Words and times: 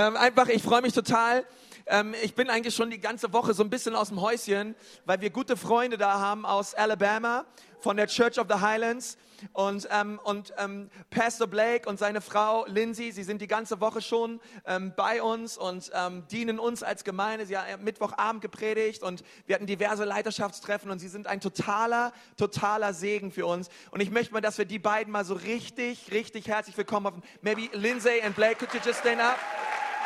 Ähm, 0.00 0.16
einfach, 0.16 0.48
ich 0.48 0.62
freue 0.62 0.80
mich 0.80 0.94
total. 0.94 1.44
Ähm, 1.86 2.14
ich 2.22 2.34
bin 2.34 2.48
eigentlich 2.48 2.74
schon 2.74 2.88
die 2.88 3.00
ganze 3.00 3.34
Woche 3.34 3.52
so 3.52 3.62
ein 3.62 3.68
bisschen 3.68 3.94
aus 3.94 4.08
dem 4.08 4.22
Häuschen, 4.22 4.74
weil 5.04 5.20
wir 5.20 5.28
gute 5.28 5.58
Freunde 5.58 5.98
da 5.98 6.18
haben 6.18 6.46
aus 6.46 6.74
Alabama 6.74 7.44
von 7.80 7.98
der 7.98 8.06
Church 8.06 8.38
of 8.38 8.46
the 8.48 8.60
Highlands. 8.60 9.18
Und, 9.52 9.86
ähm, 9.90 10.18
und 10.24 10.54
ähm, 10.56 10.88
Pastor 11.10 11.46
Blake 11.46 11.86
und 11.86 11.98
seine 11.98 12.22
Frau 12.22 12.64
Lindsay, 12.66 13.10
sie 13.12 13.24
sind 13.24 13.42
die 13.42 13.46
ganze 13.46 13.82
Woche 13.82 14.00
schon 14.00 14.40
ähm, 14.66 14.94
bei 14.96 15.22
uns 15.22 15.58
und 15.58 15.90
ähm, 15.94 16.26
dienen 16.30 16.58
uns 16.58 16.82
als 16.82 17.04
Gemeinde. 17.04 17.44
Sie 17.44 17.58
haben 17.58 17.84
Mittwochabend 17.84 18.40
gepredigt 18.40 19.02
und 19.02 19.22
wir 19.44 19.54
hatten 19.54 19.66
diverse 19.66 20.06
Leiterschaftstreffen 20.06 20.90
und 20.90 20.98
sie 20.98 21.08
sind 21.08 21.26
ein 21.26 21.42
totaler, 21.42 22.14
totaler 22.38 22.94
Segen 22.94 23.32
für 23.32 23.44
uns. 23.44 23.68
Und 23.90 24.00
ich 24.00 24.10
möchte 24.10 24.32
mal, 24.32 24.40
dass 24.40 24.56
wir 24.56 24.64
die 24.64 24.78
beiden 24.78 25.12
mal 25.12 25.26
so 25.26 25.34
richtig, 25.34 26.10
richtig 26.10 26.48
herzlich 26.48 26.78
willkommen 26.78 27.04
haben. 27.04 27.22
Maybe 27.42 27.68
Lindsay 27.76 28.22
and 28.22 28.34
Blake, 28.34 28.56
could 28.56 28.72
you 28.72 28.80
just 28.82 29.00
stand 29.00 29.20
up? 29.20 29.38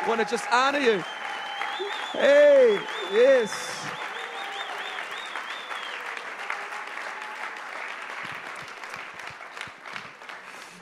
I 0.03 0.07
want 0.07 0.21
to 0.21 0.27
just 0.29 0.45
honor 0.51 0.79
you. 0.79 1.03
Hey, 2.11 2.79
yes. 3.11 3.51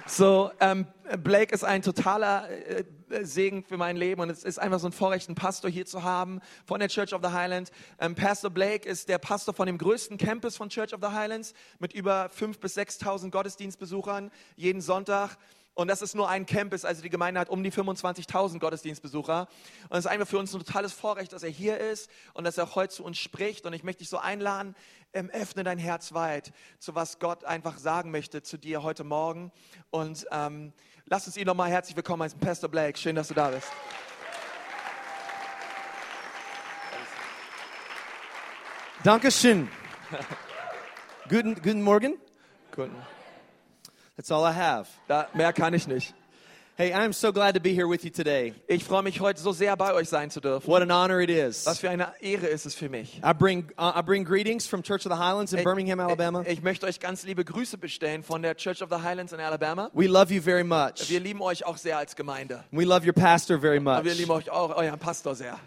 So, 0.08 0.52
ähm, 0.60 0.86
Blake 1.24 1.54
ist 1.54 1.64
ein 1.64 1.82
totaler 1.82 2.50
äh, 2.50 2.84
Segen 3.22 3.64
für 3.64 3.78
mein 3.78 3.98
Leben 3.98 4.22
und 4.22 4.30
es 4.30 4.44
ist 4.44 4.60
einfach 4.60 4.80
so 4.80 4.88
ein 4.88 4.92
Vorrecht, 4.92 5.28
einen 5.28 5.36
Pastor 5.36 5.70
hier 5.70 5.86
zu 5.86 6.04
haben 6.04 6.40
von 6.66 6.80
der 6.80 6.90
Church 6.90 7.14
of 7.14 7.22
the 7.24 7.32
Highlands. 7.32 7.72
Ähm, 8.00 8.14
Pastor 8.14 8.52
Blake 8.52 8.88
ist 8.88 9.10
der 9.10 9.18
Pastor 9.18 9.54
von 9.54 9.66
dem 9.66 9.78
größten 9.78 10.18
Campus 10.18 10.58
von 10.58 10.70
Church 10.70 10.94
of 10.94 11.00
the 11.02 11.16
Highlands 11.16 11.54
mit 11.80 11.94
über 11.94 12.28
5.000 12.28 12.60
bis 12.60 12.78
6.000 12.78 13.32
Gottesdienstbesuchern 13.32 14.32
jeden 14.56 14.82
Sonntag. 14.82 15.38
Und 15.76 15.88
das 15.88 16.04
ist 16.04 16.14
nur 16.14 16.30
ein 16.30 16.46
Campus, 16.46 16.86
also 16.86 17.02
die 17.02 17.10
Gemeinde 17.10 17.40
hat 17.40 17.50
um 17.50 17.64
die 17.64 17.72
25.000 17.72 18.60
Gottesdienstbesucher. 18.60 19.48
Und 19.90 19.98
es 19.98 20.06
ist 20.06 20.12
einfach 20.12 20.28
für 20.28 20.38
uns 20.38 20.54
ein 20.54 20.60
totales 20.60 20.94
Vorrecht, 20.94 21.34
dass 21.34 21.42
er 21.42 21.50
hier 21.50 21.80
ist 21.80 22.12
und 22.34 22.44
dass 22.44 22.60
er 22.60 22.66
auch 22.66 22.76
heute 22.76 22.94
zu 22.94 23.04
uns 23.04 23.18
spricht. 23.18 23.66
Und 23.66 23.74
ich 23.74 23.84
möchte 23.84 24.00
dich 24.00 24.10
so 24.10 24.20
einladen, 24.20 24.76
ähm, 25.14 25.32
öffne 25.32 25.64
dein 25.64 25.80
Herz 25.80 26.14
weit 26.14 26.54
zu 26.78 26.94
was 26.94 27.18
Gott 27.18 27.44
einfach 27.44 27.80
sagen 27.80 28.12
möchte 28.12 28.44
zu 28.44 28.58
dir 28.58 28.84
heute 28.84 29.04
Morgen. 29.04 29.52
Und 29.90 30.28
ähm, 30.32 30.74
lass 31.06 31.26
uns 31.26 31.38
ihn 31.38 31.48
nochmal 31.48 31.72
herzlich 31.72 31.96
willkommen 31.96 32.22
heißen, 32.22 32.40
Pastor 32.40 32.70
Blake. 32.70 32.98
Schön, 33.00 33.16
dass 33.16 33.30
du 33.30 33.34
da 33.34 33.50
bist. 33.50 33.68
Dankeschön. 39.04 39.70
Guten, 41.30 41.56
guten 41.56 41.82
Morgen. 41.82 42.18
Guten. 42.76 42.96
That's 44.16 44.32
all 44.32 44.44
I 44.46 44.52
have. 44.54 44.88
Da, 45.08 45.28
mehr 45.34 45.54
kann 45.54 45.74
ich 45.74 45.88
nicht. 45.88 46.14
Hey, 46.76 46.92
I'm 46.92 47.14
so 47.14 47.32
glad 47.32 47.54
to 47.54 47.60
be 47.60 47.70
here 47.76 47.88
with 47.88 48.04
you 48.04 48.10
today. 48.10 48.56
Ich 48.68 48.84
freue 48.84 49.04
mich 49.04 49.20
heute 49.20 49.40
so 49.40 49.52
sehr 49.52 49.76
bei 49.78 49.94
euch 49.94 50.10
sein 50.10 50.32
zu 50.32 50.40
dürfen. 50.42 50.68
What 50.68 50.82
an 50.82 50.92
honor 50.92 51.20
it 51.22 51.30
is. 51.30 51.68
Was 51.68 51.78
für 51.80 51.90
eine 51.92 52.12
Ehre 52.20 52.48
ist 52.48 52.66
es 52.66 52.74
für 52.74 52.90
mich. 52.90 53.22
I 53.24 53.32
bring 53.32 53.70
uh, 53.78 53.92
I 53.96 54.02
bring 54.02 54.24
greetings 54.24 54.66
from 54.66 54.82
Church 54.82 55.06
of 55.06 55.12
the 55.12 55.20
Highlands 55.20 55.54
in 55.54 55.60
Ich- 55.60 55.64
Birmingham, 55.66 56.00
Alabama. 56.00 56.42
Ich, 56.42 56.54
ich 56.54 56.62
möchte 56.64 56.88
euch 56.88 57.00
ganz 57.00 57.24
liebe 57.26 57.46
Grüße 57.46 57.78
bestellen 57.78 58.24
von 58.24 58.42
der 58.42 58.56
Church 58.56 58.82
of 58.82 58.90
the 58.90 59.04
Highlands 59.04 59.34
in 59.34 59.40
Alabama. 59.40 59.92
We 59.94 60.08
love 60.08 60.34
you 60.34 60.42
very 60.42 60.64
much. 60.64 61.10
Wir 61.10 61.20
lieben 61.20 61.42
euch 61.44 61.64
auch 61.64 61.78
sehr 61.78 62.00
als 62.00 62.16
Gemeinde. 62.16 62.64
We 62.72 62.86
love 62.86 63.06
your 63.06 63.14
pastor 63.14 63.60
very 63.60 63.80
much. 63.80 64.04
wir 64.04 64.16
lieben 64.16 64.32
euch 64.32 64.50
auch, 64.50 64.76
euren 64.76 64.98
Pastor 65.00 65.36
sehr. 65.36 65.60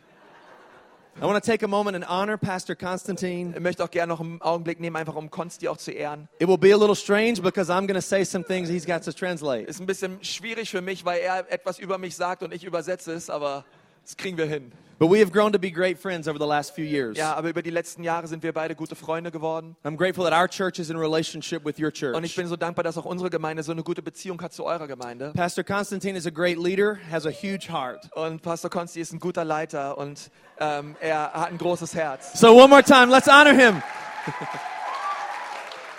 I 1.19 1.25
want 1.25 1.43
to 1.43 1.51
take 1.51 1.63
a 1.63 1.69
moment 1.69 1.97
and 1.97 2.05
honor 2.05 2.37
Pastor 2.37 2.75
Constantine. 2.75 3.55
Ich 3.55 3.61
möchte 3.61 3.83
auch 3.83 3.91
gerne 3.91 4.13
noch 4.13 4.21
einen 4.21 4.43
Augenblick 4.43 4.81
nehmen, 4.81 4.97
einfach 4.97 5.15
um 5.15 5.31
Konsti 5.31 5.67
auch 5.67 5.79
zu 5.79 5.91
ehren. 5.91 6.29
It 6.39 6.47
will 6.47 6.59
be 6.59 6.75
a 6.75 6.77
little 6.77 6.95
strange 6.95 7.41
because 7.41 7.71
I'm 7.71 7.87
going 7.87 7.95
to 7.95 8.03
say 8.03 8.23
some 8.23 8.45
things 8.45 8.69
he's 8.69 8.85
got 8.85 9.03
to 9.05 9.13
translate. 9.13 9.67
Ist 9.67 9.81
ein 9.81 9.87
bisschen 9.87 10.23
schwierig 10.23 10.71
für 10.71 10.83
mich, 10.83 11.07
weil 11.07 11.21
er 11.21 11.51
etwas 11.51 11.79
über 11.79 11.97
mich 11.97 12.17
sagt 12.17 12.43
und 12.43 12.53
ich 12.53 12.65
übersetze 12.65 13.15
es, 13.15 13.31
aber 13.31 13.65
das 14.07 14.17
kriegen 14.17 14.39
wir 14.39 14.47
hin. 14.47 14.73
But 14.99 15.11
we 15.11 15.21
have 15.21 15.31
grown 15.31 15.53
to 15.53 15.59
be 15.59 15.71
great 15.71 15.99
friends 15.99 16.27
over 16.27 16.39
the 16.39 16.47
last 16.47 16.75
few 16.75 16.85
years. 16.85 17.19
Ja, 17.19 17.35
aber 17.35 17.51
über 17.51 17.61
die 17.61 17.69
letzten 17.71 18.03
Jahre 18.03 18.29
sind 18.29 18.43
wir 18.43 18.55
beide 18.55 18.75
gute 18.75 18.97
Freunde 18.97 19.31
geworden. 19.31 19.77
I'm 19.85 19.97
grateful 19.97 20.25
that 20.25 20.33
our 20.33 20.49
church 20.49 20.79
is 20.79 20.89
in 20.89 20.97
relationship 20.97 21.67
with 21.67 21.79
your 21.79 21.91
church. 21.91 22.17
Und 22.17 22.25
ich 22.25 22.35
bin 22.35 22.47
so 22.47 22.57
dankbar, 22.57 22.83
dass 22.83 22.97
auch 22.97 23.05
unsere 23.05 23.29
Gemeinde 23.29 23.63
so 23.63 23.73
eine 23.73 23.83
gute 23.83 24.01
Beziehung 24.01 24.41
hat 24.41 24.55
zu 24.55 24.65
eurer 24.65 24.87
Gemeinde. 24.87 25.33
Pastor 25.35 25.65
Constantine 25.65 26.17
is 26.17 26.27
a 26.27 26.31
great 26.31 26.57
leader, 26.57 26.99
has 27.11 27.27
a 27.27 27.31
huge 27.31 27.69
heart. 27.71 28.09
Und 28.15 28.41
Pastor 28.41 28.71
Konsti 28.71 29.01
ist 29.01 29.13
ein 29.13 29.19
guter 29.19 29.45
Leiter 29.45 29.99
und 29.99 30.31
ähm, 30.61 30.97
er 31.01 31.33
hat 31.35 31.51
ein 31.51 31.59
großes 31.59 31.95
Herz. 31.95 32.41
So 32.41 32.57
one 32.57 32.69
more 32.69 32.83
time, 32.83 33.13
let's 33.13 33.29
honor 33.29 33.53
him. 33.53 33.83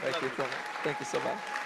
Thank 0.02 0.22
you 0.24 0.30
so 0.36 0.44
much. 0.44 0.50
Thank 0.84 1.00
you 1.00 1.06
so 1.06 1.20
much. 1.20 1.57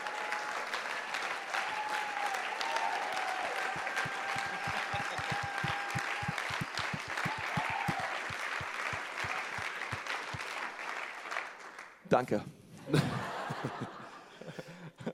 Danke. 12.11 12.43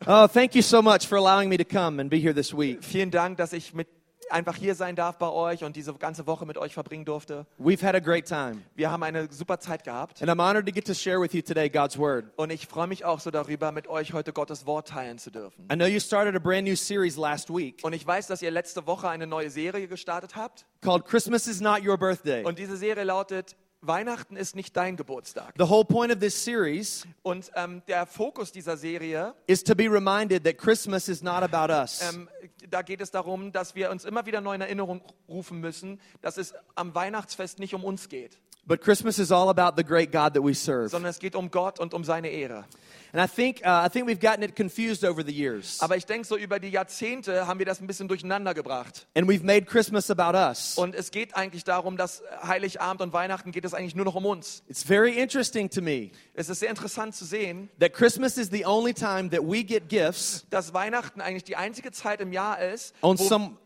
Oh, 0.06 0.28
thank 0.28 0.54
you 0.54 0.62
so 0.62 0.82
much 0.82 1.08
for 1.08 1.18
allowing 1.18 1.48
me 1.50 1.58
to 1.58 1.64
come 1.64 2.00
and 2.02 2.10
be 2.10 2.18
here 2.20 2.34
this 2.34 2.54
week. 2.54 2.84
Vielen 2.84 3.10
Dank, 3.10 3.38
dass 3.38 3.54
ich 3.54 3.74
mit 3.74 3.88
einfach 4.30 4.58
hier 4.58 4.76
sein 4.76 4.98
darf 4.98 5.18
bei 5.18 5.30
euch 5.30 5.64
und 5.64 5.78
diese 5.78 5.94
ganze 5.94 6.28
Woche 6.28 6.46
mit 6.46 6.58
euch 6.58 6.74
verbringen 6.74 7.06
durfte. 7.06 7.46
We've 7.58 7.82
had 7.82 7.96
a 7.96 8.00
great 8.00 8.26
time. 8.28 8.64
Wir 8.76 8.92
haben 8.92 9.02
eine 9.04 9.32
super 9.32 9.60
Zeit 9.62 9.86
gehabt 9.86 10.22
And 10.22 10.30
I'm 10.30 10.42
honored 10.42 10.66
to 10.66 10.74
get 10.74 10.86
to 10.88 10.94
share 10.94 11.22
with 11.22 11.34
you 11.34 11.42
today 11.42 11.70
God's 11.70 11.98
Word. 11.98 12.26
und 12.36 12.50
ich 12.50 12.68
freue 12.68 12.88
mich 12.88 13.06
auch 13.06 13.22
so 13.22 13.32
darüber, 13.32 13.72
mit 13.72 13.88
euch 13.88 14.12
heute 14.12 14.34
Gottes 14.34 14.66
Wort 14.66 14.90
teilen 14.90 15.18
zu 15.20 15.32
dürfen. 15.32 15.66
I 15.72 15.76
know 15.76 15.86
you 15.88 16.02
started 16.02 16.36
a 16.36 16.40
brand 16.40 16.68
new 16.68 16.76
series 16.76 17.16
last 17.16 17.50
week 17.50 17.80
Und 17.84 17.94
ich 17.94 18.06
weiß, 18.06 18.28
dass 18.28 18.42
ihr 18.42 18.52
letzte 18.52 18.86
Woche 18.88 19.08
eine 19.08 19.26
neue 19.28 19.50
Serie 19.50 19.88
gestartet 19.88 20.36
habt 20.36 20.66
called 20.82 21.06
Christmas 21.06 21.48
is 21.48 21.62
Not 21.62 21.86
Your 21.86 21.98
Birthday. 21.98 22.44
und 22.44 22.60
diese 22.60 22.76
Serie 22.76 23.06
lautet 23.06 23.56
Weihnachten 23.82 24.36
ist 24.36 24.56
nicht 24.56 24.76
dein 24.76 24.98
Geburtstag. 24.98 25.54
The 25.58 25.70
whole 25.70 25.86
point 25.86 26.12
of 26.12 26.20
this 26.20 26.44
series 26.44 27.06
Und 27.22 27.52
ähm, 27.56 27.84
der 27.88 28.06
Fokus 28.08 28.52
dieser 28.52 28.76
Serie, 28.76 29.34
is 29.46 29.64
to 29.64 29.76
be 29.76 29.84
reminded 29.90 30.44
that 30.44 30.58
Christmas 30.58 31.08
is 31.08 31.22
not 31.22 31.44
about 31.44 31.72
us. 31.72 32.02
ähm, 32.14 32.28
da 32.70 32.82
geht 32.82 33.02
es 33.02 33.12
darum, 33.12 33.52
dass 33.52 33.76
wir 33.76 33.92
uns 33.92 34.04
immer 34.04 34.26
wieder 34.26 34.42
neu 34.42 34.56
in 34.56 34.62
Erinnerung 34.62 35.02
rufen 35.30 35.60
müssen, 35.60 36.02
dass 36.22 36.38
es 36.38 36.54
am 36.76 36.96
Weihnachtsfest 36.96 37.60
nicht 37.60 37.74
um 37.76 37.84
uns 37.84 38.10
geht, 38.10 38.40
But 38.66 38.82
Christmas 38.82 39.18
is 39.18 39.32
all 39.32 39.48
about 39.48 39.78
the 39.78 39.84
great 39.84 40.12
God 40.12 40.34
that 40.34 40.44
we 40.44 40.54
serve. 40.54 40.90
sondern 40.90 41.10
es 41.10 41.20
geht 41.20 41.36
um 41.36 41.50
Gott 41.52 41.80
und 41.80 41.94
um 41.94 42.04
seine 42.04 42.28
Ehre. 42.30 42.66
And 43.14 43.24
I 43.24 43.28
think, 43.28 43.62
uh, 43.64 43.86
I 43.86 43.90
think 43.90 44.08
we've 44.08 44.20
gotten 44.20 44.44
it 44.44 44.56
confused 44.56 45.04
over 45.04 45.24
the 45.24 45.32
years. 45.32 45.80
Aber 45.82 45.96
ich 45.96 46.06
denke, 46.06 46.28
so 46.28 46.38
über 46.38 46.60
die 46.60 46.70
Jahrzehnte 46.70 47.48
haben 47.48 47.60
wir 47.60 47.66
das 47.66 47.80
ein 47.80 47.88
bisschen 47.88 48.08
durcheinander 48.08 48.54
gebracht. 48.54 49.08
And 49.16 49.28
we've 49.30 49.44
made 49.44 49.66
Christmas 49.66 50.12
about 50.12 50.38
us. 50.38 50.78
Und 50.78 50.96
es 50.96 51.12
geht 51.12 51.36
eigentlich 51.36 51.64
darum, 51.64 51.98
dass 51.98 52.22
Heiligabend 52.44 53.02
und 53.02 53.14
Weihnachten 53.14 53.52
geht 53.52 53.66
es 53.66 53.74
eigentlich 53.74 53.96
nur 53.96 54.06
noch 54.06 54.16
um 54.16 54.26
uns. 54.26 54.64
It's 54.68 54.84
very 54.84 55.18
interesting 55.18 55.70
to 55.70 55.82
me 55.82 56.12
Es 56.34 56.50
ist 56.50 56.60
sehr 56.60 56.70
interessant 56.70 57.16
zu 57.16 57.26
sehen, 57.26 57.70
that 57.80 57.94
Christmas 57.94 58.38
is 58.38 58.50
the 58.52 58.66
only 58.66 58.94
time 58.94 59.30
that 59.30 59.42
we 59.42 59.64
get 59.64 59.90
gifts 59.90 60.46
dass 60.50 60.74
Weihnachten 60.74 61.22
eigentlich 61.22 61.44
die 61.44 61.56
einzige 61.56 61.92
Zeit 61.92 62.22
im 62.22 62.32
Jahr 62.32 62.60
ist, 62.62 62.94
on 63.02 63.18
wo, 63.18 63.24
some 63.24 63.58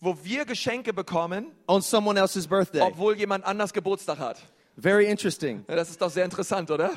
wo 0.00 0.16
wir 0.22 0.44
Geschenke 0.44 0.92
bekommen, 0.92 1.52
on 1.66 1.82
someone 1.82 2.18
else's 2.18 2.46
birthday. 2.46 2.80
obwohl 2.82 3.16
jemand 3.16 3.44
anders 3.44 3.72
Geburtstag 3.72 4.18
hat. 4.18 4.38
Very 4.78 5.06
interesting. 5.06 5.64
Das 5.68 5.88
ist 5.88 6.02
doch 6.02 6.10
sehr 6.10 6.24
interessant, 6.24 6.70
oder? 6.70 6.90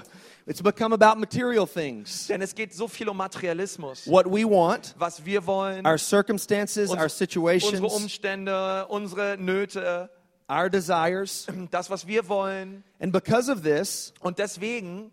It's 0.46 0.62
become 0.62 0.94
about 0.94 1.20
material 1.20 1.68
things. 1.68 2.28
Denn 2.28 2.42
es 2.42 2.56
geht 2.56 2.74
so 2.74 2.88
viel 2.88 3.10
um 3.10 3.18
Materialismus. 3.18 4.08
What 4.08 4.26
we 4.26 4.44
want, 4.46 4.96
Was 4.98 5.24
wir 5.26 5.46
wollen, 5.46 5.86
our 5.86 5.98
circumstances, 5.98 6.90
our 6.90 6.96
unsere 6.96 7.10
situations, 7.10 7.82
Umstände, 7.82 8.88
unsere 8.88 9.38
Nöte, 9.38 10.10
our 10.50 10.70
desires. 10.70 11.46
das, 11.72 11.90
was 11.90 12.08
wir 12.08 12.28
wollen. 12.28 12.84
And 13.00 13.12
because 13.12 13.52
of 13.52 13.62
this, 13.62 14.14
Und 14.22 14.40
deswegen 14.40 15.12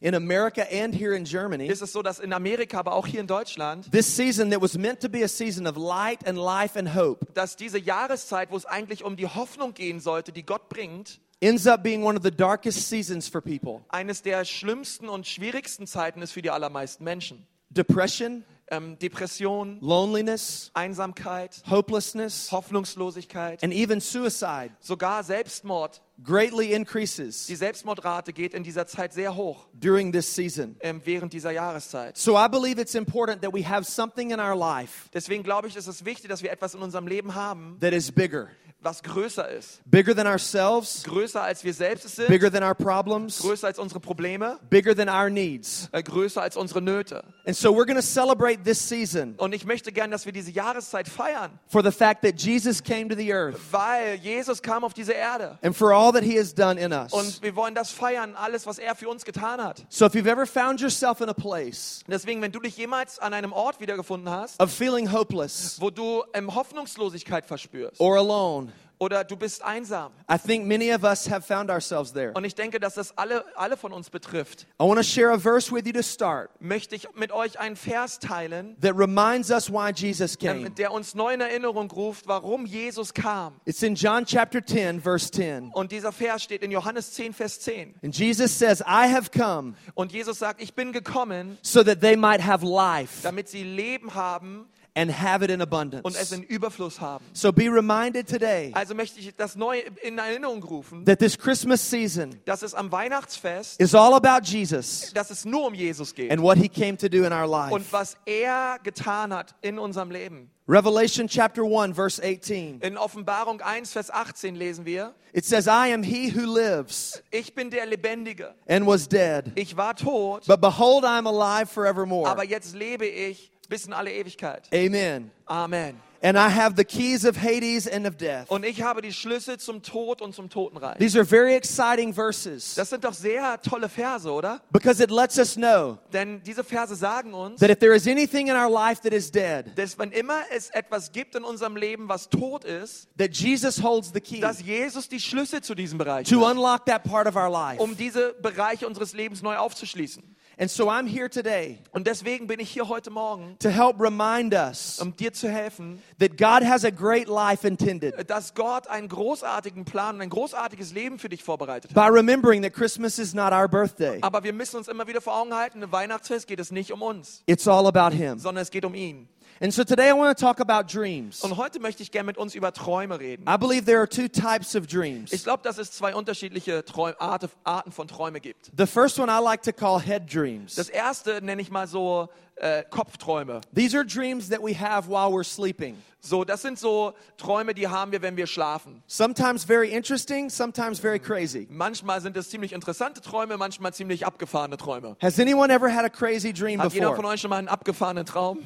in 0.00 0.14
America 0.14 0.62
and 0.70 0.94
here 0.94 1.16
in 1.16 1.24
Germany, 1.24 1.66
ist 1.66 1.80
es 1.82 1.92
so, 1.92 2.02
dass 2.02 2.18
in 2.18 2.32
Amerika, 2.32 2.78
aber 2.78 2.92
auch 2.92 3.06
hier 3.06 3.20
in 3.20 3.26
Deutschland, 3.26 3.90
this 3.90 4.14
season 4.14 4.50
that 4.50 4.60
was 4.60 4.76
meant 4.76 5.00
to 5.00 5.08
be 5.08 5.24
a 5.24 5.28
season 5.28 5.66
of 5.66 5.76
light 5.76 6.26
and 6.28 6.38
life 6.38 6.78
and 6.78 6.94
hope 6.94 7.26
dass 7.34 7.56
diese 7.56 7.78
Jahreszeit, 7.78 8.50
wo 8.50 8.56
es 8.56 8.66
eigentlich 8.66 9.02
um 9.04 9.16
die 9.16 9.26
Hoffnung 9.26 9.74
gehen 9.74 9.98
sollte, 10.00 10.32
die 10.32 10.44
Gott 10.44 10.68
bringt, 10.68 11.18
ends 11.40 11.66
up 11.66 11.82
being 11.82 12.02
one 12.04 12.16
of 12.16 12.22
the 12.22 12.30
darkest 12.30 12.88
seasons 12.88 13.28
for 13.28 13.40
people. 13.40 13.82
eines 13.88 14.22
der 14.22 14.44
schlimmsten 14.44 15.08
und 15.08 15.26
schwierigsten 15.26 15.86
Zeiten 15.86 16.22
ist 16.22 16.32
für 16.32 16.42
die 16.42 16.50
allermeisten 16.50 17.04
Menschen. 17.04 17.46
Depression, 17.70 18.44
Ähm, 18.68 18.98
Depression, 18.98 19.78
loneliness, 19.80 20.72
Einsamkeit, 20.74 21.62
hopelessness, 21.70 22.50
Hoffnungslosigkeit, 22.50 23.62
and 23.62 23.72
even 23.72 24.00
suicide 24.00 24.70
sogar 24.80 25.22
Selbstmord. 25.22 26.00
greatly 26.24 26.72
increases 26.72 27.46
Die 27.46 27.54
Selbstmordrate 27.54 28.32
geht 28.32 28.54
in 28.54 28.64
dieser 28.64 28.88
Zeit 28.88 29.12
sehr 29.12 29.36
hoch, 29.36 29.68
during 29.72 30.10
this 30.10 30.34
season. 30.34 30.74
ähm, 30.80 31.00
während 31.04 31.32
dieser 31.32 31.52
Jahreszeit. 31.52 32.16
So 32.16 32.36
I 32.36 32.48
believe 32.48 32.80
it's 32.80 32.96
important 32.96 33.40
that 33.42 33.54
we 33.54 33.62
have 33.68 33.84
something 33.84 34.30
in 34.32 34.40
our 34.40 34.56
life 34.56 35.08
Deswegen 35.14 35.44
glaube 35.44 35.68
ich, 35.68 35.76
ist 35.76 35.86
es 35.86 36.04
wichtig, 36.04 36.28
dass 36.28 36.42
wir 36.42 36.50
etwas 36.50 36.74
in 36.74 36.82
unserem 36.82 37.06
Leben 37.06 37.36
haben, 37.36 37.78
that 37.80 37.92
is 37.92 38.10
bigger, 38.10 38.48
was 38.86 39.02
größer 39.02 39.48
ist. 39.50 39.80
bigger 39.84 40.14
than 40.14 40.26
ourselves, 40.26 41.02
Größer 41.04 41.42
als 41.42 41.64
wir 41.64 41.74
selbst 41.74 42.16
sind, 42.16 42.28
bigger 42.28 42.50
than 42.50 42.62
our 42.62 42.74
problems, 42.74 43.40
größer 43.40 43.66
als 43.66 43.78
unsere 43.78 44.00
Probleme, 44.00 44.58
bigger 44.70 44.94
than 44.96 45.08
our 45.08 45.28
needs. 45.28 45.88
äh, 45.92 46.02
größer 46.02 46.40
als 46.40 46.56
unsere 46.56 46.80
Nöte. 46.80 47.22
And 47.44 47.56
so 47.56 47.70
we're 47.74 47.84
going 47.84 47.96
to 47.96 48.02
celebrate 48.02 48.62
this 48.64 48.78
season 48.88 49.34
Und 49.38 49.52
ich 49.54 49.64
möchte 49.66 49.90
gern, 49.92 50.10
dass 50.10 50.24
wir 50.24 50.32
diese 50.32 50.50
Jahreszeit 50.52 51.08
feiern, 51.08 51.58
for 51.66 51.82
the 51.82 51.90
fact 51.92 52.22
that 52.22 52.40
Jesus 52.40 52.82
came 52.82 53.08
to 53.08 53.16
the 53.16 53.32
earth 53.32 53.56
weil 53.72 54.14
Jesus 54.22 54.62
kam 54.62 54.84
auf 54.84 54.94
diese 54.94 55.12
Erde. 55.12 55.58
and 55.62 55.76
for 55.76 55.92
all 55.92 56.12
that 56.12 56.22
he 56.22 56.38
has 56.38 56.54
done 56.54 56.80
in 56.80 56.92
us. 56.92 57.12
Und 57.12 57.42
wir 57.42 57.54
wollen 57.56 57.74
das 57.74 57.90
feiern, 57.90 58.34
alles, 58.36 58.66
was 58.66 58.78
er 58.78 58.94
für 58.94 59.08
uns 59.08 59.24
getan 59.24 59.60
hat. 59.62 59.84
So 59.88 60.06
if 60.06 60.14
you've 60.14 60.28
ever 60.30 60.46
found 60.46 60.80
yourself 60.80 61.20
in 61.20 61.28
a 61.28 61.34
place 61.34 62.00
Deswegen, 62.08 62.40
wenn 62.40 62.52
du 62.52 62.60
dich 62.60 62.76
jemals 62.76 63.18
an 63.18 63.34
einem 63.34 63.52
Ort 63.52 63.80
wiedergefunden 63.80 64.30
hast, 64.30 64.62
of 64.62 64.70
feeling 64.70 65.10
hopeless 65.12 65.76
wo 65.80 65.90
du 65.90 66.22
ähm, 66.34 66.54
Hoffnungslosigkeit 66.54 67.44
verspürst 67.46 68.00
or 68.00 68.16
alone, 68.16 68.70
oder 68.98 69.24
du 69.24 69.36
bist 69.36 69.62
einsam. 69.62 70.12
I 70.30 70.38
think 70.38 70.66
many 70.66 70.92
of 70.92 71.04
us 71.04 71.28
have 71.30 71.42
found 71.46 71.70
ourselves 71.70 72.12
there. 72.12 72.32
Und 72.34 72.44
ich 72.44 72.54
denke, 72.54 72.80
dass 72.80 72.94
das 72.94 73.16
alle, 73.18 73.44
alle 73.56 73.76
von 73.76 73.92
uns 73.92 74.10
betrifft. 74.10 74.66
I 74.80 74.84
want 74.84 74.96
to 74.98 75.02
share 75.02 75.32
a 75.32 75.38
verse 75.38 75.72
with 75.72 75.86
you 75.86 75.92
to 75.92 76.02
start 76.02 76.50
Möchte 76.60 76.94
ich 76.94 77.08
mit 77.14 77.32
euch 77.32 77.58
einen 77.58 77.76
Vers 77.76 78.18
teilen, 78.18 78.76
that 78.80 78.96
reminds 78.96 79.50
us 79.50 79.70
why 79.70 79.90
Jesus 79.94 80.38
came. 80.38 80.70
der 80.70 80.92
uns 80.92 81.14
neu 81.14 81.34
in 81.34 81.40
Erinnerung 81.40 81.90
ruft, 81.90 82.26
warum 82.26 82.66
Jesus 82.66 83.12
kam. 83.12 83.60
It's 83.64 83.82
in 83.82 83.94
John 83.94 84.24
chapter 84.24 84.64
10, 84.64 85.00
verse 85.00 85.30
10. 85.30 85.70
Und 85.72 85.92
dieser 85.92 86.12
Vers 86.12 86.42
steht 86.42 86.62
in 86.62 86.70
Johannes 86.70 87.12
10, 87.12 87.32
Vers 87.32 87.60
10. 87.60 87.94
And 88.02 88.16
Jesus 88.16 88.58
says, 88.58 88.80
I 88.80 89.12
have 89.12 89.30
come 89.30 89.74
Und 89.94 90.12
Jesus 90.12 90.38
sagt, 90.38 90.62
ich 90.62 90.74
bin 90.74 90.92
gekommen, 90.92 91.58
so 91.62 91.82
that 91.82 92.00
they 92.00 92.16
might 92.16 92.44
have 92.44 92.64
life 92.64 93.22
damit 93.22 93.48
sie 93.48 93.62
Leben 93.62 94.14
haben 94.14 94.68
and 94.96 95.10
have 95.12 95.44
it 95.44 95.50
in 95.50 95.60
und 95.60 95.68
es 95.68 95.72
abundance. 95.72 96.32
in 96.34 96.42
Überfluss 96.42 97.00
haben. 97.00 97.24
So 97.34 97.52
be 97.52 97.64
reminded 97.70 98.26
today 98.28 98.72
Also 98.74 98.94
möchte 98.94 99.20
ich 99.20 99.32
das 99.36 99.54
neu 99.54 99.80
in 100.02 100.18
Erinnerung 100.18 100.62
rufen, 100.64 101.04
that 101.04 101.18
this 101.20 101.36
Christmas 101.38 101.88
season 101.88 102.40
dass 102.46 102.62
es 102.62 102.74
am 102.74 102.90
Weihnachtsfest, 102.90 103.80
is 103.80 103.94
all 103.94 104.14
about 104.14 104.44
Jesus 104.44 105.12
dass 105.14 105.30
es 105.30 105.44
nur 105.44 105.66
um 105.66 105.74
Jesus 105.74 106.14
geht 106.14 106.30
and 106.32 106.42
what 106.42 106.56
he 106.58 106.68
came 106.68 106.96
to 106.96 107.08
do 107.08 107.24
in 107.24 107.32
our 107.32 107.44
und 107.44 107.50
life. 107.82 107.86
was 107.92 108.16
er 108.26 108.78
getan 108.82 109.32
hat 109.32 109.54
in 109.62 109.78
unserem 109.78 110.10
Leben. 110.10 110.50
Revelation 110.68 111.28
chapter 111.28 111.62
1, 111.62 111.94
verse 111.94 112.18
18. 112.20 112.80
In 112.82 112.96
Offenbarung 112.98 113.60
1, 113.60 113.92
Vers 113.92 114.10
18 114.10 114.56
lesen 114.56 114.84
wir, 114.84 115.14
It 115.32 115.44
says, 115.44 115.68
I 115.68 115.92
am 115.92 116.02
he 116.02 116.28
who 116.34 116.44
lives 116.44 117.22
ich 117.30 117.54
bin 117.54 117.70
der 117.70 117.86
Lebendige. 117.86 118.52
and 118.66 118.84
was 118.84 119.06
dead, 119.08 119.52
Ich 119.54 119.76
war 119.76 119.94
tot, 119.94 120.44
but 120.48 120.60
behold, 120.60 121.04
I 121.04 121.18
am 121.18 121.28
alive 121.28 121.66
forevermore. 121.72 122.28
aber 122.28 122.42
jetzt 122.44 122.74
lebe 122.74 123.06
ich 123.06 123.52
bis 123.68 123.86
in 123.86 123.92
alle 123.92 124.12
Ewigkeit. 124.12 124.68
Amen. 124.72 125.30
Amen. 125.46 126.00
And 126.22 126.36
I 126.38 126.48
have 126.48 126.76
the 126.76 126.84
keys 126.84 127.26
of 127.26 127.36
Hades 127.36 127.86
and 127.86 128.06
of 128.06 128.16
death. 128.16 128.46
Und 128.50 128.64
ich 128.64 128.80
habe 128.82 129.02
die 129.02 129.12
Schlüssel 129.12 129.58
zum 129.58 129.82
Tod 129.82 130.22
und 130.22 130.34
zum 130.34 130.48
Totenreich. 130.48 130.96
These 130.98 131.16
are 131.18 131.26
very 131.26 131.54
exciting 131.54 132.12
verses 132.12 132.74
Das 132.74 132.88
sind 132.88 133.04
doch 133.04 133.12
sehr 133.12 133.60
tolle 133.60 133.88
Verse, 133.90 134.26
oder? 134.28 134.60
because 134.72 135.00
it 135.00 135.10
lets 135.10 135.38
us 135.38 135.54
know 135.56 135.98
Denn 136.14 136.42
diese 136.42 136.64
Verse 136.64 136.96
sagen 136.96 137.34
uns, 137.34 137.60
that 137.60 137.68
if 137.70 137.78
there 137.78 137.94
is 137.94 138.08
anything 138.08 138.48
in 138.48 138.54
our 138.56 138.70
life 138.70 139.02
that 139.02 139.12
is 139.12 139.30
dead, 139.30 139.66
dass 139.76 139.98
wenn 139.98 140.10
immer 140.10 140.40
es 140.50 140.70
etwas 140.70 141.12
gibt 141.12 141.34
in 141.36 141.44
unserem 141.44 141.76
Leben, 141.76 142.08
was 142.08 142.28
tot 142.30 142.64
ist, 142.64 143.08
that 143.18 143.36
Jesus 143.36 143.80
holds 143.82 144.10
the 144.12 144.20
key 144.20 144.40
dass 144.40 144.62
Jesus 144.62 145.08
die 145.10 145.20
Schlüssel 145.20 145.60
zu 145.60 145.74
diesem 145.74 145.98
Bereich 145.98 146.26
to 146.28 146.40
hat, 146.44 146.52
unlock 146.56 146.86
that 146.86 147.04
part 147.04 147.28
of 147.28 147.36
our 147.36 147.50
life. 147.50 147.80
um 147.80 147.94
diese 147.94 148.32
Bereiche 148.40 148.86
unseres 148.86 149.12
Lebens 149.12 149.42
neu 149.42 149.56
aufzuschließen. 149.58 150.35
And 150.58 150.70
so 150.70 150.88
I'm 150.90 151.06
here 151.06 151.28
today 151.28 151.78
Und 151.92 152.06
deswegen 152.06 152.46
bin 152.46 152.60
ich 152.60 152.70
hier 152.70 152.88
heute 152.88 153.10
Morgen, 153.10 153.58
to 153.58 153.68
help 153.68 154.00
remind 154.00 154.54
us 154.54 154.98
um 155.00 155.14
dir 155.14 155.30
zu 155.34 155.50
helfen, 155.50 156.02
that 156.18 156.38
God 156.38 156.66
has 156.66 156.82
a 156.82 156.88
great 156.90 157.28
life 157.28 157.66
intended 157.66 158.14
dass 158.30 158.54
Gott 158.54 158.86
einen 158.88 159.08
großartigen 159.08 159.84
Plan 159.84 160.14
und 160.14 160.22
ein 160.22 160.30
großartiges 160.30 160.94
Leben 160.94 161.18
für 161.18 161.28
dich 161.28 161.44
vorbereitet 161.44 161.90
hat. 161.90 161.94
by 161.94 162.10
remembering 162.10 162.62
that 162.62 162.72
Christmas 162.72 163.18
is 163.18 163.34
not 163.34 163.52
our 163.52 163.68
birthday. 163.68 164.18
Aber 164.22 164.44
wir 164.44 164.54
müssen 164.54 164.78
uns 164.78 164.88
immer 164.88 165.06
wieder 165.06 165.20
vor 165.20 165.38
Augen 165.38 165.54
halten, 165.54 165.82
im 165.82 165.92
Weihnachtsfest 165.92 166.46
geht 166.46 166.58
es 166.58 166.70
nicht 166.70 166.90
um 166.90 167.02
uns, 167.02 167.42
It's 167.46 167.68
all 167.68 167.86
about 167.86 168.16
Him. 168.16 168.38
sondern 168.38 168.62
es 168.62 168.70
geht 168.70 168.86
um 168.86 168.94
ihn. 168.94 169.28
And 169.58 169.72
so 169.72 169.84
today 169.84 170.10
I 170.10 170.12
want 170.12 170.36
to 170.36 170.44
talk 170.44 170.60
about 170.60 170.86
dreams. 170.92 171.42
Und 171.42 171.56
heute 171.56 171.80
möchte 171.80 172.02
ich 172.02 172.10
gerne 172.10 172.26
mit 172.26 172.36
uns 172.36 172.54
über 172.54 172.72
Träume 172.72 173.18
reden. 173.18 173.44
I 173.48 173.56
believe 173.56 173.86
there 173.86 173.98
are 173.98 174.08
two 174.08 174.28
types 174.28 174.76
of 174.76 174.86
dreams. 174.86 175.32
Ich 175.32 175.44
glaube, 175.44 175.62
dass 175.62 175.78
es 175.78 175.92
zwei 175.92 176.14
unterschiedliche 176.14 176.84
Träum 176.84 177.14
Arte, 177.18 177.48
Arten 177.64 177.90
von 177.90 178.06
Träume 178.06 178.40
gibt. 178.40 178.70
The 178.76 178.86
first 178.86 179.18
one 179.18 179.32
I 179.32 179.42
like 179.42 179.62
to 179.62 179.72
call 179.72 179.98
head 179.98 180.26
dreams. 180.32 180.74
Das 180.74 180.90
erste 180.90 181.40
nenne 181.42 181.62
ich 181.62 181.70
mal 181.70 181.86
so 181.86 182.28
äh, 182.56 182.84
Kopfträume. 182.90 183.62
These 183.74 183.96
are 183.96 184.04
dreams 184.04 184.50
that 184.50 184.60
we 184.62 184.74
have 184.78 185.08
while 185.08 185.30
we're 185.32 185.44
sleeping. 185.44 185.96
So, 186.20 186.44
das 186.44 186.60
sind 186.60 186.78
so 186.78 187.14
Träume, 187.38 187.72
die 187.72 187.88
haben 187.88 188.12
wir, 188.12 188.20
wenn 188.20 188.36
wir 188.36 188.46
schlafen. 188.46 189.02
Sometimes 189.06 189.64
very 189.64 189.90
interesting, 189.90 190.50
sometimes 190.50 190.98
very 190.98 191.18
crazy. 191.18 191.66
Manchmal 191.70 192.20
sind 192.20 192.36
es 192.36 192.50
ziemlich 192.50 192.74
interessante 192.74 193.22
Träume, 193.22 193.56
manchmal 193.56 193.94
ziemlich 193.94 194.26
abgefahrene 194.26 194.76
Träume. 194.76 195.16
Has 195.22 195.38
anyone 195.38 195.72
ever 195.72 195.88
had 195.88 196.04
a 196.04 196.10
crazy 196.10 196.52
dream 196.52 196.82
Hat 196.82 196.92
jeder 196.92 197.06
von 197.06 197.16
before? 197.16 197.32
euch 197.32 197.40
schon 197.40 197.50
mal 197.50 197.58
einen 197.58 197.68
abgefahrenen 197.68 198.26
Traum? 198.26 198.58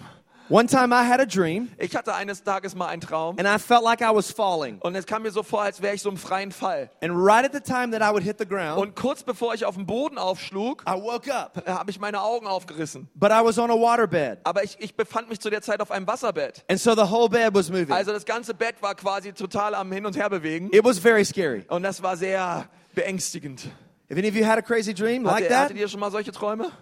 One 0.50 0.67
time 0.67 0.93
I 0.93 1.05
had 1.08 1.20
a 1.20 1.25
dream 1.26 1.69
Ich 1.79 1.94
hatte 1.94 2.12
eines 2.12 2.43
Tages 2.43 2.75
mal 2.75 2.88
einen 2.88 3.00
Traum 3.00 3.38
and 3.38 3.47
I 3.47 3.56
felt 3.56 3.85
like 3.85 4.00
I 4.00 4.12
was 4.12 4.32
falling. 4.32 4.79
und 4.81 4.97
es 4.97 5.06
kam 5.06 5.23
mir 5.23 5.31
so 5.31 5.44
vor, 5.44 5.62
als 5.62 5.81
wäre 5.81 5.94
ich 5.94 6.02
so 6.02 6.11
im 6.11 6.17
freien 6.17 6.50
Fall. 6.50 6.91
And 7.00 7.12
right 7.14 7.44
at 7.44 7.52
the 7.52 7.61
time 7.61 7.93
that 7.97 8.02
I 8.02 8.12
would 8.12 8.25
hit 8.25 8.38
the 8.41 8.47
ground, 8.47 8.79
Und 8.81 8.97
kurz 8.97 9.23
bevor 9.23 9.55
ich 9.55 9.64
auf 9.64 9.76
den 9.76 9.87
Boden 9.87 10.19
aufschlug, 10.19 10.82
I 10.88 11.00
woke 11.00 11.32
up, 11.32 11.62
äh, 11.64 11.70
habe 11.70 11.93
ich 11.93 12.00
meine 12.00 12.20
Augen 12.20 12.49
aufgerissen. 12.49 13.08
but 13.14 13.31
I 13.31 13.44
was 13.44 13.58
on 13.58 13.70
a 13.70 13.75
waterbed. 13.75 14.38
Aber 14.43 14.64
ich, 14.64 14.76
ich 14.81 14.97
befand 14.97 15.29
mich 15.29 15.38
zu 15.38 15.50
der 15.50 15.62
Zeit 15.62 15.81
auf 15.81 15.93
einem 15.93 16.08
Wasserbett. 16.08 16.64
And 16.69 16.81
so 16.81 16.96
the 16.96 17.08
whole 17.08 17.29
bed 17.29 17.55
was 17.55 17.70
moving. 17.70 17.93
Also 17.93 18.11
das 18.12 18.25
ganze 18.25 18.53
Bett 18.53 18.75
war 18.81 18.96
quasi 18.96 19.32
total 19.32 19.76
am 19.76 19.93
Hin 19.93 20.05
und 20.05 20.17
Her 20.17 20.29
bewegen. 20.31 20.69
It 20.73 20.82
was 20.85 20.99
very 20.99 21.25
scary. 21.25 21.64
Und 21.69 21.85
das 21.85 22.03
war 22.03 22.17
sehr 22.17 22.67
beängstigend. 22.96 23.67
If 24.11 24.19
any 24.19 24.29
of 24.29 24.35
you 24.35 24.44
had 24.44 24.58
a 24.58 24.62
crazy 24.62 24.93
dream 24.93 25.23
like 25.23 25.49
that, 25.49 25.67
hattet 25.67 25.76
ihr 25.76 25.87
schon 25.87 26.00
mal 26.00 26.11
solche 26.11 26.32
Träume? 26.32 26.73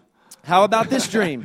how 0.49 0.62
about 0.64 0.88
this 0.88 1.11
dream? 1.11 1.44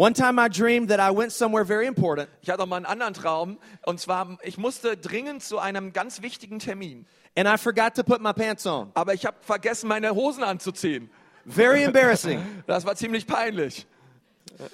One 0.00 0.14
time 0.14 0.38
I 0.38 0.48
dreamed 0.48 0.88
that 0.88 0.98
I 0.98 1.10
went 1.14 1.30
somewhere 1.30 1.62
very 1.62 1.86
important 1.86 2.30
Ich 2.40 2.48
hatte 2.48 2.62
auch 2.62 2.66
mal 2.66 2.76
einen 2.76 2.86
anderen 2.86 3.12
Traum. 3.12 3.58
Und 3.84 4.00
zwar, 4.00 4.38
ich 4.42 4.56
musste 4.56 4.96
dringend 4.96 5.42
zu 5.42 5.58
einem 5.58 5.92
ganz 5.92 6.22
wichtigen 6.22 6.58
Termin. 6.58 7.04
and 7.36 7.46
I 7.46 7.58
forgot 7.58 7.96
to 7.96 8.02
put 8.02 8.22
my 8.22 8.32
pants 8.32 8.64
on. 8.64 8.92
Aber 8.94 9.12
ich 9.12 9.26
habe 9.26 9.36
vergessen, 9.42 9.88
meine 9.88 10.14
Hosen 10.14 10.42
anzuziehen. 10.42 11.10
Very 11.44 11.82
embarrassing. 11.82 12.40
Das 12.66 12.86
war 12.86 12.96
ziemlich 12.96 13.26
peinlich. 13.26 13.86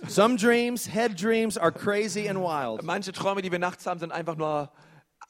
Some 0.07 0.37
dreams, 0.37 0.87
head 0.87 1.21
dreams, 1.21 1.59
are 1.59 1.73
crazy 1.73 2.29
and 2.29 2.39
wild. 2.39 2.85
Manche 2.85 3.11
Träume, 3.11 3.43
die 3.43 3.51
wir 3.51 3.59
nachts 3.59 3.85
haben, 3.85 3.99
sind 3.99 4.13
einfach 4.13 4.37
nur 4.37 4.71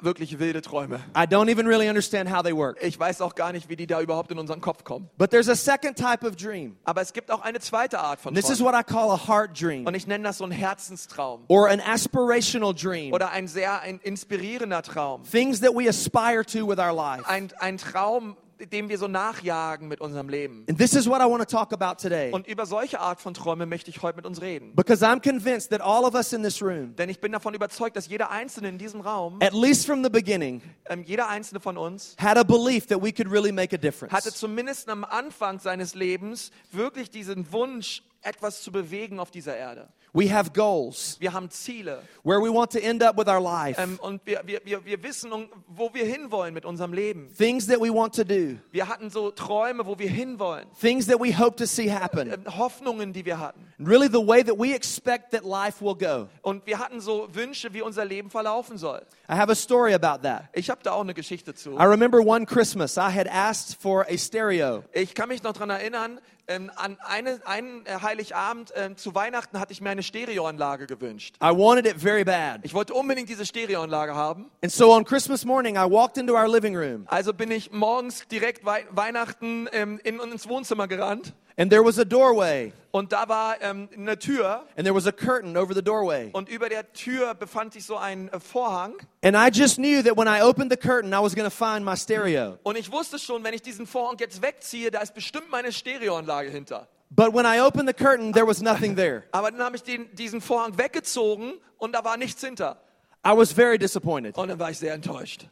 wirklich 0.00 0.38
wilde 0.38 0.61
Träume. 0.62 1.00
I 1.17 1.21
don't 1.27 1.49
even 1.50 1.67
really 1.67 1.88
understand 1.88 2.31
how 2.31 2.43
they 2.43 2.55
work. 2.55 2.77
Ich 2.83 2.99
weiß 2.99 3.21
auch 3.23 3.35
gar 3.35 3.53
nicht, 3.53 3.69
wie 3.71 3.77
die 3.77 3.87
da 3.87 4.00
überhaupt 4.03 4.31
in 4.31 4.38
unseren 4.38 4.61
Kopf 4.61 4.85
kommen. 4.85 5.09
But 5.17 5.31
there's 5.31 5.49
a 5.49 5.55
second 5.55 5.97
type 5.97 6.27
of 6.27 6.37
dream. 6.37 6.77
Aber 6.85 7.00
es 7.00 7.12
gibt 7.12 7.31
auch 7.31 7.41
eine 7.41 7.61
zweite 7.61 7.99
Art 7.99 8.21
von 8.21 8.35
This 8.35 8.50
is 8.50 8.59
Träumen. 8.59 8.75
what 8.75 8.81
I 8.81 8.93
call 8.93 9.11
a 9.11 9.27
heart 9.29 9.59
dream 9.59 9.87
Und 9.87 9.94
ich 9.94 10.06
nenne 10.06 10.25
das 10.25 10.38
so 10.38 10.44
einen 10.44 10.53
Herzenstraum. 10.53 11.44
or 11.49 11.69
an 11.69 11.81
aspirational 11.81 12.75
dream. 12.75 13.12
Oder 13.15 13.31
ein 13.31 13.49
sehr 13.49 13.81
ein 13.81 13.99
inspirierender 14.03 14.83
Traum. 14.83 15.23
Things 15.25 15.61
that 15.61 15.73
we 15.75 15.88
aspire 15.88 16.44
to 16.44 16.67
with 16.69 16.79
our 16.79 16.93
life. 16.93 17.27
Ein, 17.27 17.49
ein 17.59 17.79
Traum, 17.79 18.37
dem 18.58 18.88
wir 18.88 18.98
so 18.98 19.08
nachjagen 19.08 19.88
mit 19.88 20.00
unserem 20.00 20.28
Leben. 20.28 20.64
And 20.68 20.78
this 20.78 20.94
is 20.94 21.06
what 21.06 21.20
I 21.20 21.25
want 21.25 21.46
to 21.48 21.56
talk 21.56 21.72
about 21.72 22.00
today. 22.00 22.30
Und 22.32 22.46
über 22.46 22.66
solche 22.66 23.00
Art 23.00 23.20
von 23.20 23.34
Träume 23.34 23.66
möchte 23.66 23.90
ich 23.90 24.02
heute 24.02 24.16
mit 24.16 24.26
uns 24.26 24.40
reden. 24.40 24.75
Because 24.75 25.04
I'm 25.04 25.20
convinced 25.20 25.70
that 25.70 25.80
all 25.80 26.04
of 26.04 26.14
us 26.14 26.32
in 26.32 26.42
this 26.42 26.62
room, 26.62 26.94
Denn 26.96 27.08
ich 27.08 27.20
bin 27.20 27.32
davon 27.32 27.54
überzeugt, 27.54 27.96
dass 27.96 28.08
jeder 28.08 28.30
Einzelne 28.30 28.68
in 28.68 28.78
diesem 28.78 29.00
Raum, 29.00 29.38
at 29.42 29.52
least 29.52 29.86
from 29.86 30.02
the 30.02 30.10
beginning, 30.10 30.62
ähm, 30.86 31.02
jeder 31.04 31.28
Einzelne 31.28 31.60
von 31.60 31.76
uns, 31.76 32.16
had 32.18 32.38
a 32.38 32.44
belief 32.44 32.86
that 32.86 33.02
we 33.02 33.12
could 33.12 33.30
really 33.30 33.52
make 33.52 33.75
a 33.75 33.78
hatte 33.78 33.80
difference. 33.80 34.34
zumindest 34.34 34.88
am 34.88 35.04
Anfang 35.04 35.58
seines 35.58 35.94
Lebens 35.94 36.50
wirklich 36.72 37.10
diesen 37.10 37.50
Wunsch, 37.52 38.02
etwas 38.22 38.62
zu 38.62 38.72
bewegen 38.72 39.20
auf 39.20 39.30
dieser 39.30 39.56
Erde. 39.56 39.88
We 40.16 40.32
have 40.32 40.54
goals 40.54 41.18
Wir 41.20 41.35
haben 41.35 41.50
Ziele 41.50 42.02
where 42.25 42.40
we 42.40 42.49
want 42.50 42.70
to 42.73 42.78
end 42.80 43.02
up 43.02 43.18
with 43.18 43.28
our 43.28 43.38
life, 43.40 43.78
ähm, 43.78 43.99
und 44.00 44.25
wir, 44.25 44.40
wir, 44.46 44.61
wir, 44.64 44.82
wir 44.85 45.02
wissen, 45.02 45.30
wo 45.68 45.92
wir 45.92 46.06
hinwollen 46.06 46.54
mit 46.54 46.64
unserem 46.64 46.94
Leben. 46.94 47.28
things 47.37 47.66
that 47.66 47.78
we 47.80 47.92
want 47.92 48.14
to 48.14 48.25
do, 48.25 48.56
Wir 48.73 48.88
hatten 48.88 49.11
so 49.11 49.30
Träume, 49.30 49.85
wo 49.85 49.99
wir 49.99 50.08
hinwollen, 50.08 50.64
things 50.80 51.06
that 51.06 51.20
we 51.20 51.37
hope 51.37 51.56
to 51.56 51.66
see 51.66 51.90
happen, 51.92 52.32
ähm, 52.32 52.56
Hoffnungen, 52.56 53.12
die 53.12 53.26
wir 53.26 53.38
hatten. 53.38 53.61
and 53.78 53.87
really 53.87 54.08
the 54.08 54.26
way 54.26 54.42
that 54.42 54.58
we 54.58 54.75
expect 54.75 55.32
that 55.32 55.44
life 55.44 55.85
will 55.85 55.94
go. 55.94 56.28
Und 56.40 56.66
wir 56.66 56.78
hatten 56.78 57.00
so 57.02 57.28
Wünsche, 57.35 57.75
wie 57.75 57.82
unser 57.82 58.06
Leben 58.06 58.30
verlaufen 58.30 58.78
soll. 58.78 59.02
I 59.28 59.35
have 59.35 59.50
a 59.52 59.54
story 59.54 59.92
about 59.92 60.23
that. 60.23 60.44
Ich 60.54 60.70
habe 60.70 60.80
da 60.82 60.92
auch 60.92 61.02
eine 61.02 61.12
Geschichte 61.12 61.54
zu. 61.54 61.73
I 61.78 61.85
remember 61.85 62.20
one 62.20 62.46
Christmas 62.46 62.96
I 62.96 63.11
had 63.11 63.28
asked 63.28 63.76
for 63.82 64.06
a 64.08 64.16
stereo. 64.16 64.82
Ich 64.94 65.14
kann 65.14 65.28
mich 65.28 65.42
noch 65.42 65.52
daran 65.52 65.68
erinnern, 65.70 66.20
ähm, 66.49 66.71
an 66.76 66.97
eine, 67.05 67.41
einen 67.45 67.85
äh, 67.87 67.99
Heiligabend 68.03 68.73
ähm, 68.76 68.97
zu 68.97 69.15
Weihnachten 69.15 69.59
hatte 69.59 69.73
ich 69.73 69.81
mir 69.81 69.91
eine 69.91 70.03
Stereoanlage 70.03 70.87
gewünscht. 70.87 71.37
I 71.43 71.47
wanted 71.47 71.87
it 71.87 72.00
very 72.00 72.25
bad. 72.25 72.61
Ich 72.62 72.75
wollte 72.75 72.95
unbedingt 72.95 73.29
diese 73.29 73.45
Stereoanlage 73.45 74.15
haben. 74.15 74.50
And 74.62 74.73
so 74.73 74.93
on 74.93 75.05
Christmas 75.05 75.45
morning, 75.45 75.76
I 75.76 75.91
walked 75.91 76.19
into 76.19 76.35
our 76.35 76.49
living 76.49 76.76
room 76.76 77.05
Also 77.07 77.33
bin 77.33 77.50
ich 77.50 77.73
morgens 77.73 78.26
direkt 78.29 78.65
Wei 78.65 78.87
Weihnachten 78.91 79.69
ähm, 79.73 80.00
in, 80.05 80.21
ins 80.21 80.49
Wohnzimmer 80.49 80.88
gerannt. 80.88 81.35
And 81.58 81.70
there 81.70 81.82
was 81.82 81.98
a 81.98 82.04
doorway, 82.04 82.72
und 82.92 83.12
da 83.12 83.28
war 83.28 83.56
ähm, 83.62 83.88
eine 83.96 84.18
Tür 84.18 84.66
and 84.76 84.84
there 84.84 84.94
was 84.94 85.06
a 85.06 85.12
curtain 85.12 85.56
over 85.56 85.75
the 85.75 85.82
doorway. 85.82 86.30
und 86.32 86.50
über 86.50 86.68
der 86.68 86.92
Tür 86.92 87.34
befand 87.34 87.72
sich 87.72 87.86
so 87.86 87.96
ein 87.96 88.28
äh, 88.28 88.38
Vorhang. 88.40 88.94
And 89.22 89.34
I 89.34 89.48
just 89.50 89.76
knew 89.76 90.02
that 90.02 90.18
when 90.18 90.28
I 90.28 90.42
opened 90.42 90.70
the 90.70 90.76
curtain, 90.76 91.14
I 91.14 91.22
was 91.22 91.34
going 91.34 91.48
to 91.48 91.50
find 91.50 91.82
my 91.82 91.96
stereo. 91.96 92.58
Und 92.62 92.76
ich 92.76 92.92
wusste 92.92 93.18
schon, 93.18 93.42
wenn 93.42 93.54
ich 93.54 93.62
diesen 93.62 93.86
Vorhang 93.86 94.18
jetzt 94.18 94.42
wegziehe, 94.42 94.90
da 94.90 95.00
ist 95.00 95.14
bestimmt 95.14 95.50
meine 95.50 95.72
Stereoanlage 95.72 96.50
hinter. 96.50 96.88
But 97.10 97.32
when 97.32 97.46
I 97.46 97.60
opened 97.60 97.88
the 97.88 97.94
curtain, 97.94 98.32
there 98.32 98.46
was 98.46 98.60
nothing 98.60 98.94
there. 98.94 99.22
Aber 99.32 99.50
dann 99.50 99.62
habe 99.62 99.76
ich 99.76 99.82
den, 99.82 100.14
diesen 100.14 100.42
Vorhang 100.42 100.76
weggezogen 100.76 101.54
und 101.78 101.92
da 101.92 102.04
war 102.04 102.18
nichts 102.18 102.42
hinter. 102.42 102.76
I 103.25 103.30
was 103.34 103.50
very 103.52 103.78
disappointed. 103.78 104.36
Und 104.36 104.48
dann 104.48 104.58
war 104.58 104.70
ich 104.70 104.78
sehr 104.78 104.92
enttäuscht. 104.92 105.48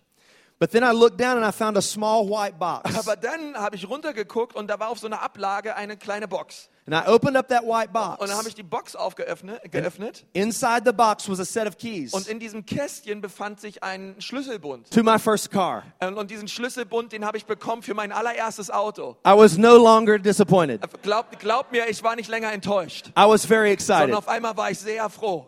But 0.61 0.70
then 0.70 0.84
I 0.84 0.92
looked 0.92 1.18
down 1.20 1.37
and 1.37 1.44
I 1.44 1.50
found 1.52 1.76
a 1.76 1.82
small 1.82 2.28
white 2.28 2.58
box. 2.58 2.96
Aber 2.96 3.16
dann 3.16 3.54
habe 3.56 3.75
ich 3.76 3.88
runtergeguckt 3.88 4.54
und 4.54 4.68
da 4.68 4.78
war 4.78 4.88
auf 4.88 4.99
so 5.00 5.06
einer 5.08 5.20
Ablage 5.20 5.75
eine 5.75 5.96
kleine 5.96 6.28
Box. 6.28 6.70
And 6.87 6.94
I 6.94 7.11
opened 7.11 7.37
up 7.37 7.49
that 7.49 7.62
white 7.64 7.88
Und 7.88 7.94
dann 7.94 8.30
habe 8.30 8.44
box. 8.44 8.46
ich 8.49 8.54
die 8.54 8.62
Box 8.62 8.94
aufgeöffnet. 8.94 9.61
Geöffnet. 9.73 10.26
Inside 10.32 10.82
the 10.84 10.92
box 10.92 11.28
was 11.28 11.40
a 11.40 11.44
set 11.44 11.66
of 11.66 11.76
keys 11.76 12.12
Und 12.14 12.28
in 12.28 12.38
diesem 12.38 12.64
Kästchen 12.66 13.20
befand 13.20 13.58
sich 13.61 13.82
ein 13.82 14.14
Schlüsselbund. 14.20 14.90
to 14.92 15.02
my 15.02 15.18
first 15.18 15.50
car. 15.50 15.82
Und 16.00 16.30
diesen 16.30 16.46
Schlüsselbund, 16.46 17.12
den 17.12 17.25
habe 17.25 17.37
ich 17.37 17.46
bekommen 17.46 17.82
für 17.82 17.94
mein 17.94 18.12
allererstes 18.12 18.70
Auto. 18.70 19.16
I 19.26 19.30
was 19.37 19.56
no 19.58 19.76
longer 19.76 20.18
disappointed. 20.18 20.80
Glaub, 21.02 21.37
glaub 21.40 21.73
mir, 21.73 21.88
ich 21.88 22.02
war 22.04 22.14
nicht 22.16 22.28
länger 22.28 22.52
enttäuscht, 22.52 23.08
I 23.18 23.23
was 23.26 23.44
very 23.44 23.76
sondern 23.78 24.11
excited. 24.11 24.14
auf 24.14 24.28
einmal 24.28 24.56
war 24.56 24.70
ich 24.70 24.78
sehr 24.78 25.08
froh. 25.11 25.46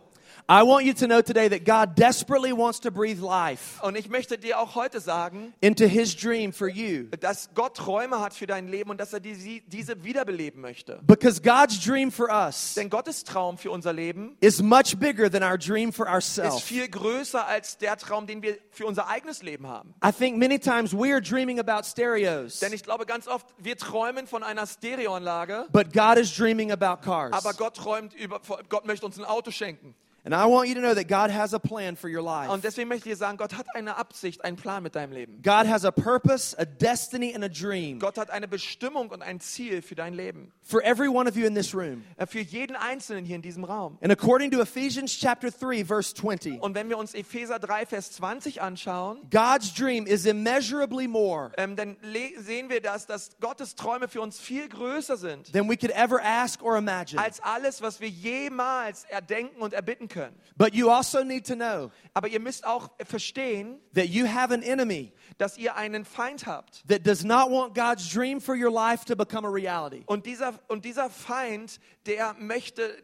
I 0.48 0.62
want 0.62 0.84
you 0.84 0.94
to 0.94 1.06
know 1.08 1.22
today 1.22 1.48
that 1.48 1.64
God 1.64 1.96
desperately 1.98 2.52
wants 2.52 2.78
to 2.82 2.92
breathe 2.92 3.20
life 3.20 3.82
Und 3.82 3.96
ich 3.96 4.08
möchte 4.08 4.38
dir 4.38 4.60
auch 4.60 4.76
heute 4.76 5.00
sagen, 5.00 5.52
into 5.60 5.86
His 5.86 6.14
dream 6.14 6.52
for 6.52 6.68
you. 6.68 7.06
dass 7.18 7.50
Gott 7.54 7.76
Träume 7.76 8.20
hat 8.20 8.32
für 8.32 8.46
dein 8.46 8.68
Leben 8.68 8.90
und 8.90 9.00
dass 9.00 9.12
er 9.12 9.18
die, 9.18 9.64
diese 9.66 10.04
wiederbeleben 10.04 10.60
möchte. 10.60 11.00
Because 11.02 11.42
God's 11.42 11.80
dream 11.84 12.12
for 12.12 12.28
us 12.30 12.74
Denn 12.74 12.88
Gottes 12.90 13.24
Traum 13.24 13.58
für 13.58 13.72
unser 13.72 13.92
Leben 13.92 14.36
is 14.40 14.62
much 14.62 14.96
bigger 15.00 15.28
than 15.28 15.42
our 15.42 15.58
dream 15.58 15.92
for 15.92 16.06
ist 16.06 16.12
ourselves. 16.12 16.62
viel 16.62 16.86
größer 16.88 17.44
als 17.44 17.78
der 17.78 17.96
Traum, 17.96 18.28
den 18.28 18.40
wir 18.40 18.56
für 18.70 18.86
unser 18.86 19.08
eigenes 19.08 19.42
Leben 19.42 19.66
haben. 19.66 19.94
I 20.06 20.12
think 20.12 20.36
many 20.38 20.60
times 20.60 20.92
we 20.92 21.10
are 21.12 21.20
dreaming 21.20 21.58
about 21.58 21.82
stereos, 21.88 22.60
Denn 22.60 22.72
ich 22.72 22.84
glaube 22.84 23.04
ganz 23.04 23.26
oft, 23.26 23.48
wir 23.58 23.76
träumen 23.76 24.28
von 24.28 24.44
einer 24.44 24.68
Stereoanlage, 24.68 25.66
but 25.72 25.92
God 25.92 26.18
is 26.18 26.32
dreaming 26.32 26.70
about 26.70 27.02
cars. 27.04 27.32
aber 27.32 27.52
Gott 27.54 27.74
träumt 27.74 28.14
über, 28.14 28.40
Gott 28.68 28.86
möchte 28.86 29.04
uns 29.06 29.18
ein 29.18 29.24
Auto 29.24 29.50
schenken. 29.50 29.96
And 30.26 30.34
I 30.34 30.44
want 30.46 30.68
you 30.68 30.74
to 30.74 30.80
know 30.80 30.92
that 30.92 31.06
God 31.06 31.30
has 31.30 31.54
a 31.54 31.58
plan 31.60 31.94
for 31.94 32.10
your 32.10 32.20
life. 32.20 32.50
Und 32.50 32.64
deswegen 32.64 32.88
möchte 32.88 33.08
ich 33.08 33.14
dir 33.14 33.16
sagen, 33.16 33.38
Gott 33.38 33.56
hat 33.56 33.66
eine 33.76 33.96
Absicht, 33.96 34.44
einen 34.44 34.56
Plan 34.56 34.82
mit 34.82 34.96
deinem 34.96 35.12
Leben. 35.12 35.40
God 35.40 35.68
has 35.68 35.84
a 35.84 35.92
purpose, 35.92 36.52
a 36.58 36.64
destiny, 36.64 37.32
and 37.32 37.44
a 37.44 37.48
dream 37.48 38.00
Gott 38.00 38.18
hat 38.18 38.30
eine 38.30 38.48
Bestimmung 38.48 39.10
und 39.10 39.22
ein 39.22 39.38
Ziel 39.38 39.82
für 39.82 39.94
dein 39.94 40.14
Leben. 40.14 40.52
for 40.62 40.82
every 40.82 41.06
one 41.06 41.28
of 41.28 41.36
you 41.36 41.46
in 41.46 41.54
this 41.54 41.72
room. 41.72 42.02
Äh, 42.16 42.26
Für 42.26 42.40
jeden 42.40 42.74
Einzelnen 42.74 43.24
hier 43.24 43.36
in 43.36 43.42
diesem 43.42 43.62
Raum. 43.62 43.98
And 44.02 44.10
according 44.10 44.50
to 44.50 44.60
Ephesians 44.60 45.16
chapter 45.16 45.48
3 45.52 45.84
verse 45.84 46.12
20, 46.12 46.60
Und 46.60 46.74
wenn 46.74 46.88
wir 46.88 46.98
uns 46.98 47.14
Epheser 47.14 47.60
3, 47.60 47.86
Vers 47.86 48.10
20 48.10 48.60
anschauen, 48.60 49.20
God's 49.30 49.72
dream 49.74 50.08
is 50.08 50.26
immeasurably 50.26 51.06
more 51.06 51.52
ähm, 51.56 51.76
dann 51.76 51.96
sehen 52.40 52.68
wir, 52.68 52.80
dass, 52.80 53.06
dass 53.06 53.30
Gottes 53.40 53.76
Träume 53.76 54.08
für 54.08 54.20
uns 54.22 54.40
viel 54.40 54.68
größer 54.68 55.16
sind 55.16 55.52
than 55.52 55.68
we 55.70 55.76
could 55.76 55.92
ever 55.92 56.20
ask 56.20 56.64
or 56.64 56.76
imagine. 56.76 57.22
als 57.22 57.38
alles, 57.40 57.80
was 57.80 58.00
wir 58.00 58.08
jemals 58.08 59.04
erdenken 59.04 59.62
und 59.62 59.72
erbitten 59.72 60.08
können. 60.08 60.15
But 60.56 60.74
you 60.74 60.90
also 60.90 61.22
need 61.22 61.46
to 61.46 61.54
know 61.54 61.90
Aber 62.14 62.28
ihr 62.28 62.40
müsst 62.40 62.66
auch 62.66 62.90
verstehen, 63.04 63.78
that 63.94 64.06
you 64.06 64.26
have 64.26 64.52
an 64.52 64.62
enemy 64.62 65.12
dass 65.38 65.58
ihr 65.58 65.76
einen 65.76 66.04
Feind 66.04 66.46
habt. 66.46 66.82
that 66.88 67.06
does 67.06 67.24
not 67.24 67.50
want 67.50 67.74
God's 67.74 68.08
dream 68.08 68.40
for 68.40 68.54
your 68.54 68.70
life 68.70 69.04
to 69.04 69.14
become 69.14 69.46
a 69.46 69.50
reality. 69.50 70.02
Und 70.06 70.24
dieser, 70.26 70.54
und 70.68 70.84
dieser 70.84 71.10
Feind, 71.10 71.78
der 72.06 72.34
möchte 72.38 72.96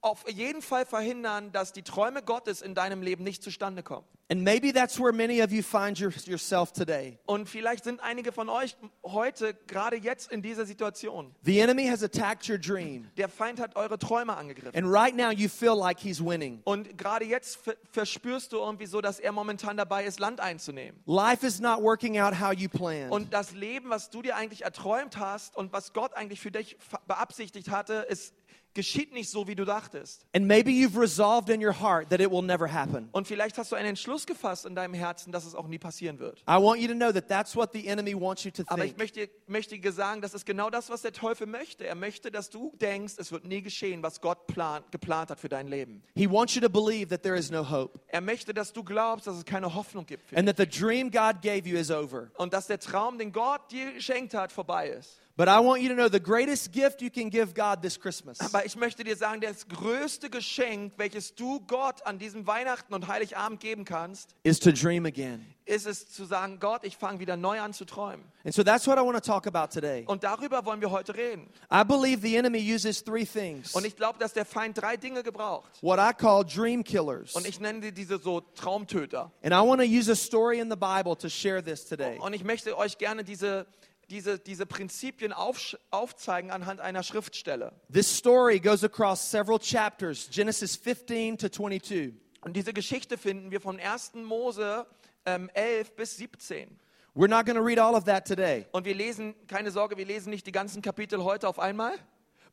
auf 0.00 0.28
jeden 0.30 0.62
Fall 0.62 0.86
verhindern, 0.86 1.50
dass 1.52 1.72
die 1.72 1.82
Träume 1.82 2.22
Gottes 2.22 2.62
in 2.62 2.74
deinem 2.74 3.02
Leben 3.02 3.24
nicht 3.24 3.42
zustande 3.42 3.82
kommen. 3.82 4.06
And 4.30 4.42
maybe 4.42 4.74
that's 4.74 5.00
where 5.00 5.10
many 5.12 5.42
of 5.42 5.50
you 5.50 5.62
find 5.62 5.98
your, 5.98 6.12
yourself 6.26 6.70
today. 6.70 7.18
Und 7.24 7.48
vielleicht 7.48 7.84
sind 7.84 8.00
einige 8.02 8.30
von 8.30 8.50
euch 8.50 8.76
heute, 9.02 9.54
gerade 9.66 9.96
jetzt 9.96 10.30
in 10.30 10.42
dieser 10.42 10.66
Situation. 10.66 11.34
The 11.44 11.58
enemy 11.60 11.88
has 11.88 12.02
attacked 12.02 12.46
your 12.46 12.58
dream. 12.58 13.10
Der 13.16 13.30
Feind 13.30 13.58
hat 13.58 13.74
eure 13.74 13.98
Träume 13.98 14.36
angegriffen. 14.36 14.76
And 14.76 14.86
right 14.94 15.16
now 15.16 15.30
you 15.30 15.48
feel 15.48 15.74
like 15.74 15.98
he's 15.98 16.22
winning. 16.22 16.60
Und 16.64 16.98
gerade 16.98 17.24
jetzt 17.24 17.56
ver- 17.56 17.76
verspürst 17.90 18.52
du 18.52 18.58
irgendwie 18.58 18.84
so, 18.84 19.00
dass 19.00 19.18
er 19.18 19.32
momentan 19.32 19.78
dabei 19.78 20.04
ist, 20.04 20.20
Land 20.20 20.40
einzunehmen. 20.40 21.02
Life 21.06 21.46
is 21.46 21.58
not 21.58 21.80
working 21.82 22.18
out 22.20 22.38
how 22.38 22.52
you 22.52 22.68
planned. 22.68 23.10
Und 23.10 23.32
das 23.32 23.52
Leben, 23.52 23.88
was 23.88 24.10
du 24.10 24.20
dir 24.20 24.36
eigentlich 24.36 24.62
erträumt 24.62 25.16
hast 25.16 25.56
und 25.56 25.72
was 25.72 25.94
Gott 25.94 26.12
eigentlich 26.14 26.40
für 26.40 26.50
dich 26.50 26.76
beabsichtigt 27.06 27.70
hatte, 27.70 28.06
es 28.10 28.34
geschieht 28.74 29.12
nicht 29.12 29.28
so, 29.30 29.48
wie 29.48 29.54
du 29.56 29.64
dachtest. 29.64 30.26
And 30.34 30.46
maybe 30.46 30.70
you've 30.70 30.96
resolved 30.98 31.48
in 31.48 31.64
your 31.64 31.72
heart 31.80 32.10
that 32.10 32.20
it 32.20 32.30
will 32.30 32.42
never 32.42 32.72
happen. 32.72 33.08
Und 33.12 33.26
vielleicht 33.26 33.58
hast 33.58 33.72
du 33.72 33.76
einen 33.76 33.88
Entschluss 33.88 34.26
gefasst 34.26 34.66
in 34.66 34.74
deinem 34.74 34.94
Herzen, 34.94 35.32
dass 35.32 35.44
es 35.44 35.54
auch 35.54 35.66
nie 35.66 35.78
passieren 35.78 36.18
wird. 36.18 36.40
I 36.48 36.52
want 36.60 36.80
you 36.80 36.86
to 36.88 36.94
know 36.94 37.10
that 37.12 37.28
that's 37.28 37.56
what 37.56 37.72
the 37.72 37.86
enemy 37.88 38.14
wants 38.14 38.44
you 38.44 38.50
to 38.52 38.62
Aber 38.66 38.84
ich 38.84 38.94
think. 38.94 38.98
möchte, 38.98 39.30
möchte 39.46 39.78
dir 39.78 39.92
sagen, 39.92 40.20
das 40.20 40.34
ist 40.34 40.46
genau 40.46 40.70
das, 40.70 40.90
was 40.90 41.02
der 41.02 41.12
Teufel 41.12 41.46
möchte. 41.46 41.86
Er 41.86 41.94
möchte, 41.96 42.30
dass 42.30 42.50
du 42.50 42.72
denkst, 42.80 43.14
es 43.18 43.32
wird 43.32 43.44
nie 43.44 43.62
geschehen, 43.62 44.02
was 44.02 44.20
Gott 44.20 44.46
plan, 44.46 44.84
geplant 44.90 45.30
hat 45.30 45.40
für 45.40 45.48
dein 45.48 45.66
Leben. 45.68 46.02
He 46.14 46.30
wants 46.30 46.54
you 46.54 46.60
to 46.60 46.68
believe 46.68 47.08
that 47.08 47.22
there 47.22 47.36
is 47.36 47.50
no 47.50 47.68
hope 47.68 47.98
Er 48.08 48.20
möchte, 48.20 48.54
dass 48.54 48.72
du 48.72 48.84
glaubst, 48.84 49.26
dass 49.26 49.36
es 49.36 49.44
keine 49.44 49.74
Hoffnung 49.74 50.06
gibt. 50.06 50.36
And 50.36 50.46
that 50.46 50.56
the 50.56 50.66
dream 50.66 51.10
God 51.10 51.42
gave 51.42 51.68
you 51.68 51.76
is 51.76 51.90
over. 51.90 52.30
und 52.36 52.52
dass 52.52 52.66
der 52.68 52.78
Traum, 52.78 53.18
den 53.18 53.32
Gott 53.32 53.70
dir 53.72 53.92
geschenkt 53.94 54.34
hat, 54.34 54.52
vorbei 54.52 54.88
ist. 54.90 55.20
But 55.38 55.46
I 55.46 55.60
want 55.60 55.82
you 55.82 55.88
to 55.88 55.94
know 55.94 56.08
the 56.08 56.18
greatest 56.18 56.72
gift 56.72 57.00
you 57.00 57.10
can 57.10 57.30
give 57.30 57.54
God 57.54 57.80
this 57.80 57.96
Christmas 57.96 58.40
Aber 58.40 58.66
ich 58.66 58.74
möchte 58.74 59.04
dir 59.04 59.16
sagen, 59.16 59.40
das 59.40 59.68
größte 59.68 60.30
Geschenk, 60.30 60.94
welches 60.96 61.32
du 61.36 61.60
Gott 61.60 62.04
an 62.04 62.18
diesem 62.18 62.44
Weihnachten 62.48 62.92
und 62.92 63.06
Heiligabend 63.06 63.60
geben 63.60 63.84
kannst, 63.84 64.34
is 64.42 64.58
to 64.58 64.72
dream 64.72 65.06
again. 65.06 65.46
ist 65.64 65.86
es 65.86 66.10
zu 66.10 66.24
sagen, 66.24 66.58
Gott, 66.58 66.82
ich 66.82 66.96
fange 66.96 67.20
wieder 67.20 67.36
neu 67.36 67.60
an 67.60 67.72
zu 67.72 67.84
träumen. 67.84 68.24
And 68.44 68.52
so 68.52 68.64
that's 68.64 68.88
what 68.88 68.98
I 68.98 69.02
want 69.02 69.14
to 69.14 69.20
talk 69.20 69.46
about 69.46 69.72
today. 69.72 70.04
Und 70.08 70.24
darüber 70.24 70.64
wollen 70.64 70.80
wir 70.80 70.90
heute 70.90 71.14
reden. 71.14 71.48
I 71.72 71.84
believe 71.84 72.20
the 72.20 72.34
enemy 72.34 72.58
uses 72.58 73.04
three 73.04 73.24
things 73.24 73.76
Und 73.76 73.86
ich 73.86 73.94
glaube, 73.94 74.18
dass 74.18 74.32
der 74.32 74.44
Feind 74.44 74.76
drei 74.76 74.96
Dinge 74.96 75.22
gebraucht. 75.22 75.70
what 75.82 76.00
I 76.00 76.12
call 76.12 76.44
dream 76.44 76.82
killers. 76.82 77.36
Und 77.36 77.46
ich 77.46 77.60
nenne 77.60 77.80
die 77.80 77.92
diese 77.92 78.18
so 78.18 78.40
Traumtöter. 78.56 79.30
And 79.44 79.52
I 79.52 79.64
want 79.64 79.80
to 79.80 79.86
use 79.86 80.10
a 80.10 80.16
story 80.16 80.58
in 80.58 80.68
the 80.68 80.76
Bible 80.76 81.14
to 81.14 81.28
share 81.28 81.62
this 81.62 81.84
today. 81.86 82.18
Und 82.18 82.32
ich 82.32 82.42
möchte 82.42 82.76
euch 82.76 82.98
gerne 82.98 83.22
diese, 83.22 83.66
diese, 84.10 84.38
diese 84.38 84.66
Prinzipien 84.66 85.32
aufsch- 85.32 85.76
aufzeigen 85.90 86.50
anhand 86.50 86.80
einer 86.80 87.02
Schriftstelle. 87.02 87.72
This 87.92 88.16
story 88.16 88.58
goes 88.60 88.82
across 88.84 89.30
several 89.30 89.58
chapters, 89.58 90.28
Genesis 90.30 90.76
15 90.76 91.38
to 91.38 91.48
22. 91.48 92.14
Und 92.42 92.54
diese 92.56 92.72
Geschichte 92.72 93.18
finden 93.18 93.50
wir 93.50 93.60
von 93.60 93.78
1. 93.80 94.14
Mose 94.14 94.86
ähm, 95.26 95.50
11 95.54 95.96
bis 95.96 96.16
17. 96.16 96.78
We're 97.14 97.28
not 97.28 97.46
going 97.46 97.56
to 97.56 97.62
read 97.64 97.78
all 97.78 97.94
of 97.96 98.04
that 98.04 98.26
today, 98.26 98.64
Und 98.72 98.84
wir 98.84 98.94
lesen, 98.94 99.34
keine 99.48 99.70
Sorge, 99.72 99.96
wir 99.96 100.06
lesen 100.06 100.30
nicht 100.30 100.46
die 100.46 100.52
ganzen 100.52 100.82
Kapitel 100.82 101.24
heute 101.24 101.48
auf 101.48 101.58
einmal. 101.58 101.94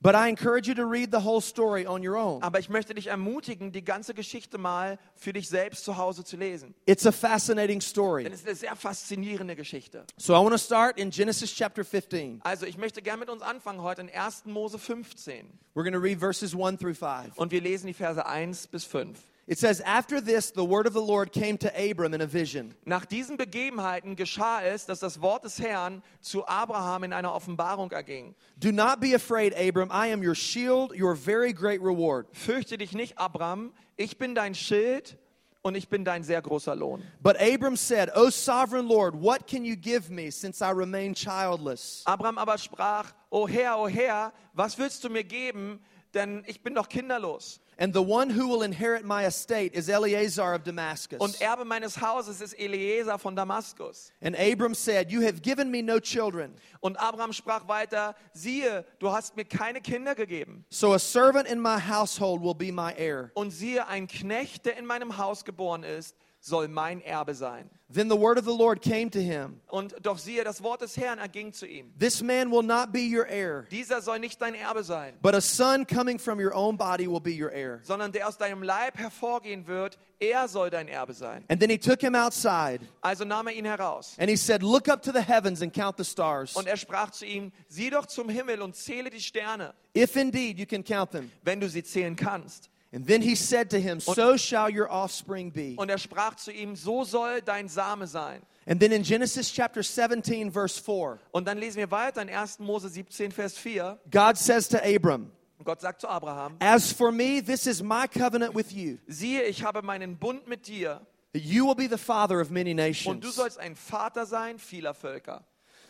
But 0.05 0.15
I 0.15 0.29
encourage 0.29 0.67
you 0.67 0.75
to 0.75 0.85
read 0.85 1.12
the 1.12 1.19
whole 1.19 1.41
story 1.41 1.88
on 1.88 2.07
your 2.07 2.15
own. 2.15 2.43
Aber 2.43 2.59
ich 2.59 2.69
möchte 2.69 2.93
dich 2.93 3.07
ermutigen, 3.07 3.71
die 3.71 3.83
ganze 3.83 4.13
Geschichte 4.13 4.59
mal 4.59 5.00
für 5.15 5.33
dich 5.33 5.50
selbst 5.50 5.83
zu 5.83 5.97
Hause 5.97 6.24
zu 6.24 6.38
lesen. 6.38 6.75
It's 6.85 7.07
a 7.07 7.12
fascinating 7.12 7.81
story. 7.81 8.24
Denn 8.24 8.33
es 8.33 8.41
ist 8.41 8.47
eine 8.47 8.55
sehr 8.55 8.75
faszinierende 8.75 9.55
Geschichte. 9.55 10.05
So 10.17 10.33
I 10.33 10.38
want 10.38 10.51
to 10.51 10.57
start 10.57 11.00
in 11.00 11.09
Genesis 11.09 11.53
chapter 11.53 11.83
15. 11.83 12.41
Also 12.43 12.67
ich 12.67 12.77
möchte 12.77 13.01
gerne 13.01 13.21
mit 13.21 13.29
uns 13.29 13.41
anfangen 13.41 13.81
heute 13.81 14.01
in 14.01 14.09
1. 14.09 14.45
Mose 14.45 14.77
15. 14.77 15.47
We're 15.74 15.83
going 15.83 15.93
to 15.93 16.00
read 16.00 16.19
verses 16.19 16.53
1 16.53 16.79
through 16.79 16.97
5. 16.97 17.38
Und 17.38 17.51
wir 17.51 17.62
lesen 17.62 17.88
die 17.88 17.93
Verse 17.93 18.24
1 18.24 18.67
bis 18.67 18.85
5. 18.85 19.17
It 19.47 19.59
says, 19.59 19.79
After 19.81 20.19
this, 20.19 20.49
the 20.49 20.65
word 20.65 20.87
of 20.87 20.93
the 20.93 21.01
Lord 21.01 21.31
came 21.31 21.57
to 21.59 21.69
Abram 21.69 22.15
in 22.15 22.21
a 22.21 22.25
vision. 22.25 22.73
Nach 22.85 23.05
diesen 23.05 23.37
Begebenheiten 23.37 24.15
geschah 24.15 24.63
es, 24.63 24.87
dass 24.87 25.01
das 25.01 25.21
Wort 25.21 25.43
des 25.43 25.59
Herrn 25.59 26.01
zu 26.19 26.47
Abraham 26.47 27.03
in 27.03 27.13
einer 27.13 27.31
Offenbarung 27.31 27.91
erging. 27.91 28.33
Do 28.57 28.71
not 28.71 28.99
be 28.99 29.13
afraid, 29.13 29.53
Abram. 29.53 29.91
I 29.91 30.07
am 30.07 30.23
your 30.23 30.33
shield, 30.33 30.93
your 30.99 31.15
very 31.15 31.53
great 31.53 31.79
reward. 31.79 32.25
Fürchte 32.33 32.79
dich 32.79 32.93
nicht, 32.93 33.19
Abraham, 33.19 33.71
ich 33.97 34.17
bin 34.17 34.33
dein 34.33 34.55
Schild 34.55 35.15
und 35.61 35.75
ich 35.75 35.89
bin 35.89 36.03
dein 36.03 36.23
sehr 36.23 36.41
großer 36.41 36.75
Lohn. 36.75 37.03
But 37.21 37.39
Abram 37.39 37.75
said, 37.75 38.09
O 38.15 38.31
sovereign 38.31 38.87
Lord, 38.87 39.13
what 39.13 39.45
can 39.45 39.63
you 39.63 39.75
give 39.75 40.09
me 40.09 40.31
since 40.31 40.59
I 40.59 40.71
remain 40.71 41.13
childless? 41.13 42.01
Abraham 42.05 42.39
aber 42.39 42.57
sprach, 42.57 43.13
O 43.29 43.47
Herr, 43.47 43.77
o 43.77 43.87
Herr, 43.87 44.33
was 44.53 44.79
willst 44.79 45.03
du 45.03 45.09
mir 45.09 45.23
geben, 45.23 45.79
denn 46.15 46.43
ich 46.47 46.63
bin 46.63 46.73
doch 46.73 46.89
kinderlos. 46.89 47.59
And 47.77 47.94
the 47.94 48.01
one 48.01 48.29
who 48.29 48.48
will 48.48 48.62
inherit 48.62 49.03
my 49.03 49.25
estate 49.25 49.74
is 49.74 49.89
Eleazar 49.89 50.53
of 50.53 50.63
Damascus. 50.63 51.20
Und 51.20 51.41
Erbe 51.41 51.65
meines 51.65 52.00
Hauses 52.00 52.39
ist 52.39 52.53
Eliezer 52.58 53.20
von 53.20 53.36
Damaskus. 53.36 54.12
And 54.22 54.36
Abram 54.38 54.74
said, 54.74 55.12
You 55.12 55.22
have 55.22 55.41
given 55.41 55.70
me 55.70 55.82
no 55.82 56.00
children. 56.00 56.55
Und 56.82 56.98
Abraham 56.98 57.34
sprach 57.34 57.67
weiter, 57.67 58.15
siehe, 58.34 58.86
du 59.00 59.12
hast 59.12 59.36
mir 59.36 59.44
keine 59.44 59.82
Kinder 59.82 60.15
gegeben. 60.15 60.63
So 60.70 60.94
a 60.94 61.00
servant 61.00 61.48
in 61.48 61.60
my 61.60 61.77
household 61.77 62.41
will 62.41 62.53
be 62.53 62.72
my 62.72 62.94
heir. 62.96 63.32
Und 63.34 63.51
siehe, 63.51 63.88
ein 63.88 64.08
Knecht, 64.08 64.65
der 64.65 64.77
in 64.77 64.86
meinem 64.86 65.17
Haus 65.17 65.44
geboren 65.44 65.84
ist, 65.84 66.15
soll 66.45 66.67
mein 66.67 67.01
Erbe 67.01 67.33
sein. 67.33 67.69
Then 67.91 68.09
the 68.09 68.17
word 68.19 68.37
of 68.39 68.45
the 68.45 68.51
Lord 68.55 68.81
came 68.81 69.09
to 69.11 69.19
him 69.19 69.61
Und 69.67 69.93
doch 70.01 70.17
siehe, 70.17 70.43
das 70.43 70.61
Wort 70.63 70.81
des 70.81 70.97
Herrn 70.97 71.19
erging 71.19 71.53
zu 71.53 71.67
ihm. 71.67 71.93
This 71.99 72.21
man 72.21 72.51
will 72.51 72.63
not 72.63 72.91
be 72.91 72.99
your 73.01 73.25
heir, 73.27 73.67
Dieser 73.69 74.01
soll 74.01 74.17
nicht 74.19 74.41
dein 74.41 74.55
Erbe 74.55 74.83
sein, 74.83 75.13
but 75.21 75.35
a 75.35 75.41
son 75.41 75.85
coming 75.85 76.17
from 76.19 76.39
your 76.39 76.53
own 76.55 76.77
body 76.77 77.07
will 77.07 77.19
be 77.19 77.31
your 77.31 77.51
heir. 77.51 77.79
sondern 77.83 78.11
der 78.11 78.27
aus 78.27 78.37
deinem 78.37 78.63
Leib 78.63 78.97
hervorgehen 78.97 79.67
wird, 79.67 79.99
er 80.19 80.47
soll 80.47 80.71
dein 80.71 80.87
Erbe 80.87 81.13
sein. 81.13 81.45
And 81.47 81.59
then 81.59 81.69
he 81.69 81.77
took 81.77 82.01
him 82.01 82.15
outside 82.15 82.79
Also 83.01 83.23
nahm 83.23 83.47
er 83.47 83.53
ihn 83.53 83.65
heraus. 83.65 84.15
and 84.17 84.29
he 84.29 84.35
said, 84.35 84.61
Look 84.63 84.87
up 84.89 85.01
to 85.03 85.11
the 85.11 85.21
heavens 85.21 85.61
and 85.61 85.71
count 85.73 85.97
the 85.97 86.03
stars, 86.05 86.55
Und 86.55 86.67
er 86.67 86.77
sprach 86.77 87.11
zu 87.11 87.25
ihm, 87.25 87.51
sieh 87.67 87.91
doch 87.91 88.07
zum 88.07 88.29
Himmel 88.29 88.61
und 88.63 88.75
zähle 88.75 89.09
die 89.11 89.21
Sterne, 89.21 89.73
if 89.95 90.15
indeed 90.15 90.57
you 90.59 90.65
can 90.65 90.83
count 90.83 91.11
them. 91.11 91.31
wenn 91.43 91.59
du 91.59 91.69
sie 91.69 91.83
zählen 91.83 92.15
kannst. 92.15 92.69
And 92.95 93.05
then 93.05 93.21
he 93.21 93.35
said 93.35 93.69
to 93.71 93.79
him, 93.79 93.99
So 93.99 94.37
shall 94.37 94.69
your 94.69 94.89
offspring 94.89 95.51
be. 95.51 95.75
Und 95.77 95.89
er 95.89 95.97
sprach 95.97 96.37
zu 96.37 96.51
ihm, 96.51 96.77
so 96.77 97.03
soll 97.03 97.41
dein 97.41 97.67
Same 97.67 98.07
sein. 98.07 98.41
And 98.65 98.79
then 98.79 98.93
in 98.93 99.03
Genesis 99.03 99.51
chapter 99.51 99.83
17, 99.83 100.49
verse 100.49 100.79
4, 100.79 101.19
Und 101.31 101.45
dann 101.45 101.57
lesen 101.57 101.75
wir 101.79 101.91
weiter 101.91 102.21
in 102.21 102.29
1. 102.29 102.59
Mose 102.59 102.87
17, 102.87 103.31
Vers 103.31 103.57
4. 103.57 103.99
God 104.09 104.37
says 104.37 104.69
to 104.69 104.77
Abram, 104.81 105.29
Gott 105.65 105.81
sagt 105.81 106.01
zu 106.01 106.07
Abraham, 106.07 106.55
As 106.61 106.93
for 106.93 107.11
me, 107.11 107.41
this 107.41 107.67
is 107.67 107.83
my 107.83 108.07
covenant 108.07 108.55
with 108.55 108.71
you. 108.71 108.97
siehe, 109.07 109.43
ich 109.43 109.61
habe 109.61 109.81
meinen 109.81 110.15
Bund 110.15 110.47
mit 110.47 110.65
dir 110.67 111.01
You 111.33 111.65
will 111.65 111.75
be 111.75 111.87
the 111.87 111.97
father 111.97 112.39
of 112.39 112.49
many 112.49 112.73
nations. 112.73 113.07
und 113.13 113.23
du 113.23 113.29
sollst 113.29 113.59
ein 113.59 113.75
Vater 113.75 114.25
sein 114.25 114.57
vieler 114.57 114.93
Völker. 114.93 115.43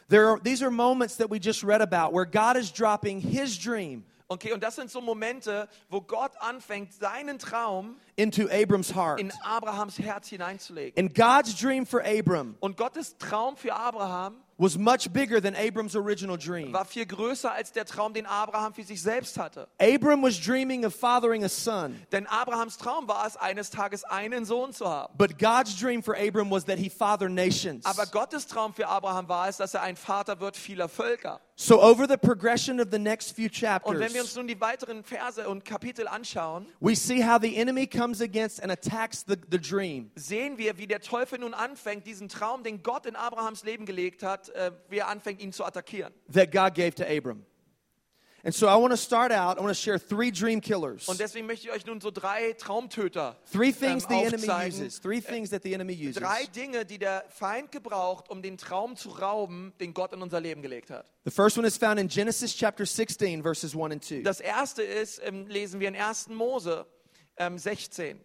There 0.07 0.27
are, 0.29 0.39
these 0.39 0.63
are 0.63 0.71
moments 0.71 1.17
that 1.17 1.29
we 1.29 1.39
just 1.39 1.63
read 1.63 1.81
about 1.81 2.13
where 2.13 2.25
God 2.25 2.57
is 2.57 2.71
dropping 2.71 3.19
his 3.19 3.57
dream 3.59 4.05
Okay, 4.27 4.53
und 4.53 4.63
das 4.63 4.75
sind 4.75 4.89
so 4.89 5.01
Momente, 5.01 5.67
wo 5.89 6.01
Gott 6.01 6.31
anfängt, 6.39 6.93
seinen 6.93 7.37
Traum 7.37 7.97
into 8.15 8.47
Abram's 8.49 8.95
heart. 8.95 9.19
in 9.19 9.31
Abrahams 9.43 9.99
Herz 9.99 10.29
hineinzulegen. 10.29 10.97
And 10.97 11.13
God's 11.13 11.55
dream 11.55 11.85
for 11.85 12.03
Abram 12.03 12.55
Und 12.59 12.75
Gottes 12.77 13.17
Traum 13.17 13.55
für 13.55 13.75
Abraham 13.75 14.41
was 14.57 14.77
much 14.77 15.11
bigger 15.11 15.41
than 15.41 15.53
Abram's 15.53 15.95
original 15.97 16.37
dream. 16.37 16.71
war 16.71 16.85
viel 16.85 17.05
größer 17.05 17.51
als 17.51 17.73
der 17.73 17.85
Traum, 17.85 18.13
den 18.13 18.25
Abraham 18.25 18.73
für 18.73 18.83
sich 18.83 19.01
selbst 19.01 19.37
hatte. 19.37 19.67
Abram 19.79 20.23
was 20.23 20.39
dreaming 20.39 20.85
of 20.85 20.95
fathering 20.95 21.43
a 21.43 21.49
son, 21.49 21.99
Denn 22.13 22.25
Abrahams 22.27 22.77
Traum 22.77 23.07
war 23.07 23.27
es, 23.27 23.35
eines 23.35 23.69
Tages 23.69 24.05
einen 24.05 24.45
Sohn 24.45 24.71
zu 24.71 24.87
haben. 24.87 25.13
but 25.17 25.37
God's 25.37 25.77
dream 25.77 26.01
for 26.01 26.15
Abram 26.17 26.49
was 26.49 26.63
that 26.65 26.79
he 26.79 26.89
father 26.89 27.27
nations. 27.27 27.85
Aber 27.85 28.05
Gottes 28.05 28.47
Traum 28.47 28.73
für 28.73 28.87
Abraham 28.87 29.27
war 29.27 29.49
es, 29.49 29.57
dass 29.57 29.73
er 29.73 29.81
ein 29.81 29.97
Vater 29.97 30.39
wird 30.39 30.55
vieler 30.55 30.87
Völker. 30.87 31.41
So, 31.57 31.81
over 31.81 32.05
the 32.05 32.17
progression 32.17 32.81
of 32.81 32.89
the 32.91 32.99
next 32.99 33.31
few 33.33 33.45
Und 33.45 33.97
wenn 33.99 34.13
wir 34.13 34.21
uns 34.21 34.33
chapters, 34.33 34.35
nun 34.35 34.47
die 34.47 34.59
weiteren 34.59 35.03
Verse 35.05 35.47
und 35.47 35.63
Kapitel 35.63 36.05
anschauen, 36.05 36.67
we 36.81 36.95
see 36.97 37.23
how 37.23 37.39
the 37.41 37.55
enemy 37.55 37.87
comes 37.87 38.19
against 38.21 38.61
and 38.61 38.69
attacks 38.73 39.23
the, 39.25 39.37
the 39.49 39.57
dream. 39.57 40.11
sehen 40.15 40.57
wir, 40.57 40.77
wie 40.77 40.85
der 40.85 40.99
Teufel 40.99 41.39
nun 41.39 41.53
anfängt, 41.53 42.05
diesen 42.05 42.27
Traum, 42.27 42.63
den 42.63 42.83
Gott 42.83 43.05
in 43.05 43.15
Abrahams 43.15 43.63
Leben 43.63 43.85
gelegt 43.85 44.21
hat, 44.21 44.49
äh, 44.49 44.71
wie 44.89 44.97
er 44.97 45.07
anfängt, 45.07 45.41
ihn 45.41 45.53
zu 45.53 45.63
attackieren. 45.63 46.13
that 46.33 46.51
God 46.51 46.75
gave 46.75 46.93
to 46.93 47.05
Abram. 47.05 47.45
And 48.45 48.53
so 48.53 48.67
I 48.67 48.75
want 48.75 48.91
to 48.91 48.97
start 48.97 49.31
out, 49.31 49.57
I 49.57 49.61
want 49.61 49.75
to 49.75 49.81
share 49.81 49.97
three 49.97 50.29
dream 50.29 50.61
killers. 50.61 51.09
Und 51.09 51.19
deswegen 51.19 51.47
möchte 51.47 51.67
ich 51.67 51.73
euch 51.73 51.83
nun 51.87 51.99
so 51.99 52.11
drei 52.11 52.53
Traumtöter 52.53 53.35
Three 53.51 53.71
things 53.71 54.03
ähm, 54.03 54.09
the 54.09 54.23
enemy 54.23 54.67
uses. 54.67 55.01
Three 55.01 55.19
things 55.19 55.49
that 55.49 55.63
the 55.63 55.73
enemy 55.73 55.93
uses. 55.93 56.21
Drei 56.21 56.45
Dinge, 56.45 56.85
die 56.85 56.99
der 56.99 57.25
Feind 57.29 57.71
gebraucht, 57.71 58.29
um 58.29 58.43
den 58.43 58.59
Traum 58.59 58.95
zu 58.97 59.09
rauben, 59.09 59.73
den 59.79 59.95
Gott 59.95 60.13
in 60.13 60.21
unser 60.21 60.39
Leben 60.39 60.61
gelegt 60.61 60.91
hat. 60.91 61.07
The 61.23 61.31
first 61.31 61.57
one 61.57 61.65
is 61.65 61.75
found 61.75 61.99
in 61.99 62.07
Genesis 62.07 62.55
chapter 62.55 62.85
16, 62.85 63.41
verses 63.41 63.75
1 63.75 63.93
and 63.93 64.03
2. 64.03 64.17
It 64.17 64.25
Das 64.27 64.39
erste 64.39 64.83
ist, 64.83 65.19
ähm, 65.25 65.47
lesen 65.47 65.79
wir 65.79 65.87
in 65.87 65.95
1. 65.95 66.27
Mose 66.29 66.85
ähm, 67.37 67.57
16. 67.57 68.19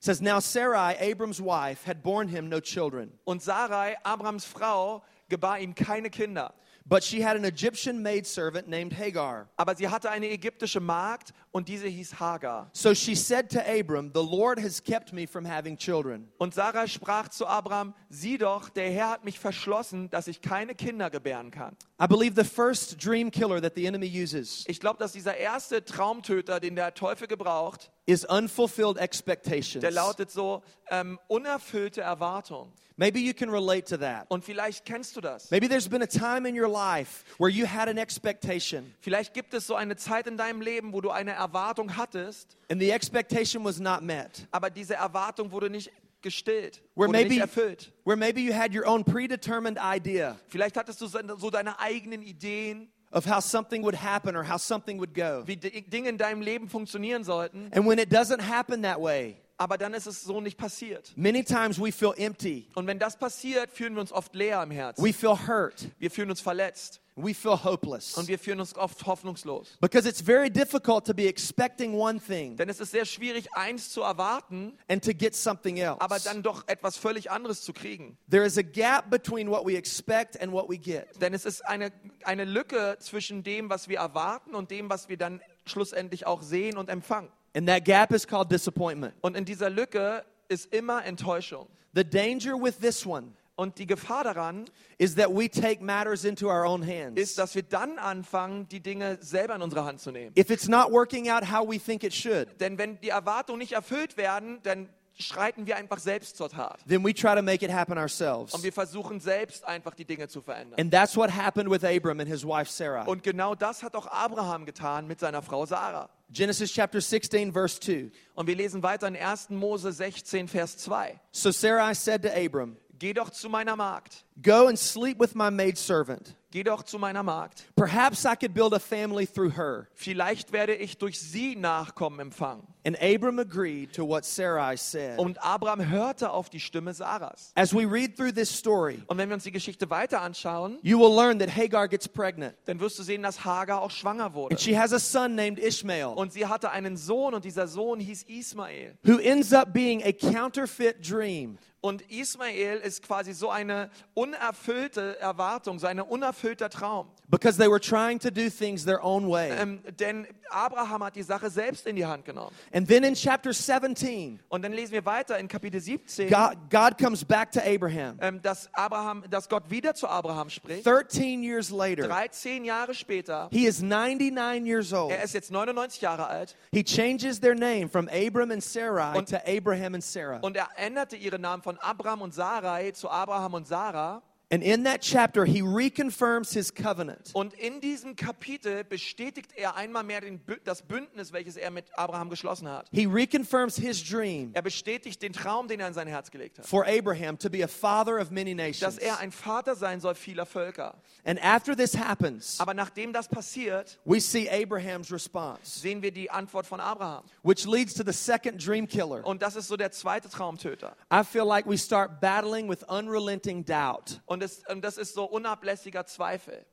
says, 0.00 0.22
Now 0.22 0.40
Sarai, 0.40 0.96
Abram's 0.98 1.38
wife, 1.38 1.84
had 1.84 2.02
borne 2.02 2.28
him 2.28 2.48
no 2.48 2.60
children, 2.60 3.12
Und 3.24 3.42
Sarai, 3.42 3.96
Abrams 4.04 4.46
Frau, 4.46 5.02
gebar 5.28 5.58
ihm 5.58 5.74
keine 5.74 6.08
Kinder. 6.08 6.54
But 6.88 7.02
she 7.02 7.20
had 7.20 7.36
an 7.36 7.44
Egyptian 7.44 8.02
maidservant 8.02 8.68
named 8.68 8.92
Hagar. 8.92 9.48
Aber 9.56 9.74
sie 9.74 9.88
hatte 9.88 10.10
eine 10.10 10.30
ägyptische 10.30 10.80
Magd 10.80 11.32
und 11.56 11.68
diese 11.68 11.88
hieß 11.88 12.20
Hagar. 12.20 12.68
So 12.74 12.92
she 12.94 13.14
said 13.14 13.50
to 13.52 13.60
Abram, 13.60 14.10
The 14.12 14.20
Lord 14.20 14.60
has 14.62 14.84
kept 14.84 15.14
me 15.14 15.26
from 15.26 15.46
having 15.46 15.78
children. 15.78 16.28
Und 16.36 16.52
Sarah 16.52 16.86
sprach 16.86 17.28
zu 17.28 17.46
Abraham, 17.46 17.94
sieh 18.10 18.36
doch, 18.36 18.68
der 18.68 18.90
Herr 18.90 19.08
hat 19.08 19.24
mich 19.24 19.38
verschlossen, 19.38 20.10
dass 20.10 20.28
ich 20.28 20.42
keine 20.42 20.74
Kinder 20.74 21.08
gebären 21.08 21.50
kann. 21.50 21.74
I 21.98 22.06
believe 22.06 22.34
the 22.36 22.46
first 22.46 23.02
dream 23.02 23.30
killer 23.30 23.62
that 23.62 23.72
the 23.74 23.86
enemy 23.86 24.06
uses 24.06 24.64
Ich 24.68 24.80
glaube, 24.80 24.98
dass 24.98 25.12
dieser 25.12 25.38
erste 25.38 25.82
Traumtöter, 25.82 26.60
den 26.60 26.76
der 26.76 26.92
Teufel 26.92 27.26
gebraucht, 27.26 27.90
is 28.04 28.26
unfulfilled 28.26 28.98
expectations. 28.98 29.80
der 29.80 29.92
lautet 29.92 30.30
so, 30.30 30.62
ähm, 30.90 31.18
unerfüllte 31.26 32.02
Erwartung. 32.02 32.70
Maybe 32.98 33.18
you 33.18 33.34
can 33.34 33.50
relate 33.50 33.84
to 33.88 33.98
that. 33.98 34.24
Und 34.30 34.44
vielleicht 34.44 34.86
kennst 34.86 35.16
du 35.16 35.20
das. 35.20 35.50
Maybe 35.50 35.68
there's 35.68 35.88
been 35.88 36.02
a 36.02 36.06
time 36.06 36.48
in 36.48 36.58
your 36.58 36.68
life 36.68 37.24
where 37.38 37.50
you 37.50 37.66
had 37.66 37.88
an 37.88 37.98
expectation 37.98 38.94
Vielleicht 39.00 39.34
gibt 39.34 39.52
es 39.52 39.66
so 39.66 39.74
eine 39.74 39.96
Zeit 39.96 40.26
in 40.26 40.38
deinem 40.38 40.62
Leben, 40.62 40.94
wo 40.94 41.02
du 41.02 41.10
eine 41.10 41.32
Erwartung 41.32 41.45
hattest, 41.52 42.56
and 42.70 42.80
the 42.80 42.92
expectation 42.92 43.64
was 43.64 43.78
not 43.80 44.02
met. 44.02 44.46
aber 44.50 44.70
diese 44.70 44.94
Erwartung 44.94 45.50
wurde 45.52 45.70
nicht 45.70 45.90
gestillt, 46.22 46.82
Where 46.94 47.08
wurde 47.08 47.18
nicht 47.18 47.28
maybe, 47.28 47.40
erfüllt. 47.42 47.92
where 48.04 48.16
maybe 48.16 48.40
you 48.40 48.52
had 48.52 48.74
your 48.74 48.86
own 48.86 49.04
predetermined 49.04 49.78
idea 49.78 50.36
Vielleicht 50.48 50.76
hattest 50.76 51.00
du 51.00 51.06
so 51.06 51.50
deine 51.50 51.78
eigenen 51.78 52.22
Ideen, 52.22 52.88
of 53.12 53.24
how 53.24 53.40
something 53.40 53.82
would 53.84 53.94
happen 53.94 54.34
or 54.36 54.42
how 54.42 54.58
something 54.58 54.98
would 54.98 55.14
go. 55.14 55.42
wie 55.46 55.56
Dinge 55.56 56.08
in 56.08 56.18
deinem 56.18 56.40
Leben 56.42 56.68
funktionieren 56.68 57.22
sollten, 57.24 57.70
And 57.72 57.86
when 57.86 57.98
it 57.98 58.10
doesn't 58.12 58.40
happen 58.40 58.82
that 58.82 59.00
way, 59.00 59.36
aber 59.58 59.78
dann 59.78 59.94
ist 59.94 60.06
es 60.06 60.22
so 60.22 60.40
nicht 60.40 60.58
passiert. 60.58 61.12
many 61.16 61.42
times 61.44 61.78
we 61.80 61.90
feel 61.92 62.12
empty, 62.16 62.68
Und 62.74 62.86
wenn 62.86 62.98
das 62.98 63.16
passiert, 63.18 63.70
fühlen 63.70 63.94
wir 63.94 64.00
uns 64.00 64.12
oft 64.12 64.34
leer 64.34 64.62
im 64.62 64.70
Herzen. 64.70 65.04
we 65.04 65.12
feel 65.12 65.36
hurt, 65.46 65.88
Wir 65.98 66.10
fühlen 66.10 66.30
uns 66.30 66.40
verletzt 66.40 67.00
we 67.18 67.32
feel 67.32 67.56
hopeless. 67.64 68.12
und 68.18 68.28
wir 68.28 68.38
fühlen 68.38 68.60
uns 68.60 68.76
oft 68.76 69.06
hoffnungslos. 69.06 69.78
Because 69.80 70.06
it's 70.06 70.20
very 70.20 70.50
difficult 70.50 71.06
to 71.06 71.14
be 71.14 71.26
expecting 71.26 71.94
one 71.94 72.20
thing 72.20 72.56
Denn 72.58 72.68
es 72.68 72.78
ist 72.78 72.90
sehr 72.90 73.06
schwierig, 73.06 73.48
eins 73.54 73.88
zu 73.88 74.02
erwarten, 74.02 74.76
and 74.88 75.02
to 75.02 75.12
get 75.14 75.34
something 75.34 75.78
else. 75.78 75.98
aber 76.00 76.18
dann 76.20 76.42
doch 76.42 76.68
etwas 76.68 76.98
völlig 76.98 77.30
anderes 77.30 77.62
zu 77.62 77.72
kriegen. 77.72 78.18
There 78.30 78.44
is 78.44 78.58
a 78.58 78.62
gap 78.62 79.08
between 79.08 79.48
what 79.50 79.64
we 79.66 79.76
expect 79.76 80.38
and 80.42 80.52
what 80.52 80.68
we 80.68 80.76
get. 80.76 81.06
Denn 81.22 81.32
es 81.32 81.46
ist 81.46 81.64
eine, 81.64 81.90
eine 82.24 82.44
Lücke 82.44 82.98
zwischen 83.00 83.42
dem, 83.42 83.70
was 83.70 83.88
wir 83.88 83.96
erwarten 83.98 84.54
und 84.54 84.70
dem, 84.70 84.90
was 84.90 85.08
wir 85.08 85.16
dann 85.16 85.40
schlussendlich 85.64 86.26
auch 86.26 86.42
sehen 86.42 86.76
und 86.76 86.90
empfangen. 86.90 87.30
And 87.56 87.66
that 87.68 87.84
gap 87.84 88.12
is 88.12 88.26
called 88.26 88.50
disappointment. 88.50 89.14
Und 89.22 89.36
in 89.36 89.46
dieser 89.46 89.70
Lücke 89.70 90.24
ist 90.48 90.72
immer 90.74 91.04
Enttäuschung. 91.04 91.66
The 91.94 92.04
danger 92.04 92.52
with 92.60 92.78
this 92.78 93.06
one 93.06 93.32
Und 93.58 93.78
die 93.78 93.86
Gefahr 93.86 94.22
daran 94.24 94.66
is 94.98 95.14
that 95.14 95.30
we 95.30 95.48
take 95.48 95.82
matters 95.82 96.26
into 96.26 96.48
our 96.48 96.66
own 96.66 96.86
hands. 96.86 97.18
ist, 97.18 97.38
dass 97.38 97.54
wir 97.54 97.62
dann 97.62 97.98
anfangen, 97.98 98.68
die 98.68 98.80
Dinge 98.80 99.16
selber 99.22 99.54
in 99.54 99.62
unsere 99.62 99.86
Hand 99.86 100.00
zu 100.00 100.12
nehmen. 100.12 100.32
If 100.38 100.50
it's 100.50 100.68
not 100.68 100.92
working 100.92 101.30
out 101.30 101.50
how 101.50 101.66
we 101.66 101.78
think 101.78 102.04
it 102.04 102.12
should, 102.12 102.60
Denn 102.60 102.76
wenn 102.76 103.00
die 103.00 103.08
Erwartungen 103.08 103.58
nicht 103.58 103.72
erfüllt 103.72 104.18
werden, 104.18 104.60
dann 104.62 104.90
schreiten 105.18 105.66
wir 105.66 105.76
einfach 105.76 105.98
selbst 105.98 106.36
zur 106.36 106.48
Tat. 106.48 106.78
then 106.86 107.04
we 107.04 107.12
try 107.14 107.34
to 107.34 107.42
make 107.42 107.64
it 107.64 107.72
happen 107.72 107.98
ourselves. 107.98 108.54
Und 108.54 108.62
wir 108.62 108.72
versuchen 108.72 109.20
selbst 109.20 109.64
einfach 109.64 109.94
die 109.94 110.04
Dinge 110.04 110.28
zu 110.28 110.40
verändern. 110.42 110.78
And 110.78 110.92
that's 110.92 111.16
what 111.16 111.30
happened 111.30 111.70
with 111.70 111.84
Abram 111.84 112.20
and 112.20 112.28
his 112.28 112.44
wife 112.44 112.70
Sarah. 112.70 113.04
Und 113.04 113.22
genau 113.22 113.54
das 113.54 113.82
hat 113.82 113.94
auch 113.94 114.06
Abraham 114.06 114.66
getan 114.66 115.06
mit 115.06 115.20
seiner 115.20 115.42
Frau 115.42 115.66
Sarah. 115.66 116.08
Genesis 116.28 116.72
chapter 116.72 117.00
16, 117.00 117.52
verse 117.52 117.78
2. 117.80 118.10
Und 118.34 118.46
wir 118.46 118.56
lesen 118.56 118.82
weiter 118.82 119.06
in 119.06 119.16
1. 119.16 119.50
Mose 119.50 119.92
16, 119.92 120.48
Vers 120.48 120.76
2. 120.78 121.20
So 121.30 121.50
Sarai 121.52 121.94
said 121.94 122.22
to 122.22 122.28
Abram, 122.30 122.76
Geh 122.98 123.12
doch 123.12 123.30
zu 123.30 123.48
meiner 123.48 123.76
Magd. 123.76 124.24
Go 124.42 124.66
and 124.68 124.78
sleep 124.78 125.18
with 125.18 125.34
my 125.34 125.50
maidservant. 125.50 126.34
Geh 126.50 126.62
doch 126.62 126.82
zu 126.82 126.98
meiner 126.98 127.22
Magd. 127.22 127.64
Perhaps 127.74 128.24
I 128.24 128.34
could 128.36 128.54
build 128.54 128.72
a 128.72 128.78
family 128.78 129.26
through 129.26 129.50
her. 129.56 129.88
Vielleicht 129.94 130.52
werde 130.52 130.74
ich 130.74 130.96
durch 130.96 131.20
sie 131.20 131.56
Nachkommen 131.56 132.20
empfangen. 132.20 132.62
And 132.86 132.96
Abram 133.02 133.38
agreed 133.38 133.92
to 133.94 134.06
what 134.06 134.24
Sarai 134.24 134.76
said. 134.76 135.18
Und 135.18 135.42
Abraham 135.42 135.88
hörte 135.90 136.30
auf 136.30 136.48
die 136.48 136.60
Stimme 136.60 136.94
Sarahs. 136.94 137.50
As 137.56 137.74
we 137.74 137.84
read 137.84 138.16
through 138.16 138.32
this 138.32 138.48
story, 138.50 139.02
Und 139.08 139.18
wenn 139.18 139.28
wir 139.28 139.34
uns 139.34 139.44
die 139.44 139.52
Geschichte 139.52 139.90
weiter 139.90 140.20
anschauen, 140.22 140.78
you 140.82 140.98
will 140.98 141.14
learn 141.14 141.38
that 141.40 141.54
Hagar 141.54 141.88
gets 141.88 142.08
pregnant. 142.08 142.54
dann 142.66 142.78
wirst 142.80 142.98
du 142.98 143.02
sehen, 143.02 143.22
dass 143.22 143.44
Hagar 143.44 143.82
auch 143.82 143.90
schwanger 143.90 144.32
wurde. 144.32 144.54
And 144.54 144.60
she 144.60 144.78
has 144.78 144.92
a 144.92 144.98
son 145.00 145.34
named 145.34 145.58
Ishmael, 145.58 146.06
Und 146.14 146.32
sie 146.32 146.46
hatte 146.46 146.70
einen 146.70 146.96
Sohn 146.96 147.34
und 147.34 147.44
dieser 147.44 147.66
Sohn 147.68 148.00
hieß 148.00 148.22
Ismael. 148.28 148.96
who 149.04 149.18
ends 149.18 149.52
up 149.52 149.72
being 149.74 150.02
a 150.04 150.12
counterfeit 150.12 150.96
dream. 151.06 151.58
Und 151.82 152.02
Ismael 152.10 152.78
ist 152.78 153.02
quasi 153.02 153.32
so 153.32 153.50
eine 153.50 153.90
unerfüllte 154.14 155.18
Erwartung, 155.20 155.78
so 155.78 155.86
eine 155.86 156.04
unerfüllter 156.04 156.68
Traum. 156.70 157.08
because 157.28 157.56
they 157.58 157.68
were 157.68 157.80
trying 157.80 158.18
to 158.20 158.30
do 158.30 158.48
things 158.48 158.84
their 158.84 159.02
own 159.04 159.28
way. 159.28 159.50
Ähm, 159.50 159.80
denn 159.98 160.26
Abraham 160.50 161.02
hat 161.02 161.16
die 161.16 161.22
Sache 161.24 161.50
selbst 161.50 161.86
in 161.88 161.96
die 161.96 162.06
Hand 162.06 162.24
genommen. 162.24 162.54
And 162.72 162.86
then 162.88 163.02
in 163.02 163.14
chapter 163.14 163.52
17, 163.52 164.38
Und 164.48 164.62
dann 164.64 164.72
lesen 164.72 164.92
wir 164.92 165.04
weiter 165.04 165.36
in 165.38 165.48
Kapitel 165.48 165.80
17, 165.80 166.28
God, 166.30 166.56
God 166.70 166.96
comes 166.98 167.24
back 167.24 167.50
to 167.50 167.60
Abraham. 167.60 168.16
ähm, 168.20 168.40
dass, 168.42 168.68
Abraham, 168.72 169.24
dass 169.28 169.48
Gott 169.48 169.68
wieder 169.70 169.94
zu 169.94 170.06
Abraham 170.08 170.48
spricht. 170.50 170.86
13 170.86 171.42
years 171.42 171.70
later, 171.70 172.06
13 172.06 172.64
Jahre 172.64 172.94
später, 172.94 173.48
he 173.50 173.66
is 173.66 173.82
99 173.82 174.64
years 174.66 174.92
old. 174.92 175.10
er 175.12 175.22
ist 175.24 175.34
jetzt 175.34 175.50
99 175.50 176.00
Jahre 176.00 176.26
alt 176.28 176.56
He 176.72 176.84
changes 176.84 177.40
their 177.40 177.54
name 177.56 177.88
from 177.88 178.08
Abram 178.08 178.50
and 178.52 178.62
Sarai 178.62 179.18
Und- 179.18 179.28
to 179.28 179.36
Abraham 179.46 179.94
and 179.94 180.04
Sarah. 180.04 180.38
und 180.42 180.56
er 180.56 180.68
änderte 180.76 181.16
ihre 181.16 181.40
Namen 181.40 181.62
von 181.62 181.75
Abraham 181.82 182.22
und 182.22 182.34
Sarai 182.34 182.90
zu 182.92 183.10
Abraham 183.10 183.54
und 183.54 183.66
Sarah. 183.66 184.22
And 184.48 184.62
in 184.62 184.84
that 184.84 185.00
chapter, 185.00 185.44
he 185.44 185.60
reconfirms 185.60 186.52
his 186.52 186.72
covenant. 186.72 187.30
Und 187.32 187.52
in 187.54 187.80
diesem 187.80 188.14
Kapitel 188.14 188.84
bestätigt 188.84 189.50
er 189.56 189.74
einmal 189.74 190.04
mehr 190.04 190.20
den, 190.20 190.40
das 190.62 190.82
Bündnis, 190.82 191.32
welches 191.32 191.56
er 191.56 191.72
mit 191.72 191.86
Abraham 191.98 192.30
geschlossen 192.30 192.68
hat. 192.68 192.86
He 192.92 193.06
reconfirms 193.06 193.74
his 193.76 194.04
dream 194.08 194.52
Er 194.54 194.62
bestätigt 194.62 195.20
den 195.20 195.32
Traum, 195.32 195.66
den 195.66 195.80
er 195.80 195.88
in 195.88 195.94
sein 195.94 196.06
Herz 196.06 196.30
gelegt 196.30 196.58
hat. 196.60 196.66
for 196.66 196.86
Abraham 196.86 197.36
to 197.36 197.50
be 197.50 197.64
a 197.64 197.66
father 197.66 198.20
of 198.20 198.30
many 198.30 198.54
Dass 198.54 198.80
nations. 198.80 198.98
er 198.98 199.18
ein 199.18 199.32
Vater 199.32 199.74
sein 199.74 199.98
soll 200.00 200.14
vieler 200.14 200.46
Völker. 200.46 200.94
And 201.24 201.42
after 201.42 201.76
this 201.76 201.96
happens, 201.98 202.60
Aber 202.60 202.72
nachdem 202.72 203.12
das 203.12 203.26
passiert, 203.26 203.98
we 204.04 204.20
see 204.20 204.48
Abraham's 204.48 205.10
response, 205.10 205.80
sehen 205.80 206.02
wir 206.02 206.12
die 206.12 206.30
Antwort 206.30 206.66
von 206.66 206.78
Abraham. 206.78 207.24
which 207.42 207.66
leads 207.66 207.94
to 207.94 208.04
the 208.06 208.12
second 208.12 208.64
dream 208.64 208.86
killer. 208.86 209.26
Und 209.26 209.42
das 209.42 209.56
ist 209.56 209.66
so 209.66 209.76
der 209.76 209.90
zweite 209.90 210.28
Traumtöter. 210.30 210.94
I 211.12 211.24
feel 211.24 211.44
like 211.44 211.66
we 211.68 211.76
start 211.76 212.20
battling 212.20 212.68
with 212.70 212.84
unrelenting 212.88 213.64
doubt. 213.64 214.20
Und 214.26 214.35
das, 214.42 214.62
und 214.68 214.82
das 214.82 214.98
ist 214.98 215.14
so 215.14 215.24
unablässiger 215.24 216.06
Zweifel. 216.06 216.64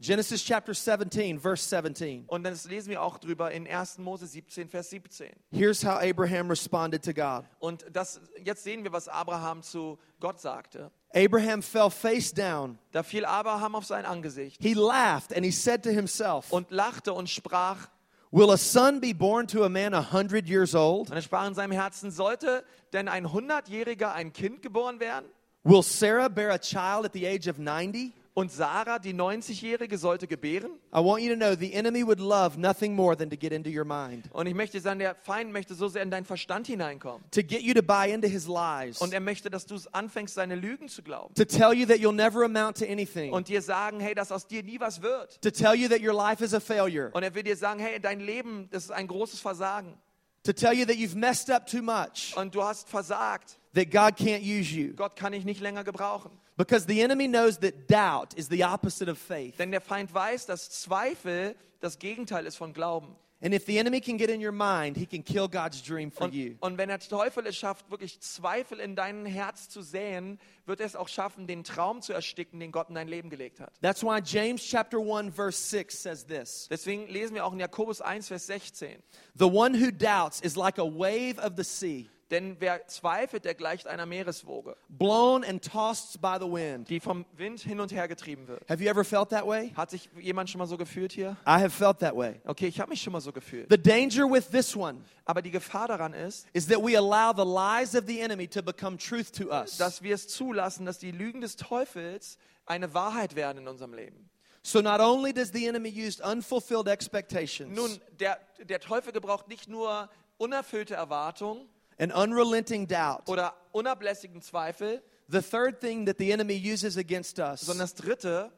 Genesis 0.00 0.44
chapter 0.44 0.74
17, 0.74 1.38
verse 1.38 1.62
17. 1.68 2.24
Und 2.26 2.42
das 2.42 2.64
lesen 2.64 2.90
wir 2.90 3.00
auch 3.00 3.18
drüber 3.18 3.52
in 3.52 3.66
1. 3.66 3.98
Mose 3.98 4.26
17, 4.26 4.68
Vers 4.68 4.90
17. 4.90 5.30
Here's 5.52 5.84
how 5.84 6.00
Abraham 6.02 6.50
responded 6.50 7.02
to 7.04 7.14
God. 7.14 7.44
Und 7.60 7.86
das, 7.92 8.20
jetzt 8.44 8.64
sehen 8.64 8.82
wir, 8.82 8.92
was 8.92 9.08
Abraham 9.08 9.62
zu 9.62 9.98
Gott 10.18 10.40
sagte. 10.40 10.90
Abraham 11.14 11.62
fell 11.62 11.90
face 11.90 12.34
down. 12.34 12.78
Da 12.90 13.02
fiel 13.04 13.24
Abraham 13.24 13.76
auf 13.76 13.86
sein 13.86 14.04
Angesicht 14.04 14.60
He 14.60 14.74
laughed 14.74 15.32
and 15.32 15.44
he 15.44 15.52
said 15.52 15.82
to 15.84 15.90
himself, 15.90 16.52
und 16.52 16.70
lachte 16.70 17.12
und 17.12 17.30
sprach, 17.30 17.88
Will 18.32 18.50
a 18.50 18.56
son 18.56 19.00
be 19.00 19.14
born 19.14 19.46
to 19.46 19.62
a 19.64 19.68
man 19.68 19.94
a 19.94 20.12
hundred 20.12 20.48
years 20.48 20.74
old? 20.74 21.08
und 21.08 21.16
er 21.16 21.22
sprach 21.22 21.46
in 21.46 21.54
seinem 21.54 21.70
Herzen, 21.70 22.10
sollte 22.10 22.64
denn 22.92 23.06
ein 23.06 23.32
Hundertjähriger 23.32 24.12
ein 24.12 24.32
Kind 24.32 24.60
geboren 24.60 24.98
werden? 24.98 25.26
Will 25.64 25.82
Sarah 25.82 26.28
bear 26.28 26.50
a 26.50 26.58
child 26.58 27.04
at 27.06 27.12
the 27.14 27.26
age 27.26 27.48
of 27.48 27.58
90? 27.58 28.12
Und 28.36 28.50
Sarah, 28.50 28.98
die 28.98 29.14
90-Jährige, 29.14 29.96
sollte 29.96 30.26
gebären? 30.26 30.72
I 30.92 30.98
want 30.98 31.22
you 31.22 31.30
to 31.30 31.36
know 31.36 31.54
the 31.54 31.72
enemy 31.72 32.02
would 32.04 32.18
love 32.18 32.58
nothing 32.58 32.92
more 32.96 33.16
than 33.16 33.30
to 33.30 33.36
get 33.36 33.52
into 33.52 33.70
your 33.70 33.84
mind, 33.84 34.24
Und 34.32 34.48
ich 34.48 34.54
möchte 34.54 34.80
sagen, 34.80 34.98
der 34.98 35.14
Feind 35.14 35.52
möchte 35.52 35.74
so 35.76 35.86
sehr 35.86 36.02
in 36.02 36.10
deinen 36.10 36.24
Verstand 36.24 36.66
hineinkommen. 36.66 37.22
to 37.30 37.42
get 37.44 37.62
you 37.62 37.72
to 37.74 37.80
buy 37.82 38.10
into 38.12 38.26
his 38.26 38.48
lies, 38.48 39.00
Und 39.00 39.14
er 39.14 39.20
möchte, 39.20 39.50
dass 39.50 39.66
du 39.66 39.76
anfängst, 39.92 40.34
seine 40.34 40.56
Lügen 40.56 40.88
zu 40.88 41.02
glauben. 41.04 41.32
to 41.36 41.44
tell 41.44 41.72
you 41.72 41.86
that 41.86 41.98
you'll 41.98 42.10
never 42.12 42.44
amount 42.44 42.76
to 42.78 42.84
anything, 42.86 43.32
Und 43.32 43.46
dir 43.46 43.62
sagen, 43.62 44.00
hey, 44.00 44.16
dass 44.16 44.32
aus 44.32 44.48
dir 44.48 44.64
nie 44.64 44.80
was 44.80 45.00
wird. 45.00 45.40
to 45.40 45.52
tell 45.52 45.74
you 45.76 45.86
that 45.88 46.00
your 46.00 46.12
life 46.12 46.42
is 46.44 46.52
a 46.54 46.60
failure, 46.60 47.10
Und 47.14 47.22
er 47.22 47.36
will 47.36 47.44
dir 47.44 47.56
sagen, 47.56 47.78
hey, 47.78 48.00
dein 48.00 48.18
Leben, 48.18 48.68
das 48.72 48.86
ist 48.86 48.90
ein 48.90 49.06
großes 49.06 49.38
Versagen. 49.40 49.94
to 50.42 50.52
tell 50.52 50.72
you 50.74 50.84
that 50.84 50.96
you've 50.96 51.14
messed 51.16 51.48
up 51.50 51.68
too 51.68 51.82
much, 51.82 52.34
Und 52.36 52.52
du 52.56 52.64
hast 52.64 52.88
versagt. 52.88 53.58
That 53.74 53.90
God 53.90 54.16
can't 54.16 54.42
use 54.42 54.72
you. 54.74 54.94
Gott 54.94 55.16
kann 55.16 55.32
dich 55.32 55.44
nicht 55.44 55.60
länger 55.60 55.84
gebrauchen. 55.84 56.30
Because 56.56 56.86
the 56.86 57.00
enemy 57.02 57.26
knows 57.26 57.58
that 57.60 57.88
doubt 57.88 58.34
is 58.34 58.48
the 58.48 58.62
opposite 58.64 59.10
of 59.10 59.18
faith. 59.18 59.56
Denn 59.58 59.72
der 59.72 59.80
Feind 59.80 60.14
weiß, 60.14 60.46
dass 60.46 60.70
Zweifel 60.70 61.56
das 61.80 61.98
Gegenteil 61.98 62.46
ist 62.46 62.56
von 62.56 62.72
Glauben. 62.72 63.16
And 63.42 63.52
if 63.52 63.66
the 63.66 63.76
enemy 63.76 64.00
can 64.00 64.16
get 64.16 64.30
in 64.30 64.40
your 64.40 64.52
mind, 64.52 64.96
he 64.96 65.04
can 65.04 65.22
kill 65.22 65.48
God's 65.48 65.82
dream 65.82 66.10
for 66.10 66.24
Und, 66.24 66.34
you. 66.34 66.54
und 66.60 66.78
wenn 66.78 66.88
der 66.88 66.98
Teufel 66.98 67.46
es 67.46 67.56
schafft, 67.56 67.90
wirklich 67.90 68.18
Zweifel 68.20 68.80
in 68.80 68.96
dein 68.96 69.26
Herz 69.26 69.68
zu 69.68 69.82
säen, 69.82 70.38
wird 70.64 70.80
er 70.80 70.86
es 70.86 70.96
auch 70.96 71.08
schaffen, 71.08 71.46
den 71.46 71.62
Traum 71.62 72.00
zu 72.00 72.14
ersticken, 72.14 72.58
den 72.58 72.72
Gott 72.72 72.88
in 72.88 72.94
dein 72.94 73.08
Leben 73.08 73.28
gelegt 73.28 73.60
hat. 73.60 73.72
That's 73.82 74.02
why 74.02 74.20
James 74.24 74.62
chapter 74.64 74.98
1 74.98 75.34
verse 75.34 75.58
6 75.58 76.02
says 76.02 76.24
this. 76.26 76.68
Deswegen 76.70 77.06
lesen 77.08 77.34
wir 77.34 77.44
auch 77.44 77.52
in 77.52 77.60
Jakobus 77.60 78.00
1, 78.00 78.28
Vers 78.28 78.46
16. 78.46 79.02
The 79.34 79.44
one 79.44 79.78
who 79.78 79.90
doubts 79.90 80.40
is 80.40 80.56
like 80.56 80.78
a 80.78 80.86
wave 80.86 81.38
of 81.38 81.52
the 81.58 81.64
sea, 81.64 82.08
Denn 82.34 82.56
wer 82.58 82.84
zweifelt, 82.88 83.44
der 83.44 83.54
gleicht 83.54 83.86
einer 83.86 84.06
Meereswoge, 84.06 84.76
blown 84.88 85.44
and 85.44 85.64
tossed 85.64 86.20
by 86.20 86.36
the 86.40 86.46
wind. 86.50 86.90
die 86.90 86.98
vom 86.98 87.24
Wind 87.36 87.60
hin 87.60 87.78
und 87.78 87.92
her 87.92 88.08
getrieben 88.08 88.48
wird. 88.48 88.68
Have 88.68 88.82
you 88.82 88.90
ever 88.90 89.04
felt 89.04 89.28
that 89.28 89.46
way? 89.46 89.72
Hat 89.76 89.90
sich 89.92 90.10
jemand 90.20 90.50
schon 90.50 90.58
mal 90.58 90.66
so 90.66 90.76
gefühlt 90.76 91.12
hier? 91.12 91.36
I 91.46 91.60
have 91.60 91.70
felt 91.70 92.00
that 92.00 92.16
way. 92.16 92.40
Okay, 92.44 92.66
ich 92.66 92.80
habe 92.80 92.90
mich 92.90 93.00
schon 93.00 93.12
mal 93.12 93.20
so 93.20 93.30
gefühlt. 93.30 93.68
The 93.70 93.80
danger 93.80 94.28
with 94.28 94.50
this 94.50 94.74
one 94.74 94.98
Aber 95.24 95.42
die 95.42 95.52
Gefahr 95.52 95.86
daran 95.86 96.12
ist, 96.12 96.48
is 96.52 96.66
that 96.66 96.78
we 96.82 96.98
allow 96.98 97.32
the 97.32 97.48
lies 97.48 97.94
of 97.94 98.08
the 98.08 98.18
enemy 98.18 98.48
to 98.48 98.64
become 98.64 98.98
truth 98.98 99.30
to 99.34 99.52
us. 99.52 99.76
dass 99.76 100.02
wir 100.02 100.16
es 100.16 100.26
zulassen, 100.26 100.86
dass 100.86 100.98
die 100.98 101.12
Lügen 101.12 101.40
des 101.40 101.54
Teufels 101.54 102.36
eine 102.66 102.92
Wahrheit 102.94 103.36
werden 103.36 103.58
in 103.58 103.68
unserem 103.68 103.94
Leben. 103.94 104.28
So 104.64 104.80
not 104.82 104.98
only 104.98 105.32
does 105.32 105.52
the 105.52 105.68
enemy 105.68 105.90
use 105.90 106.20
unfulfilled 106.20 106.88
expectations 106.88 107.76
Nun, 107.76 108.00
der, 108.18 108.40
der 108.58 108.80
Teufel 108.80 109.12
gebraucht 109.12 109.46
nicht 109.46 109.68
nur 109.68 110.08
unerfüllte 110.36 110.94
Erwartungen 110.94 111.68
and 111.98 112.12
unrelenting 112.12 112.86
doubt, 112.86 113.28
oder 113.28 113.54
unablässigen 113.72 114.40
Zweifel, 114.42 115.02
the 115.28 115.40
third 115.40 115.80
thing 115.80 116.06
that 116.06 116.18
the 116.18 116.32
enemy 116.32 116.54
uses 116.54 116.96
against 116.96 117.38
us 117.38 117.60
sondern 117.62 117.86
das 117.86 117.94
Dritte, 117.94 118.50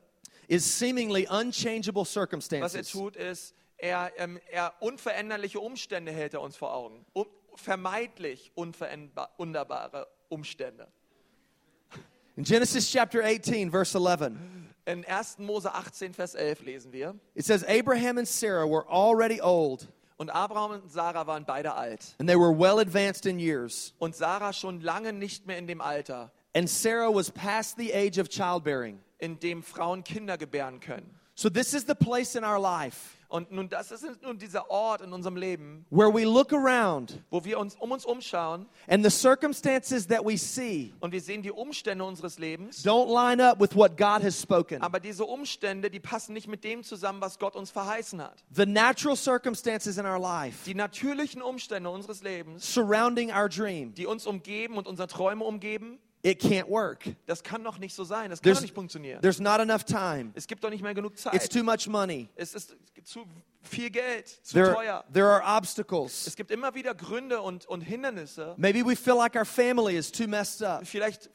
is 0.49 0.65
seemingly 0.65 1.27
unchangeable 1.29 2.03
was 2.03 2.11
er 2.11 2.21
circumstances. 2.21 2.91
tut, 2.91 3.17
ist, 3.17 3.55
er, 3.79 4.11
ähm, 4.17 4.39
er 4.51 4.73
unveränderliche 4.81 5.61
Umstände 5.61 6.13
hält 6.13 6.35
er 6.35 6.41
uns 6.41 6.57
vor 6.57 6.75
Augen. 6.75 7.05
Um, 7.13 7.27
vermeidlich 7.57 8.53
unveränderbare 8.55 10.07
Umstände. 10.29 10.89
In 12.37 12.45
Genesis 12.45 12.91
chapter 12.91 13.23
18, 13.25 13.71
verse 13.71 13.95
11, 13.95 14.33
In 14.85 15.05
1. 15.07 15.39
Mose 15.39 15.73
18, 15.73 16.13
Vers 16.13 16.35
11 16.35 16.63
lesen 16.65 16.93
wir. 16.93 17.15
it 17.35 17.45
says, 17.45 17.65
Abraham 17.65 18.19
and 18.19 18.29
Sarah 18.29 18.69
were 18.69 18.87
already 18.89 19.41
old, 19.41 19.89
Und 20.19 20.31
Abraham 20.31 20.71
und 20.83 20.91
Sarah 20.91 21.27
waren 21.27 21.45
beide 21.45 21.75
alt. 21.75 22.15
and 22.19 22.29
they 22.29 22.37
were 22.39 22.51
well 22.57 22.79
advanced 22.79 23.27
in 23.27 23.39
years. 23.39 23.93
Und 23.99 24.15
Sarah 24.17 24.53
schon 24.53 24.81
lange 24.81 25.13
nicht 25.13 25.47
mehr 25.47 25.59
in 25.59 25.67
dem 25.67 25.81
Alter, 25.81 26.31
And 26.55 26.71
Sarah 26.71 27.11
was 27.15 27.31
past 27.31 27.77
the 27.77 27.93
age 27.93 28.19
of 28.19 28.29
childbearing. 28.31 28.99
in 29.19 29.39
dem 29.39 29.63
Frauen 29.63 30.05
Kinder 30.05 30.39
gebären 30.39 30.81
können. 30.81 31.16
So, 31.39 31.51
this 31.51 31.75
is 31.75 31.85
the 31.85 31.95
place 31.95 32.35
in 32.35 32.45
our 32.45 32.59
life 32.59 33.13
Und 33.29 33.51
nun, 33.51 33.69
das 33.69 33.91
ist 33.91 34.23
nun 34.23 34.39
dieser 34.39 34.71
Ort 34.71 35.03
in 35.03 35.13
unserem 35.13 35.37
Leben, 35.37 35.85
where 35.91 36.09
we 36.09 36.25
look 36.25 36.53
around 36.53 37.21
wo 37.29 37.45
wir 37.45 37.59
uns 37.59 37.75
um 37.75 37.91
uns 37.91 38.07
umschauen 38.07 38.67
and 38.89 39.05
the 39.05 39.11
circumstances 39.11 40.07
that 40.07 40.25
we 40.25 40.39
see 40.39 40.95
und 41.01 41.13
wir 41.13 41.21
sehen 41.21 41.43
die 41.43 41.51
Umstände 41.51 42.05
unseres 42.05 42.39
Lebens. 42.39 42.85
don't 42.85 43.13
line 43.13 43.43
up 43.43 43.61
with 43.61 43.75
what 43.75 43.99
God 43.99 44.23
has 44.23 44.41
spoken. 44.41 44.81
Aber 44.81 44.99
diese 44.99 45.25
Umstände, 45.25 45.91
die 45.91 46.01
passen 46.01 46.33
nicht 46.33 46.49
mit 46.49 46.65
dem 46.65 46.85
zusammen, 46.85 47.21
was 47.21 47.39
Gott 47.39 47.55
uns 47.55 47.71
verheißen 47.71 48.23
hat. 48.23 48.45
The 48.55 48.65
natural 48.65 49.17
circumstances 49.17 49.99
in 49.99 50.07
our 50.07 50.21
life 50.21 50.65
Die 50.65 50.75
natürlichen 50.75 51.43
Umstände 51.43 51.91
unseres 51.91 52.23
Lebens, 52.23 52.73
surrounding 52.73 53.31
our 53.31 53.49
dream, 53.49 53.93
die 53.93 54.07
uns 54.07 54.27
umgeben 54.27 54.79
und 54.79 54.87
unsere 54.87 55.09
Träume 55.09 55.45
umgeben, 55.45 55.99
it 56.27 56.41
can't 56.41 56.69
work. 56.69 57.05
das 57.27 57.43
kann 57.43 57.63
doch 57.63 57.79
nicht 57.79 57.95
so 57.95 58.05
sein. 58.05 58.31
Das 58.31 58.41
kann 58.41 58.45
There's, 58.45 58.59
doch 58.59 58.63
nicht 58.63 58.75
funktionieren. 58.75 59.21
there's 59.23 59.41
not 59.41 59.61
enough 59.61 59.85
time. 59.85 60.33
Es 60.35 60.47
gibt 60.47 60.65
doch 60.65 60.71
nicht 60.71 60.83
mehr 60.83 60.95
genug 60.95 61.13
It's 61.13 61.23
Zeit. 61.23 61.53
too 61.53 61.63
much 61.63 61.87
money. 61.87 62.29
Es 62.35 62.55
ist 62.55 62.77
zu 63.05 63.25
viel 63.63 63.91
Geld, 63.91 64.29
zu 64.43 64.55
There, 64.55 64.75
teuer. 64.75 65.05
there 65.13 65.27
are 65.29 65.43
obstacles. 65.45 66.27
Es 66.27 66.37
gibt 66.37 66.51
immer 66.51 66.75
wieder 66.75 66.95
Gründe 66.95 67.41
und, 67.41 67.67
und 67.67 67.81
Hindernisse. 67.81 68.55
Maybe 68.57 68.85
we 68.85 68.97
feel 68.97 69.17
like 69.17 69.35
our 69.37 69.45
family 69.45 69.97
is 69.97 70.11
too 70.11 70.27
messed 70.27 70.63
up. 70.63 70.87
Vielleicht 70.87 71.31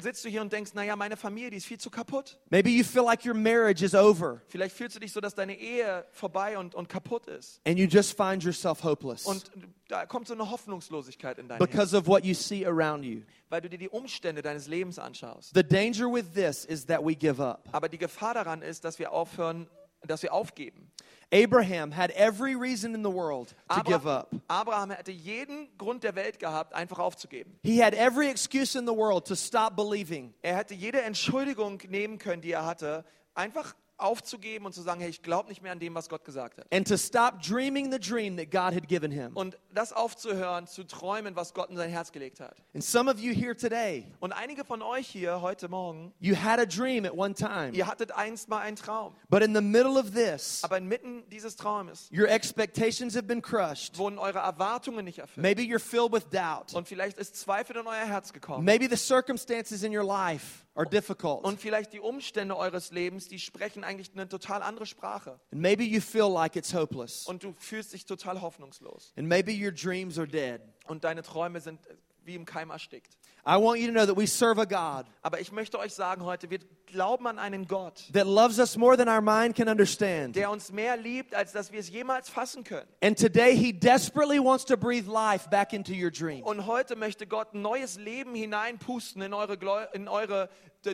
sitzt 0.00 0.24
du 0.24 0.28
hier 0.28 0.40
und 0.40 0.52
denkst, 0.52 0.74
naja, 0.74 0.94
meine 0.96 1.16
Familie, 1.16 1.50
die 1.50 1.56
ist 1.56 1.66
viel 1.66 1.78
zu 1.78 1.90
kaputt. 1.90 2.38
Maybe 2.50 2.70
you 2.70 2.84
feel 2.84 3.02
like 3.04 3.24
your 3.24 3.34
marriage 3.34 3.84
is 3.84 3.94
over 3.94 4.40
Vielleicht 4.48 4.76
fühlst 4.76 4.96
du 4.96 5.00
dich 5.00 5.12
so, 5.12 5.20
dass 5.20 5.34
deine 5.34 5.58
Ehe 5.58 6.06
vorbei 6.12 6.56
und, 6.58 6.74
und 6.74 6.88
kaputt 6.88 7.26
ist. 7.26 7.60
and 7.66 7.78
you 7.78 7.86
just 7.86 8.16
find 8.16 8.42
yourself 8.44 8.82
hopeless 8.84 9.26
Und 9.26 9.50
da 9.88 10.06
kommt 10.06 10.28
so 10.28 10.34
eine 10.34 10.50
Hoffnungslosigkeit 10.50 11.38
in 11.38 11.48
dein 11.48 11.58
Herz, 11.58 11.70
because 11.70 11.96
of 11.96 12.06
what 12.06 12.24
you 12.24 12.34
see 12.34 12.64
around 12.66 13.04
you. 13.04 13.22
weil 13.48 13.60
du 13.60 13.68
dir 13.68 13.78
die 13.78 13.88
Umstände 13.88 14.40
deines 14.42 14.68
Lebens 14.68 14.98
anschaust. 14.98 15.52
The 15.54 15.62
danger 15.64 16.06
with 16.12 16.32
this 16.34 16.64
is 16.64 16.86
that 16.86 17.04
we 17.04 17.14
give 17.14 17.42
up. 17.42 17.68
Aber 17.72 17.88
die 17.88 17.98
Gefahr 17.98 18.34
daran 18.34 18.62
ist, 18.62 18.84
dass 18.84 18.98
wir 18.98 19.12
aufhören, 19.12 19.68
dass 20.06 20.22
wir 20.22 20.32
aufgeben. 20.32 20.91
Abraham 21.32 21.90
had 21.90 22.10
every 22.10 22.54
reason 22.54 22.94
in 22.94 23.02
the 23.02 23.10
world 23.10 23.54
to 23.70 23.82
give 23.82 24.06
Abra 24.06 24.18
up. 24.18 24.34
Abraham 24.48 24.90
hätte 24.90 25.10
jeden 25.12 25.68
Grund 25.78 26.04
der 26.04 26.14
Welt 26.14 26.38
gehabt, 26.38 26.74
einfach 26.74 26.98
aufzugeben. 26.98 27.58
He 27.62 27.82
had 27.82 27.94
every 27.94 28.28
excuse 28.28 28.78
in 28.78 28.86
the 28.86 28.94
world 28.94 29.24
to 29.26 29.34
stop 29.34 29.74
believing. 29.74 30.34
Er 30.42 30.56
hätte 30.56 30.74
jede 30.74 31.00
Entschuldigung 31.00 31.80
nehmen 31.88 32.18
können, 32.18 32.42
die 32.42 32.52
er 32.52 32.66
hatte, 32.66 33.04
einfach 33.34 33.74
aufzugeben 34.02 34.66
und 34.66 34.72
zu 34.74 34.82
sagen, 34.82 35.00
hey, 35.00 35.10
ich 35.10 35.22
glaube 35.22 35.48
nicht 35.48 35.62
mehr 35.62 35.72
an 35.72 35.78
dem, 35.78 35.94
was 35.94 36.08
Gott 36.08 36.24
gesagt 36.24 36.58
hat. 36.58 36.66
and 36.72 36.86
to 36.86 36.96
stop 36.96 37.40
dreaming 37.40 37.90
the 37.92 37.98
dream 37.98 38.36
that 38.36 38.50
God 38.50 38.74
had 38.74 38.88
given 38.88 39.10
him. 39.10 39.32
Und 39.34 39.58
das 39.72 39.92
aufzuhören, 39.92 40.66
zu 40.66 40.84
träumen, 40.84 41.34
was 41.36 41.54
Gott 41.54 41.70
in 41.70 41.76
sein 41.76 41.90
Herz 41.90 42.12
gelegt 42.12 42.40
hat. 42.40 42.56
And 42.74 42.84
some 42.84 43.10
of 43.10 43.18
you 43.18 43.32
here 43.32 43.56
today, 43.56 44.06
Und 44.20 44.32
einige 44.32 44.64
von 44.64 44.82
euch 44.82 45.08
hier 45.08 45.40
heute 45.40 45.68
Morgen, 45.68 46.12
you 46.20 46.34
had 46.36 46.58
a 46.58 46.66
dream 46.66 47.04
at 47.04 47.12
one 47.16 47.34
time, 47.34 47.70
ihr 47.72 47.86
hattet 47.86 48.12
einst 48.12 48.48
mal 48.48 48.58
einen 48.58 48.76
Traum. 48.76 49.14
but 49.30 49.42
in 49.42 49.54
the 49.54 49.60
middle 49.62 49.98
of 49.98 50.12
this, 50.12 50.60
Aber 50.64 50.78
inmitten 50.78 51.22
dieses 51.30 51.56
Traumes 51.56 52.10
your 52.12 52.28
expectations 52.28 53.14
have 53.14 53.24
been 53.26 53.40
crushed. 53.40 53.96
wurden 53.98 54.18
eure 54.18 54.40
Erwartungen 54.40 55.04
nicht 55.04 55.18
erfüllt. 55.20 55.42
Maybe 55.42 55.62
you're 55.62 55.78
filled 55.78 56.12
with 56.12 56.24
doubt. 56.30 56.74
Und 56.74 56.86
vielleicht 56.88 57.18
ist 57.18 57.36
Zweifel 57.36 57.76
in 57.76 57.86
euer 57.86 58.04
Herz 58.06 58.32
gekommen. 58.32 58.64
Maybe 58.64 58.88
the 58.88 58.96
circumstances 58.96 59.82
in 59.82 59.96
your 59.96 60.04
life 60.04 60.64
are 60.74 60.86
difficult. 60.86 61.44
Und 61.44 61.60
vielleicht 61.60 61.92
die 61.92 62.00
Umstände 62.00 62.56
eures 62.56 62.90
Lebens, 62.90 63.28
die 63.28 63.38
sprechen 63.38 63.84
eigentlich 63.84 64.10
eine 64.14 64.28
total 64.28 64.62
andere 64.62 64.86
Sprache. 64.86 65.40
And 65.52 65.60
maybe 65.60 65.82
you 65.84 66.00
feel 66.00 66.30
like 66.30 66.56
it's 66.56 66.72
hopeless. 66.74 67.26
Und 67.26 67.42
du 67.42 67.54
fühlst 67.58 67.92
dich 67.92 68.06
total 68.06 68.40
hoffnungslos. 68.40 69.12
And 69.16 69.28
maybe 69.28 69.52
your 69.52 69.72
dreams 69.72 70.18
are 70.18 70.28
dead. 70.28 70.60
Und 70.86 71.04
deine 71.04 71.22
Träume 71.22 71.60
sind 71.60 71.80
wie 72.24 72.34
im 72.34 72.44
Keim 72.44 72.70
erstickt. 72.70 73.16
I 73.44 73.56
want 73.56 73.80
you 73.80 73.88
to 73.88 73.92
know 73.92 74.06
that 74.06 74.16
we 74.16 74.26
serve 74.26 74.60
a 74.60 74.64
God 74.64 75.04
Aber 75.22 75.40
ich 75.40 75.50
möchte 75.50 75.76
euch 75.78 75.92
sagen 75.94 76.24
heute, 76.24 76.48
wir 76.48 76.60
glauben 76.86 77.26
an 77.26 77.40
einen 77.40 77.66
Gott, 77.66 78.04
that 78.12 78.26
loves 78.26 78.60
us 78.60 78.76
more 78.76 78.96
than 78.96 79.08
our 79.08 79.20
mind 79.20 79.56
can 79.56 79.68
understand. 79.68 80.36
der 80.36 80.48
uns 80.48 80.70
mehr 80.70 80.96
liebt, 80.96 81.34
als 81.34 81.50
dass 81.50 81.72
wir 81.72 81.80
es 81.80 81.88
jemals 81.88 82.28
fassen 82.28 82.62
können. 82.62 82.86
And 83.02 83.18
today, 83.18 83.56
He 83.56 83.72
desperately 83.72 84.38
wants 84.38 84.64
to 84.66 84.76
breathe 84.76 85.08
life 85.08 85.50
back 85.50 85.72
into 85.72 85.92
your 85.92 86.10
dream. 86.10 86.44
Und 86.44 86.66
heute 86.66 86.94
möchte 86.94 87.26
Gott 87.26 87.52
neues 87.52 87.96
Leben 87.96 88.34
hineinpusten 88.34 89.22
in 89.22 89.34
eure, 89.34 89.88
in 89.92 90.06
eure 90.06 90.48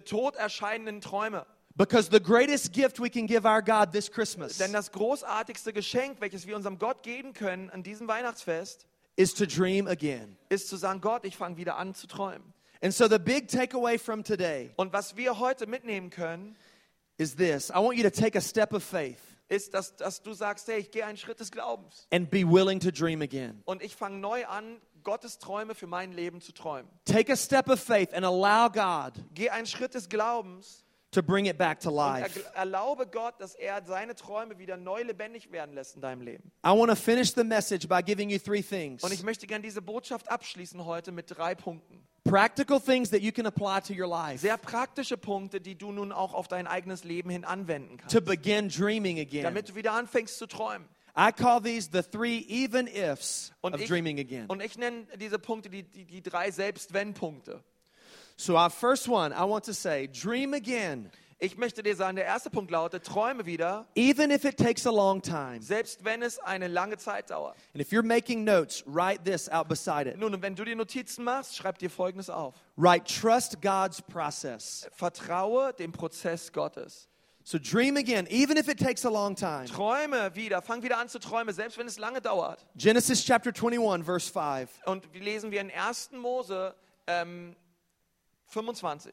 tot 0.07 0.37
erscheinenden 0.37 1.03
Träume. 1.03 1.45
Because 1.75 2.09
the 2.11 2.21
greatest 2.21 2.73
gift 2.73 2.99
we 2.99 3.11
can 3.11 3.27
give 3.27 3.47
our 3.47 3.63
God 3.63 3.93
this 3.93 4.11
Christmas 4.11 4.57
Denn 4.59 4.73
das 4.73 4.91
großartigste 4.91 5.73
Geschenk, 5.73 6.21
welches 6.21 6.47
wir 6.47 6.57
unserem 6.57 6.79
Gott 6.79 7.03
geben 7.03 7.35
können 7.35 7.71
an 7.71 7.83
diesem 7.83 8.09
Weihnachtsfest, 8.09 8.87
is 9.19 9.35
to 9.35 9.45
dream 9.47 9.87
again. 9.87 10.37
ist 10.49 10.69
zu 10.69 10.77
sagen, 10.77 11.01
Gott, 11.01 11.25
ich 11.25 11.37
fange 11.37 11.57
wieder 11.59 11.77
an 11.77 11.95
zu 11.95 12.07
träumen. 12.07 12.55
And 12.81 12.95
so, 12.95 13.09
the 13.09 13.19
big 13.19 13.49
takeaway 13.49 13.99
from 13.99 14.23
today 14.23 14.71
Und 14.77 14.93
was 14.93 15.17
wir 15.17 15.39
heute 15.41 15.67
mitnehmen 15.67 16.11
können, 16.11 16.57
is 17.19 17.35
this 17.37 17.71
I 17.71 17.75
want 17.81 17.97
you 17.99 18.05
to 18.05 18.11
take 18.11 18.39
a 18.39 18.41
step 18.41 18.73
of 18.73 18.85
faith 18.85 19.19
ist, 19.49 19.73
dass, 19.75 19.97
dass 19.97 20.23
du 20.23 20.35
sagst, 20.35 20.69
hey, 20.69 20.79
ich 20.79 20.91
gehe 20.91 21.05
einen 21.05 21.17
Schritt 21.17 21.41
des 21.41 21.51
Glaubens. 21.51 22.07
and 22.13 22.31
be 22.31 22.45
willing 22.45 22.79
to 22.81 22.91
dream 22.93 23.21
again. 23.23 23.63
Und 23.65 23.83
ich 23.83 23.97
fange 23.97 24.19
neu 24.19 24.47
an, 24.47 24.81
Gottes 25.03 25.39
Träume 25.39 25.75
für 25.75 25.87
mein 25.87 26.13
Leben 26.13 26.41
zu 26.41 26.53
träumen. 26.53 26.89
Take 27.05 27.33
a 27.33 27.37
step 27.37 27.69
of 27.69 27.81
faith 27.81 28.13
and 28.13 28.25
allow 28.25 28.69
God 28.71 29.15
Geh 29.35 29.49
einen 29.51 29.67
Schritt 29.67 29.95
des 29.95 30.09
Glaubens 30.09 30.85
to 31.11 31.23
bring 31.23 31.47
it 31.47 31.57
back 31.57 31.81
to 31.81 31.91
life. 31.91 32.39
er, 32.55 32.57
erlaube 32.61 33.07
Gott, 33.07 33.35
dass 33.41 33.55
er 33.55 33.83
seine 33.87 34.15
Träume 34.15 34.59
wieder 34.59 34.77
neu 34.77 35.03
lebendig 35.03 35.51
werden 35.53 35.75
lässt 35.75 35.95
in 35.97 36.03
deinem 36.03 36.21
Leben. 36.23 36.51
I 36.65 36.69
want 36.71 36.91
to 36.91 36.97
finish 36.97 37.33
the 37.35 37.45
message 37.45 37.89
by 37.89 38.03
giving 38.03 38.29
you 38.31 38.39
three 38.39 38.63
things 38.63 39.03
Und 39.03 39.13
ich 39.13 39.23
möchte 39.23 39.47
gerne 39.47 39.63
diese 39.63 39.81
Botschaft 39.83 40.31
abschließen 40.31 40.85
heute 40.85 41.11
mit 41.13 41.27
drei 41.37 41.55
Punkten. 41.55 42.07
practical 42.25 42.79
things 42.79 43.09
that 43.11 43.21
you 43.23 43.33
can 43.33 43.47
apply 43.47 43.81
to 43.81 43.95
your 43.95 44.07
life 44.09 44.39
Sehr 44.43 44.59
praktische 44.59 45.17
Punkte, 45.17 45.61
die 45.63 45.77
du 45.77 45.93
nun 45.93 46.13
auch 46.13 46.35
auf 46.35 46.47
dein 46.47 46.67
eigenes 46.67 47.05
Leben 47.05 47.31
hin 47.31 47.45
anwenden 47.47 47.97
kannst. 47.97 48.15
to 48.15 48.21
begin 48.21 48.69
dreaming 48.69 49.19
again. 49.19 49.45
Damit 49.45 49.71
du 49.71 49.75
wieder 49.77 49.93
anfängst 49.93 50.37
zu 50.37 50.47
träumen. 50.47 50.87
I 51.17 51.33
call 51.33 51.61
these 51.61 51.89
the 51.91 52.03
three 52.03 52.45
even 52.49 52.87
ifs 52.87 53.51
Und 53.63 53.75
of 53.75 53.81
ich, 53.81 53.89
dreaming 53.89 54.21
again. 54.21 54.45
und 54.47 54.63
ich 54.63 54.77
nenne 54.77 55.07
diese 55.17 55.39
Punkte 55.39 55.71
die, 55.71 55.83
die, 55.83 56.05
die 56.05 56.23
drei 56.23 56.51
Selbst-Wenn-Punkte. 56.51 57.65
So, 58.41 58.57
our 58.57 58.71
first 58.71 59.09
one, 59.09 59.33
I 59.33 59.43
want 59.45 59.65
to 59.65 59.75
say, 59.75 60.07
dream 60.07 60.55
again, 60.55 61.11
Ich 61.41 61.57
möchte 61.57 61.83
dir 61.85 61.95
sagen, 61.97 62.17
der 62.17 62.25
erste 62.25 62.51
Punkt 62.51 62.71
lautet, 62.71 63.05
träume 63.05 63.47
wieder, 63.47 63.87
even 63.97 64.31
if 64.31 64.45
it 64.45 64.57
takes 64.57 64.87
a 64.87 64.91
long 64.91 65.21
time. 65.21 65.61
selbst 65.61 66.05
wenn 66.05 66.23
es 66.23 66.39
eine 66.39 66.69
lange 66.69 66.99
Zeit 66.99 67.31
dauert. 67.31 67.57
And 67.75 67.81
if 67.81 67.91
you're 67.91 68.05
making 68.05 68.45
notes, 68.45 68.85
write 68.87 69.25
this 69.25 69.49
out 69.49 69.69
beside 69.69 70.09
it. 70.09 70.19
Nun, 70.19 70.35
und 70.35 70.43
wenn 70.43 70.55
du 70.55 70.65
dir 70.65 70.77
Notizen 70.77 71.25
machst, 71.25 71.57
schreib 71.57 71.79
dir 71.79 71.91
Folgendes 71.91 72.31
auf. 72.31 72.55
Write, 72.77 73.05
trust 73.05 73.61
God's 73.61 74.01
process. 74.03 74.89
Vertraue 74.95 75.73
dem 75.73 75.91
Prozess 75.91 76.53
Gottes. 76.53 77.09
So, 77.43 77.59
dream 77.59 77.97
again, 77.97 78.29
even 78.31 78.57
if 78.57 78.69
it 78.69 78.79
takes 78.79 79.05
a 79.05 79.11
long 79.11 79.35
time. 79.35 79.65
Träume 79.67 80.35
wieder, 80.37 80.63
fang 80.63 80.83
wieder 80.85 80.99
an 80.99 81.09
zu 81.09 81.19
träumen, 81.19 81.53
selbst 81.53 81.77
wenn 81.77 81.89
es 81.89 81.99
lange 81.99 82.21
dauert. 82.21 82.65
Genesis 82.77 83.25
chapter 83.25 83.51
21, 83.53 84.05
verse 84.05 84.31
5. 84.31 84.69
Und 84.87 85.13
lesen 85.15 85.51
wir 85.51 85.61
in 85.61 85.73
1. 85.73 86.11
Mose 86.13 86.75
ähm, 87.09 87.57
25. 88.49 89.13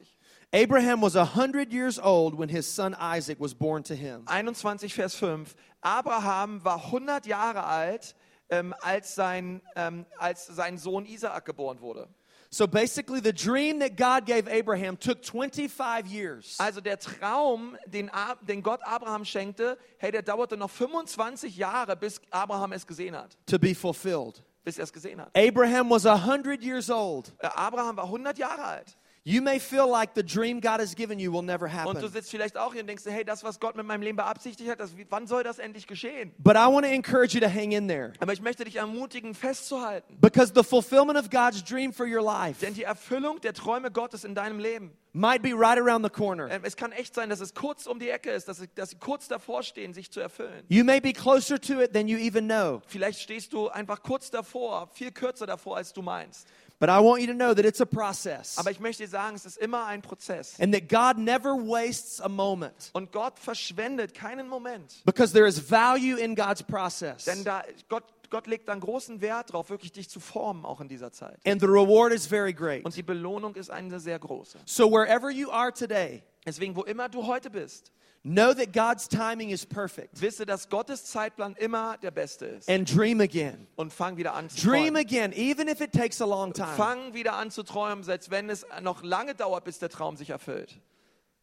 Abraham 0.52 1.00
was 1.00 1.16
a 1.16 1.24
100 1.24 1.72
years 1.72 1.98
old 1.98 2.34
when 2.38 2.48
his 2.48 2.66
son 2.66 2.94
Isaac 2.94 3.38
was 3.40 3.52
born 3.54 3.82
to 3.84 3.94
him. 3.94 4.22
21, 4.28 4.92
Vers 4.92 5.14
5. 5.14 5.54
Abraham 5.82 6.60
war 6.64 6.78
100 6.78 7.26
Jahre 7.26 7.64
alt, 7.64 8.14
ähm, 8.50 8.74
als, 8.80 9.14
sein, 9.14 9.60
ähm, 9.74 10.06
als 10.18 10.46
sein 10.46 10.78
Sohn 10.78 11.04
Isaak 11.04 11.44
geboren 11.44 11.80
wurde. 11.80 12.08
So 12.48 12.66
basically, 12.68 13.20
the 13.20 13.32
dream 13.32 13.80
that 13.80 13.96
God 13.96 14.24
gave 14.24 14.46
Abraham 14.48 14.96
took 14.96 15.24
25 15.24 16.06
years. 16.06 16.54
Also 16.60 16.80
der 16.80 16.96
Traum, 16.98 17.76
den, 17.86 18.08
Ab- 18.10 18.46
den 18.46 18.62
Gott 18.62 18.80
Abraham 18.84 19.24
schenkte, 19.24 19.76
hey, 19.98 20.12
der 20.12 20.22
dauerte 20.22 20.56
noch 20.56 20.70
25 20.70 21.56
Jahre, 21.56 21.96
bis 21.96 22.20
Abraham 22.30 22.72
es 22.72 22.86
gesehen 22.86 23.16
hat. 23.16 23.36
to 23.46 23.58
be 23.58 23.74
fulfilled. 23.74 24.44
Bis 24.64 24.78
er 24.78 24.84
es 24.84 24.92
gesehen 24.92 25.20
hat. 25.20 25.30
Abraham 25.36 25.90
was 25.90 26.06
100 26.06 26.62
years 26.62 26.88
old. 26.88 27.32
Äh, 27.40 27.48
Abraham 27.48 27.96
war 27.96 28.04
100 28.04 28.38
Jahre 28.38 28.62
alt. 28.64 28.96
You 29.28 29.42
may 29.42 29.58
feel 29.58 29.90
like 29.90 30.10
the 30.14 30.22
dream 30.22 30.60
God 30.60 30.78
has 30.78 30.94
given 30.94 31.18
you 31.18 31.32
will 31.32 31.42
never 31.42 31.64
Und 31.66 31.72
du 31.96 32.00
happen. 32.02 32.12
sitzt 32.12 32.30
vielleicht 32.30 32.56
auch 32.56 32.72
hier 32.72 32.82
und 32.82 32.86
denkst, 32.86 33.02
hey, 33.06 33.24
das, 33.24 33.42
was 33.42 33.58
Gott 33.58 33.74
mit 33.74 33.84
meinem 33.84 34.02
Leben 34.02 34.14
beabsichtigt 34.16 34.70
hat, 34.70 34.78
das, 34.78 34.92
wann 35.10 35.26
soll 35.26 35.42
das 35.42 35.58
endlich 35.58 35.88
geschehen? 35.88 36.32
But 36.38 36.54
I 36.54 36.66
want 36.68 36.86
to 36.86 36.92
encourage 36.92 37.34
you 37.34 37.40
to 37.40 37.52
hang 37.52 37.72
in 37.72 37.88
there 37.88 38.12
Aber 38.20 38.32
ich 38.32 38.40
möchte 38.40 38.62
dich 38.62 38.76
ermutigen, 38.76 39.34
festzuhalten. 39.34 40.16
because 40.20 40.52
the 40.54 40.62
fulfillment 40.62 41.18
of 41.18 41.28
God's 41.28 41.64
dream 41.64 41.92
for 41.92 42.06
your 42.06 42.22
life 42.22 42.60
Denn 42.64 42.74
die 42.74 42.84
Erfüllung 42.84 43.40
der 43.40 43.52
Träume 43.52 43.90
Gottes 43.90 44.22
in 44.22 44.36
deinem 44.36 44.60
Leben, 44.60 44.92
might 45.12 45.42
be 45.42 45.50
right 45.54 45.76
around 45.76 46.04
the 46.04 46.10
corner. 46.10 46.48
ähm, 46.48 46.60
es 46.62 46.76
kann 46.76 46.92
echt 46.92 47.12
sein, 47.12 47.28
dass 47.28 47.40
es 47.40 47.52
kurz 47.52 47.88
um 47.88 47.98
die 47.98 48.10
Ecke 48.10 48.30
ist, 48.30 48.46
dass, 48.46 48.58
sie- 48.58 48.68
dass 48.76 48.90
sie 48.90 48.96
kurz 49.00 49.26
davor 49.26 49.64
stehen, 49.64 49.92
sich 49.92 50.12
zu 50.12 50.20
erfüllen. 50.20 50.62
You 50.68 50.84
may 50.84 51.00
be 51.00 51.12
closer 51.12 51.60
to 51.60 51.80
it 51.80 51.92
than 51.92 52.06
you 52.06 52.16
even 52.16 52.44
know. 52.46 52.80
Vielleicht 52.86 53.18
stehst 53.22 53.52
du 53.52 53.70
einfach 53.70 54.04
kurz 54.04 54.30
davor, 54.30 54.88
viel 54.92 55.10
kürzer 55.10 55.46
davor, 55.46 55.78
als 55.78 55.92
du 55.92 56.02
meinst. 56.02 56.46
But 56.78 56.90
I 56.90 56.98
want 57.00 57.22
you 57.22 57.26
to 57.28 57.32
know 57.32 57.54
that 57.54 57.64
it's 57.64 57.80
a 57.80 57.86
process 57.86 58.58
Aber 58.58 58.70
ich 58.70 58.80
möchte 58.80 59.02
dir 59.04 59.08
sagen, 59.08 59.34
es 59.34 59.46
ist 59.46 59.56
immer 59.56 59.86
ein 59.86 60.02
Prozess. 60.02 60.58
and 60.60 60.74
that 60.74 60.88
God 60.88 61.16
never 61.22 61.54
wastes 61.54 62.20
a 62.20 62.28
moment 62.28 62.90
Und 62.92 63.12
Gott 63.12 63.38
verschwendet 63.38 64.12
keinen 64.14 64.48
Moment. 64.48 65.00
because 65.04 65.32
there 65.32 65.46
is 65.48 65.58
value 65.70 66.16
in 66.18 66.34
God's 66.34 66.62
process. 66.62 67.24
Denn 67.24 67.44
da, 67.44 67.62
Gott, 67.88 68.04
Gott 68.28 68.46
legt 68.46 68.68
dann 68.68 68.80
großen 68.80 69.20
Wert 69.20 69.52
drauf, 69.52 69.70
wirklich 69.70 69.92
dich 69.92 70.10
zu 70.10 70.20
formen, 70.20 70.64
auch 70.66 70.80
in 70.82 70.88
dieser 70.88 71.12
Zeit. 71.12 71.38
And 71.46 71.60
the 71.60 71.66
reward 71.66 72.12
is 72.12 72.26
very 72.26 72.52
great. 72.52 72.84
Und 72.84 72.94
die 72.96 73.02
Belohnung 73.02 73.54
ist 73.54 73.70
eine 73.70 73.98
sehr 73.98 74.18
große. 74.18 74.58
So 74.66 74.90
wherever 74.90 75.30
you 75.30 75.50
are 75.50 75.72
today, 75.72 76.22
Deswegen, 76.44 76.76
wo 76.76 76.82
immer 76.84 77.08
du 77.08 77.26
heute 77.26 77.50
bist, 77.50 77.90
know 78.26 78.52
that 78.52 78.72
God's 78.72 79.08
timing 79.08 79.50
is 79.50 79.64
perfect 79.64 80.20
wisse, 80.20 80.44
dass 80.44 80.68
Gottes 80.68 81.04
Zeitplan 81.04 81.54
immer 81.58 81.96
der 81.98 82.10
beste 82.10 82.46
ist. 82.46 82.68
and 82.68 82.86
dream 82.86 83.20
again. 83.20 83.66
Und 83.76 83.92
fang 83.92 84.16
wieder 84.16 84.34
an 84.34 84.50
zu 84.50 84.60
Dream 84.68 84.94
träumen. 84.94 84.96
again, 84.96 85.32
even 85.34 85.68
if 85.68 85.80
it 85.80 85.92
takes 85.92 86.20
a 86.20 86.26
long 86.26 86.52
time. 86.52 86.76
Fang 86.76 87.14
wieder 87.14 87.34
an 87.34 87.50
zu 87.50 87.62
träumen, 87.62 88.02
selbst 88.02 88.30
wenn 88.30 88.50
es 88.50 88.66
noch 88.82 89.02
lange 89.02 89.34
dauert, 89.34 89.64
bis 89.64 89.78
der 89.78 89.88
Traum 89.88 90.16
sich 90.16 90.30
erfüllt. 90.30 90.80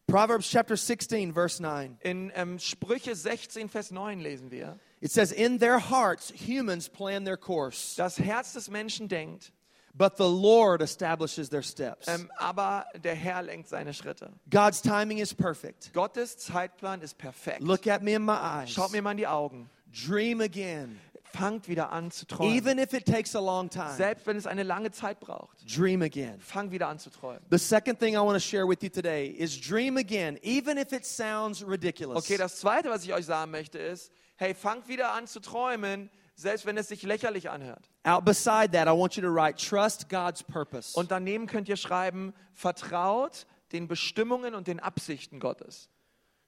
Proverbs 0.06 0.50
chapter 0.50 0.76
16, 0.76 1.32
verse 1.32 1.62
9. 1.62 1.96
In 2.00 2.30
ähm, 2.34 2.58
Sprüche 2.58 3.14
16, 3.16 3.70
Vers 3.70 3.90
9 3.90 4.20
lesen 4.20 4.50
wir, 4.50 4.78
It 5.00 5.10
says, 5.10 5.32
In 5.32 5.58
their 5.58 5.90
hearts, 5.90 6.30
humans 6.30 6.88
plan 6.90 7.24
their 7.24 7.38
course, 7.38 7.96
das 7.96 8.18
Herz 8.18 8.52
des 8.52 8.68
Menschen 8.70 9.08
denkt, 9.08 9.52
but 9.96 10.16
the 10.16 10.28
Lord 10.28 10.82
establishes 10.82 11.48
their 11.48 11.62
steps. 11.62 12.08
ähm, 12.08 12.30
aber 12.36 12.86
der 13.02 13.14
Herr 13.14 13.42
lenkt 13.42 13.68
seine 13.68 13.94
Schritte. 13.94 14.30
God's 14.50 14.82
timing 14.82 15.18
is 15.18 15.32
perfect. 15.32 15.92
Gottes 15.92 16.36
Zeitplan 16.36 17.00
ist 17.00 17.16
perfekt. 17.16 17.60
Look 17.60 17.86
at 17.86 18.02
me 18.02 18.14
in 18.14 18.24
my 18.24 18.32
eyes. 18.34 18.70
Schaut 18.70 18.92
mir 18.92 19.02
mal 19.02 19.12
in 19.12 19.18
die 19.18 19.26
Augen. 19.26 19.70
Dream 20.06 20.40
again, 20.40 20.98
Fangt 21.32 21.66
wieder 21.68 21.90
an 21.90 22.10
zu 22.12 22.26
träumen. 22.26 22.54
even 22.56 22.78
if 22.78 22.92
it 22.92 23.06
takes 23.06 23.34
a 23.34 23.40
long 23.40 23.68
time. 23.68 23.92
Selbst 23.96 24.26
wenn 24.26 24.36
es 24.36 24.46
eine 24.46 24.62
lange 24.62 24.90
Zeit 24.92 25.18
braucht. 25.20 25.56
Dream 25.66 26.02
again. 26.02 26.38
Fang 26.40 26.70
wieder 26.70 26.88
an 26.88 26.98
zu 26.98 27.10
träumen. 27.10 27.40
The 27.50 27.58
second 27.58 27.98
thing 27.98 28.14
I 28.14 28.18
want 28.18 28.34
to 28.34 28.40
share 28.40 28.68
with 28.68 28.82
you 28.82 28.88
today 28.88 29.28
is 29.28 29.60
dream 29.60 29.96
again, 29.96 30.38
even 30.42 30.78
if 30.78 30.92
it 30.92 31.04
sounds 31.04 31.64
ridiculous. 31.66 32.18
Okay, 32.18 32.36
das 32.36 32.56
Zweite, 32.60 32.88
was 32.90 33.04
ich 33.04 33.12
euch 33.12 33.26
sagen 33.26 33.50
möchte, 33.50 33.78
ist, 33.78 34.12
hey, 34.36 34.54
fangt 34.54 34.88
wieder 34.88 35.12
an 35.12 35.26
zu 35.26 35.40
träumen, 35.40 36.08
selbst 36.34 36.66
wenn 36.66 36.76
es 36.76 36.88
sich 36.88 37.02
lächerlich 37.02 37.50
anhört. 37.50 37.90
Out 38.04 38.24
beside 38.24 38.70
that, 38.72 38.88
I 38.88 38.90
want 38.90 39.16
you 39.16 39.22
to 39.22 39.32
write, 39.32 39.56
trust 39.56 40.08
God's 40.08 40.42
purpose. 40.42 40.98
Und 40.98 41.10
daneben 41.10 41.46
könnt 41.46 41.68
ihr 41.68 41.76
schreiben, 41.76 42.34
vertraut 42.52 43.46
den 43.72 43.88
Bestimmungen 43.88 44.54
und 44.54 44.66
den 44.66 44.80
Absichten 44.80 45.40
Gottes. 45.40 45.88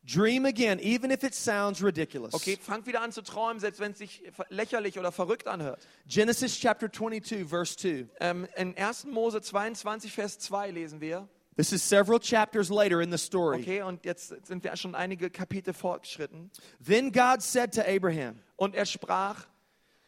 Dream 0.06 0.44
again, 0.44 0.78
even 0.78 1.10
if 1.10 1.24
it 1.24 1.34
sounds 1.34 1.82
ridiculous. 1.82 2.32
Okay, 2.32 2.56
fangt 2.60 2.86
wieder 2.86 3.02
an 3.02 3.10
zu 3.10 3.22
träumen, 3.22 3.58
selbst 3.58 3.80
wenn 3.80 3.90
es 3.90 3.98
sich 3.98 4.22
lächerlich 4.50 4.98
oder 4.98 5.10
verrückt 5.10 5.48
anhört. 5.48 5.84
Genesis 6.06 6.60
chapter 6.60 6.90
22, 6.90 7.48
verse 7.48 7.76
2. 7.76 8.06
Ähm, 8.20 8.46
in 8.56 8.76
1. 8.76 9.06
Mose 9.06 9.42
22, 9.42 10.12
Vers 10.12 10.38
2 10.38 10.70
lesen 10.70 11.00
wir, 11.00 11.28
This 11.56 11.72
is 11.72 11.82
several 11.82 12.20
chapters 12.20 12.68
later 12.68 13.00
in 13.00 13.10
the 13.10 13.18
story. 13.18 13.60
Okay, 13.60 13.82
und 13.82 14.04
jetzt 14.04 14.28
sind 14.46 14.62
wir 14.62 14.76
schon 14.76 14.94
einige 14.94 15.30
Kapitel 15.30 15.72
fortgeschritten. 15.72 16.50
Then 16.84 17.10
God 17.10 17.42
said 17.42 17.74
to 17.74 17.80
Abraham, 17.80 18.38
Und 18.56 18.74
er 18.76 18.86
sprach, 18.86 19.46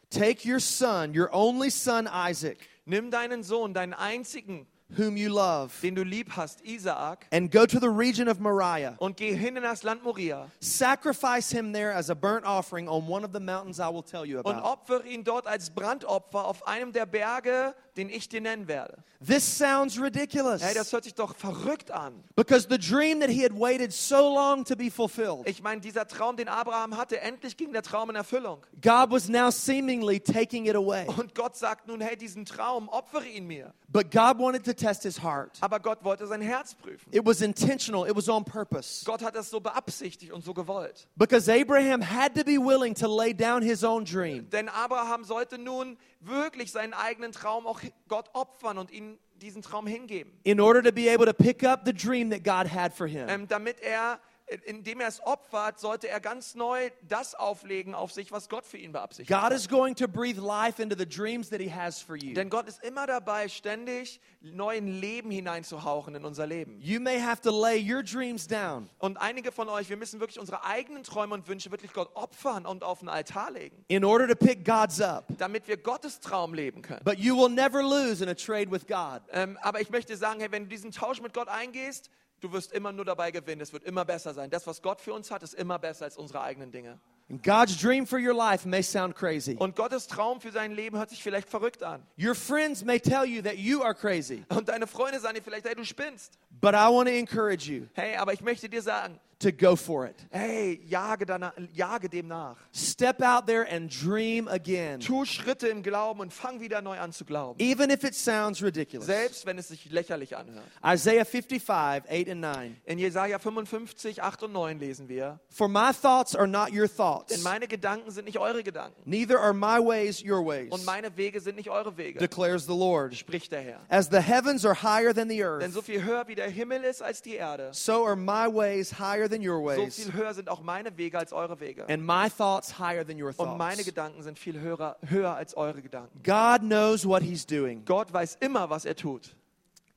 Take 0.09 0.43
your 0.43 0.59
son, 0.59 1.13
your 1.13 1.29
only 1.31 1.69
son 1.69 2.07
Isaac, 2.07 2.57
nimm 2.87 3.11
deinen 3.11 3.43
Sohn, 3.43 3.73
deinen 3.75 3.93
einzigen, 3.93 4.65
whom 4.97 5.15
you 5.17 5.29
love, 5.31 5.71
den 5.83 5.93
du 5.93 6.03
lieb 6.03 6.31
hast, 6.35 6.61
Isaak, 6.65 7.27
and 7.31 7.51
go 7.51 7.67
to 7.67 7.79
the 7.79 7.89
region 7.89 8.27
of 8.27 8.39
Moriah. 8.39 8.95
und 8.99 9.17
geh 9.17 9.35
hin 9.35 9.55
in 9.55 9.61
das 9.61 9.83
Land 9.83 10.03
Moria 10.03 10.49
Sacrifice 10.61 11.51
him 11.51 11.73
there 11.73 11.93
as 11.93 12.09
a 12.09 12.15
burnt 12.15 12.43
offering 12.43 12.87
on 12.89 13.07
one 13.07 13.23
of 13.23 13.31
the 13.33 13.39
mountains 13.39 13.79
I 13.79 13.87
will 13.89 14.01
tell 14.01 14.25
you 14.25 14.39
und 14.39 14.47
about. 14.47 14.65
opfere 14.65 15.05
ihn 15.05 15.23
dort 15.23 15.45
als 15.45 15.69
Brandopfer 15.69 16.43
auf 16.43 16.65
einem 16.67 16.91
der 16.91 17.05
Berge, 17.05 17.75
den 17.99 18.09
ich 18.09 18.29
dir 18.29 18.41
nennen 18.41 18.67
werde. 18.67 19.03
This 19.25 19.43
sounds 19.57 19.99
ridiculous 20.01 20.61
Hey, 20.63 20.73
das 20.73 20.93
hört 20.93 21.03
sich 21.03 21.13
doch 21.13 21.35
verrückt 21.35 21.91
an. 21.91 22.23
because 22.35 22.65
the 22.69 22.77
dream 22.77 23.19
that 23.19 23.29
he 23.29 23.43
had 23.43 23.51
waited 23.53 23.91
so 23.91 24.33
long 24.33 24.63
to 24.63 24.75
be 24.75 24.89
fulfilled, 24.89 25.45
Ich 25.47 25.61
meine, 25.61 25.81
dieser 25.81 26.07
Traum, 26.07 26.37
den 26.37 26.47
Abraham 26.47 26.95
hatte, 26.95 27.19
endlich 27.19 27.57
ging 27.57 27.73
der 27.73 27.81
Traum 27.83 28.09
in 28.09 28.15
Erfüllung. 28.15 28.61
God 28.81 29.11
was 29.11 29.27
now 29.27 29.49
seemingly 29.51 30.19
taking 30.19 30.65
it 30.67 30.75
away. 30.75 31.05
Und 31.17 31.35
Gott 31.35 31.57
sagt 31.57 31.87
nun, 31.87 31.99
hey, 31.99 32.15
diesen 32.15 32.45
Traum, 32.45 32.87
opfere 32.87 33.25
ihn 33.27 33.45
mir. 33.45 33.73
But 33.91 34.11
God 34.11 34.37
wanted 34.39 34.63
to 34.65 34.73
test 34.73 35.03
his 35.03 35.21
heart. 35.21 35.57
Aber 35.61 35.79
Gott 35.79 36.03
wollte 36.03 36.25
sein 36.27 36.41
Herz 36.41 36.73
prüfen. 36.75 37.11
It 37.11 37.25
was 37.25 37.41
intentional, 37.41 38.07
it 38.07 38.15
was 38.15 38.29
on 38.29 38.45
purpose. 38.45 39.03
Gott 39.03 39.21
hat 39.21 39.35
das 39.35 39.49
so 39.49 39.59
beabsichtigt 39.59 40.31
und 40.31 40.45
so 40.45 40.53
gewollt. 40.53 41.07
Because 41.17 41.51
Abraham 41.51 42.01
had 42.01 42.35
to 42.35 42.43
be 42.45 42.57
willing 42.57 42.93
to 42.95 43.07
lay 43.07 43.33
down 43.33 43.61
his 43.61 43.83
own 43.83 44.05
dream. 44.05 44.47
Denn 44.49 44.69
Abraham 44.69 45.23
sollte 45.25 45.57
nun 45.57 45.97
wirklich 46.19 46.71
seinen 46.71 46.93
eigenen 46.93 47.31
Traum 47.31 47.65
auch 47.67 47.81
Gott 48.07 48.29
opfern 48.33 48.77
und 48.77 48.91
ihm 48.91 49.17
diesen 49.35 49.61
Traum 49.61 49.87
hingeben. 49.87 50.33
in 50.43 50.59
order 50.59 50.83
to 50.83 50.91
be 50.91 51.09
able 51.09 51.25
to 51.25 51.33
pick 51.33 51.63
up 51.63 51.81
the 51.85 51.93
dream 51.93 52.29
that 52.29 52.43
God 52.43 52.71
had 52.73 52.93
for 52.93 53.07
him. 53.07 53.27
Ähm, 53.29 53.47
damit 53.47 53.79
er, 53.79 54.19
indem 54.65 54.99
er 55.01 55.07
es 55.07 55.21
opfert, 55.21 55.79
sollte 55.79 56.07
er 56.07 56.19
ganz 56.19 56.55
neu 56.55 56.89
das 57.07 57.35
auflegen 57.35 57.93
auf 57.95 58.11
sich, 58.11 58.31
was 58.31 58.49
Gott 58.49 58.65
für 58.65 58.77
ihn 58.77 58.91
beabsichtigt 58.91 59.29
God 59.29 59.49
hat. 59.49 59.53
is 59.53 59.67
going 59.67 59.95
to 59.95 60.07
breathe 60.07 60.39
life 60.39 60.81
into 60.81 60.95
the 60.97 61.05
dreams 61.07 61.49
that 61.49 61.59
He 61.61 61.71
has 61.71 62.01
for 62.01 62.15
you. 62.15 62.33
Denn 62.33 62.49
Gott 62.49 62.67
ist 62.67 62.83
immer 62.83 63.05
dabei, 63.07 63.47
ständig 63.47 64.19
neuen 64.41 64.87
Leben 64.87 65.31
hineinzuhauchen 65.31 66.15
in 66.15 66.25
unser 66.25 66.47
Leben. 66.47 66.79
You 66.81 66.99
may 66.99 67.19
have 67.19 67.41
to 67.41 67.51
lay 67.51 67.79
your 67.79 68.01
dreams 68.03 68.47
down 68.47 68.89
Und 68.99 69.17
einige 69.17 69.51
von 69.51 69.69
euch, 69.69 69.89
wir 69.89 69.97
müssen 69.97 70.19
wirklich 70.19 70.39
unsere 70.39 70.63
eigenen 70.63 71.03
Träume 71.03 71.33
und 71.35 71.47
Wünsche 71.47 71.71
wirklich 71.71 71.93
Gott 71.93 72.09
opfern 72.15 72.65
und 72.65 72.83
auf 72.83 72.99
den 72.99 73.09
Altar 73.09 73.51
legen, 73.51 73.83
in 73.87 74.03
order 74.05 74.27
to 74.27 74.35
pick 74.35 74.65
God's 74.65 75.01
up. 75.01 75.25
damit 75.37 75.67
wir 75.67 75.77
Gottes 75.77 76.19
Traum 76.19 76.53
leben 76.53 76.81
können. 76.81 77.01
But 77.03 77.19
you 77.19 77.35
will 77.37 77.49
never 77.49 77.81
lose 77.83 78.23
in 78.23 78.29
a 78.29 78.33
trade 78.35 78.71
with 78.71 78.87
God. 78.87 79.21
Ähm, 79.31 79.57
aber 79.61 79.81
ich 79.81 79.89
möchte 79.89 80.15
sagen, 80.17 80.39
hey, 80.39 80.51
wenn 80.51 80.63
du 80.63 80.69
diesen 80.69 80.91
Tausch 80.91 81.21
mit 81.21 81.33
Gott 81.33 81.47
eingehst, 81.47 82.09
du 82.39 82.51
wirst 82.51 82.71
immer 82.71 82.91
nur 82.91 83.05
dabei 83.05 83.31
gewinnen. 83.31 83.61
Es 83.61 83.73
wird 83.73 83.83
immer 83.83 84.05
besser 84.05 84.33
sein. 84.33 84.49
Das, 84.49 84.67
was 84.67 84.81
Gott 84.81 85.01
für 85.01 85.13
uns 85.13 85.31
hat, 85.31 85.43
ist 85.43 85.53
immer 85.53 85.79
besser 85.79 86.05
als 86.05 86.17
unsere 86.17 86.41
eigenen 86.41 86.71
Dinge. 86.71 86.99
God's 87.43 87.77
dream 87.77 88.07
for 88.07 88.19
your 88.19 88.33
life 88.33 88.65
may 88.67 88.81
sound 88.81 89.15
crazy. 89.15 89.55
Und 89.59 89.75
Gottes 89.75 90.07
Traum 90.07 90.41
für 90.41 90.51
sein 90.51 90.71
Leben 90.71 90.97
hört 90.97 91.11
sich 91.11 91.21
vielleicht 91.21 91.47
verrückt 91.49 91.83
an. 91.83 92.01
Your 92.17 92.33
friends 92.33 92.83
may 92.83 92.99
tell 92.99 93.25
you 93.25 93.41
that 93.43 93.57
you 93.57 93.83
are 93.83 93.93
crazy. 93.93 94.43
Und 94.49 94.69
deine 94.69 94.87
Freunde 94.87 95.19
sagen 95.19 95.35
dir 95.35 95.43
vielleicht, 95.43 95.65
hey, 95.65 95.75
du 95.75 95.85
spinnst. 95.85 96.39
But 96.61 96.73
I 96.73 96.87
want 96.89 97.07
to 97.07 97.13
encourage 97.13 97.69
you 97.71 97.85
Hey, 97.93 98.15
aber 98.15 98.33
ich 98.33 98.41
möchte 98.41 98.67
dir 98.67 98.81
sagen, 98.81 99.19
to 99.39 99.51
go 99.51 99.75
for 99.75 100.05
it. 100.05 100.15
hey, 100.31 100.81
jage, 100.85 101.25
danach, 101.25 101.53
jage 101.73 102.09
dem 102.09 102.27
nach. 102.27 102.57
Step 102.73 103.21
out 103.21 103.47
there 103.47 103.65
and 103.71 103.89
dream 103.89 104.47
again. 104.47 104.99
Tu 104.99 105.23
Schritte 105.25 105.67
im 105.69 105.81
Glauben 105.83 106.19
und 106.19 106.33
fang 106.33 106.59
wieder 106.59 106.81
neu 106.81 106.99
an 106.99 107.13
zu 107.13 107.23
glauben. 107.23 107.59
Even 107.61 107.89
if 107.89 108.03
it 108.03 108.15
sounds 108.15 108.61
ridiculous. 108.61 109.05
Selbst 109.05 109.45
wenn 109.45 109.57
es 109.57 109.69
sich 109.69 109.89
lächerlich 109.91 110.35
anhört. 110.35 110.65
Isaiah 110.85 111.25
55, 111.25 112.11
8 112.11 112.29
and 112.29 112.41
9. 112.41 112.77
In 112.85 112.99
Jesaja 112.99 113.39
55, 113.39 114.21
8 114.21 114.43
und 114.43 114.51
9 114.51 114.79
lesen 114.79 115.07
wir, 115.07 115.39
For 115.49 115.69
my 115.69 115.93
thoughts 115.93 116.35
are 116.35 116.47
not 116.47 116.73
your 116.73 116.87
denn 116.87 117.18
thoughts, 117.27 117.43
meine 117.43 117.67
Gedanken 117.67 118.11
sind 118.11 118.25
nicht 118.25 118.37
eure 118.37 118.63
Gedanken 118.63 119.01
neither 119.05 119.39
are 119.39 119.53
my 119.53 119.77
ways 119.79 120.23
your 120.23 120.45
ways, 120.45 120.71
und 120.71 120.85
meine 120.85 121.15
Wege 121.17 121.39
sind 121.39 121.55
nicht 121.55 121.69
eure 121.69 121.95
Wege, 121.97 122.19
declares 122.19 122.65
the 122.65 122.73
Lord. 122.73 123.15
spricht 123.15 123.51
der 123.51 123.61
Herr. 123.61 123.79
As 123.89 124.09
the 124.09 124.19
heavens 124.19 124.65
are 124.65 124.75
higher 124.81 125.13
than 125.13 125.29
the 125.29 125.37
Denn 125.37 125.45
earth, 125.45 125.73
so 125.73 125.81
viel 125.81 126.03
höher 126.03 126.27
wie 126.27 126.35
der 126.35 126.49
Himmel 126.49 126.83
ist 126.83 127.01
als 127.01 127.21
die 127.21 127.35
Erde, 127.35 127.69
so 127.73 128.05
are 128.05 128.15
my 128.15 128.47
ways 128.47 128.97
higher 128.99 129.29
than 129.29 129.41
your 129.47 129.59
so 129.75 129.81
ways, 129.83 129.95
viel 129.95 130.13
höher 130.13 130.33
sind 130.33 130.49
auch 130.49 130.61
meine 130.61 130.95
Wege 130.97 131.17
als 131.17 131.33
eure 131.33 131.59
Wege. 131.59 131.85
and 131.89 132.05
my 132.05 132.29
thoughts 132.29 132.77
higher 132.79 133.05
than 133.05 133.21
your 133.21 133.33
Und 133.37 133.57
meine 133.57 133.75
thoughts. 133.75 133.85
Gedanken 133.85 134.23
sind 134.23 134.37
viel 134.39 134.59
höher, 134.59 134.97
höher 135.07 135.33
als 135.35 135.55
eure 135.55 135.81
Gedanken. 135.81 136.21
God 136.23 136.61
knows 136.61 137.05
what 137.05 137.21
He's 137.21 137.45
doing. 137.45 137.83
Gott 137.85 138.11
weiß 138.11 138.37
immer, 138.41 138.69
was 138.69 138.85
er 138.85 138.95
tut. 138.95 139.35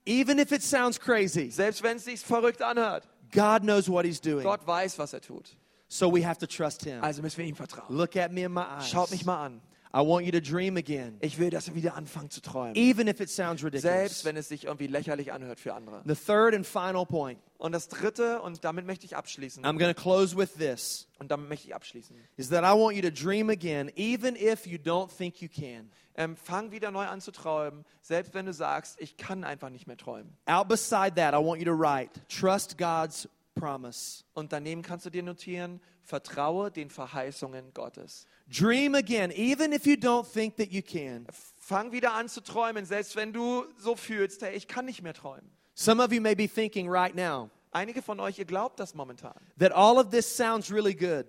Even 0.04 0.38
if 0.38 0.50
it 0.50 0.62
sounds 0.62 0.98
crazy, 0.98 1.50
Selbst 1.50 1.82
wenn 1.82 1.96
es 1.96 2.04
sich 2.04 2.20
verrückt 2.20 2.60
anhört. 2.60 3.06
God 3.32 3.62
knows 3.62 3.88
what 3.88 4.04
He's 4.04 4.20
doing. 4.20 4.42
Gott 4.42 4.66
weiß, 4.66 4.98
was 4.98 5.12
er 5.12 5.20
tut. 5.20 5.56
So 5.92 6.10
we 6.10 6.24
have 6.26 6.38
to 6.38 6.46
trust 6.46 6.84
Him. 6.84 7.02
Also 7.04 7.20
müssen 7.20 7.36
wir 7.36 7.44
ihm 7.44 7.54
vertrauen. 7.54 7.94
Look 7.94 8.16
at 8.16 8.32
me 8.32 8.44
in 8.44 8.52
my 8.52 8.62
eyes. 8.62 8.88
Schaut 8.88 9.10
mich 9.10 9.26
mal 9.26 9.44
an. 9.44 9.60
I 9.94 9.98
want 9.98 10.24
you 10.24 10.32
to 10.32 10.40
dream 10.40 10.78
again, 10.78 11.18
Ich 11.20 11.38
will, 11.38 11.50
dass 11.50 11.68
ihr 11.68 11.74
wieder 11.74 11.94
anfangt 11.94 12.32
zu 12.32 12.40
träumen. 12.40 12.74
even 12.76 13.08
if 13.08 13.20
it 13.20 13.28
sounds 13.28 13.60
Selbst 13.60 13.84
ridiculous. 13.84 14.24
wenn 14.24 14.36
es 14.38 14.48
sich 14.48 14.64
irgendwie 14.64 14.86
lächerlich 14.86 15.34
anhört 15.34 15.60
für 15.60 15.74
andere. 15.74 16.00
The 16.06 16.14
third 16.14 16.54
and 16.54 16.66
final 16.66 17.04
point, 17.04 17.38
Und 17.58 17.72
das 17.72 17.88
dritte, 17.88 18.40
und 18.40 18.64
damit 18.64 18.86
möchte 18.86 19.04
ich 19.04 19.14
abschließen, 19.16 19.62
I'm 19.66 19.78
going 19.78 19.94
to 19.94 20.00
close 20.00 20.34
with 20.34 20.54
this, 20.54 21.08
und 21.18 21.30
damit 21.30 21.50
möchte 21.50 21.68
ich 21.68 21.74
abschließen. 21.74 22.16
is 22.38 22.48
that 22.48 22.64
I 22.64 22.74
want 22.74 22.96
you 22.96 23.02
to 23.02 23.10
dream 23.10 23.50
again, 23.50 23.90
even 23.94 24.34
if 24.34 24.66
you 24.66 24.78
don't 24.78 25.10
think 25.14 25.42
you 25.42 25.48
can. 25.54 25.90
Ähm, 26.14 26.36
fang 26.38 26.70
wieder 26.70 26.90
neu 26.90 27.04
an 27.06 27.20
zu 27.20 27.30
träumen, 27.30 27.84
selbst 28.00 28.32
wenn 28.32 28.46
du 28.46 28.54
sagst, 28.54 28.98
ich 28.98 29.18
kann 29.18 29.44
einfach 29.44 29.68
nicht 29.68 29.86
mehr 29.86 29.98
träumen. 29.98 30.34
Out 30.46 30.68
beside 30.68 31.16
that, 31.16 31.34
I 31.34 31.44
want 31.44 31.60
you 31.60 31.66
to 31.66 31.78
write, 31.78 32.08
trust 32.30 32.78
God's 32.78 33.28
promise. 33.54 34.24
Und 34.34 34.52
daneben 34.52 34.82
kannst 34.82 35.06
du 35.06 35.10
dir 35.10 35.22
notieren, 35.22 35.80
vertraue 36.02 36.70
den 36.70 36.90
Verheißungen 36.90 37.72
Gottes. 37.74 38.26
Dream 38.48 38.94
again, 38.94 39.30
even 39.30 39.72
if 39.72 39.86
you 39.86 39.94
don't 39.94 40.26
think 40.30 40.56
that 40.56 40.70
you 40.70 40.82
can. 40.82 41.26
Fang 41.58 41.92
wieder 41.92 42.12
an 42.14 42.28
zu 42.28 42.40
träumen, 42.42 42.84
selbst 42.84 43.14
wenn 43.16 43.32
du 43.32 43.64
so 43.78 43.94
fühlst, 43.96 44.42
hey, 44.42 44.54
ich 44.56 44.66
kann 44.68 44.84
nicht 44.84 45.02
mehr 45.02 45.14
träumen. 45.14 45.50
Some 45.74 46.02
of 46.02 46.12
you 46.12 46.20
may 46.20 46.34
be 46.34 46.48
thinking 46.48 46.88
right 46.90 47.14
now 47.14 47.50
Einige 47.74 48.02
von 48.02 48.20
euch, 48.20 48.38
ihr 48.38 48.44
glaubt 48.44 48.78
das 48.78 48.94
momentan. 48.94 49.32
that 49.58 49.72
all 49.72 49.96
of 49.96 50.10
this 50.10 50.36
sounds 50.36 50.70
really 50.70 50.94
good. 50.94 51.24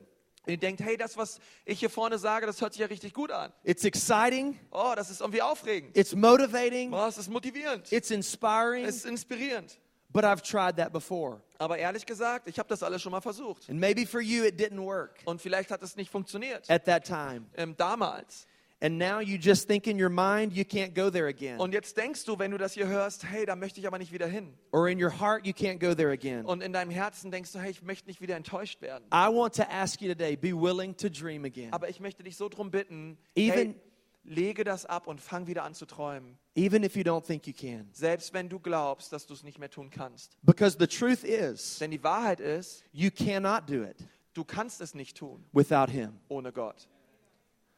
Und 0.45 0.51
ihr 0.51 0.57
denkt, 0.57 0.81
hey, 0.81 0.97
das, 0.97 1.15
was 1.15 1.39
ich 1.63 1.79
hier 1.79 1.89
vorne 1.89 2.17
sage, 2.17 2.45
das 2.45 2.59
hört 2.59 2.73
sich 2.73 2.81
ja 2.81 2.87
richtig 2.87 3.13
gut 3.13 3.31
an. 3.31 3.53
It's 3.63 3.85
exciting, 3.85 4.59
Oh, 4.71 4.91
das 4.93 5.09
ist 5.09 5.21
irgendwie 5.21 5.41
aufregend. 5.41 5.95
it's 5.95 6.13
motivating, 6.13 6.91
Oh, 6.93 7.05
es 7.07 7.17
ist 7.17 7.29
motivierend. 7.29 7.89
it's 7.93 8.11
inspiring, 8.11 8.83
Es 8.83 8.97
ist 8.97 9.05
inspirierend. 9.05 9.79
But 10.13 10.23
I've 10.23 10.41
tried 10.41 10.77
that 10.77 10.93
before. 10.93 11.41
Aber 11.57 11.77
ehrlich 11.77 12.05
gesagt, 12.05 12.47
ich 12.47 12.59
habe 12.59 12.69
das 12.69 12.83
alles 12.83 13.01
schon 13.01 13.11
mal 13.11 13.21
versucht. 13.21 13.69
And 13.69 13.79
maybe 13.79 14.05
for 14.05 14.21
you 14.21 14.43
it 14.43 14.59
didn't 14.59 14.81
work 14.83 15.19
Und 15.25 15.41
vielleicht 15.41 15.71
hat 15.71 15.81
es 15.83 15.95
nicht 15.95 16.09
funktioniert. 16.11 16.69
at 16.69 16.85
that 16.85 17.03
time. 17.05 17.45
Ähm, 17.55 17.75
damals. 17.75 18.47
And 18.81 18.97
now 18.97 19.21
you 19.21 19.37
just 19.37 19.65
think 19.69 19.87
in 19.87 19.97
your 19.97 20.09
mind 20.09 20.51
you 20.51 20.65
can't 20.65 20.93
go 20.93 21.09
there 21.09 21.27
again. 21.29 21.57
Und 21.57 21.73
jetzt 21.73 21.95
denkst 21.95 22.25
du, 22.25 22.37
wenn 22.37 22.51
du 22.51 22.57
das 22.57 22.73
hier 22.73 22.85
hörst, 22.85 23.23
hey, 23.23 23.45
da 23.45 23.55
möchte 23.55 23.79
ich 23.79 23.87
aber 23.87 23.97
nicht 23.97 24.11
wieder 24.11 24.27
hin. 24.27 24.53
Or 24.73 24.89
in 24.89 25.01
your 25.01 25.09
heart 25.21 25.45
you 25.47 25.53
can't 25.53 25.79
go 25.79 25.95
there 25.95 26.11
again. 26.11 26.43
Und 26.45 26.61
in 26.61 26.73
deinem 26.73 26.91
Herzen 26.91 27.31
denkst 27.31 27.53
du, 27.53 27.59
hey, 27.59 27.71
ich 27.71 27.81
möchte 27.81 28.09
nicht 28.09 28.19
wieder 28.19 28.35
enttäuscht 28.35 28.81
werden. 28.81 29.05
I 29.13 29.27
want 29.33 29.55
to 29.55 29.63
ask 29.69 30.01
you 30.01 30.09
today 30.09 30.35
be 30.35 30.49
willing 30.51 30.97
to 30.97 31.07
dream 31.07 31.45
again. 31.45 31.71
Aber 31.71 31.87
ich 31.87 32.01
möchte 32.01 32.23
dich 32.23 32.35
so 32.35 32.49
drum 32.49 32.71
bitten, 32.71 33.17
Even- 33.35 33.53
hey, 33.53 33.75
lege 34.23 34.63
das 34.63 34.85
ab 34.85 35.07
und 35.07 35.19
fang 35.21 35.47
wieder 35.47 35.63
an 35.63 35.73
zu 35.73 35.85
träumen. 35.85 36.37
Even 36.55 36.83
if 36.83 36.95
you 36.95 37.03
don't 37.03 37.25
think 37.25 37.45
you 37.47 37.53
can. 37.53 37.89
Selbst 37.91 38.33
wenn 38.33 38.47
du 38.49 38.59
glaubst, 38.59 39.11
dass 39.11 39.25
du 39.25 39.33
es 39.33 39.43
nicht 39.43 39.59
mehr 39.59 39.69
tun 39.69 39.89
kannst. 39.89 40.37
Because 40.43 40.77
the 40.79 40.87
truth 40.87 41.23
is, 41.23 41.79
Denn 41.79 41.91
die 41.91 42.03
Wahrheit 42.03 42.39
ist, 42.39 42.83
you 42.91 43.09
cannot 43.11 43.69
do 43.69 43.83
it 43.83 43.97
du 44.33 44.43
kannst 44.43 44.81
es 44.81 44.95
nicht 44.95 45.17
tun 45.17 45.43
without 45.51 45.91
Him. 45.91 46.13
ohne 46.29 46.51
Gott. 46.51 46.87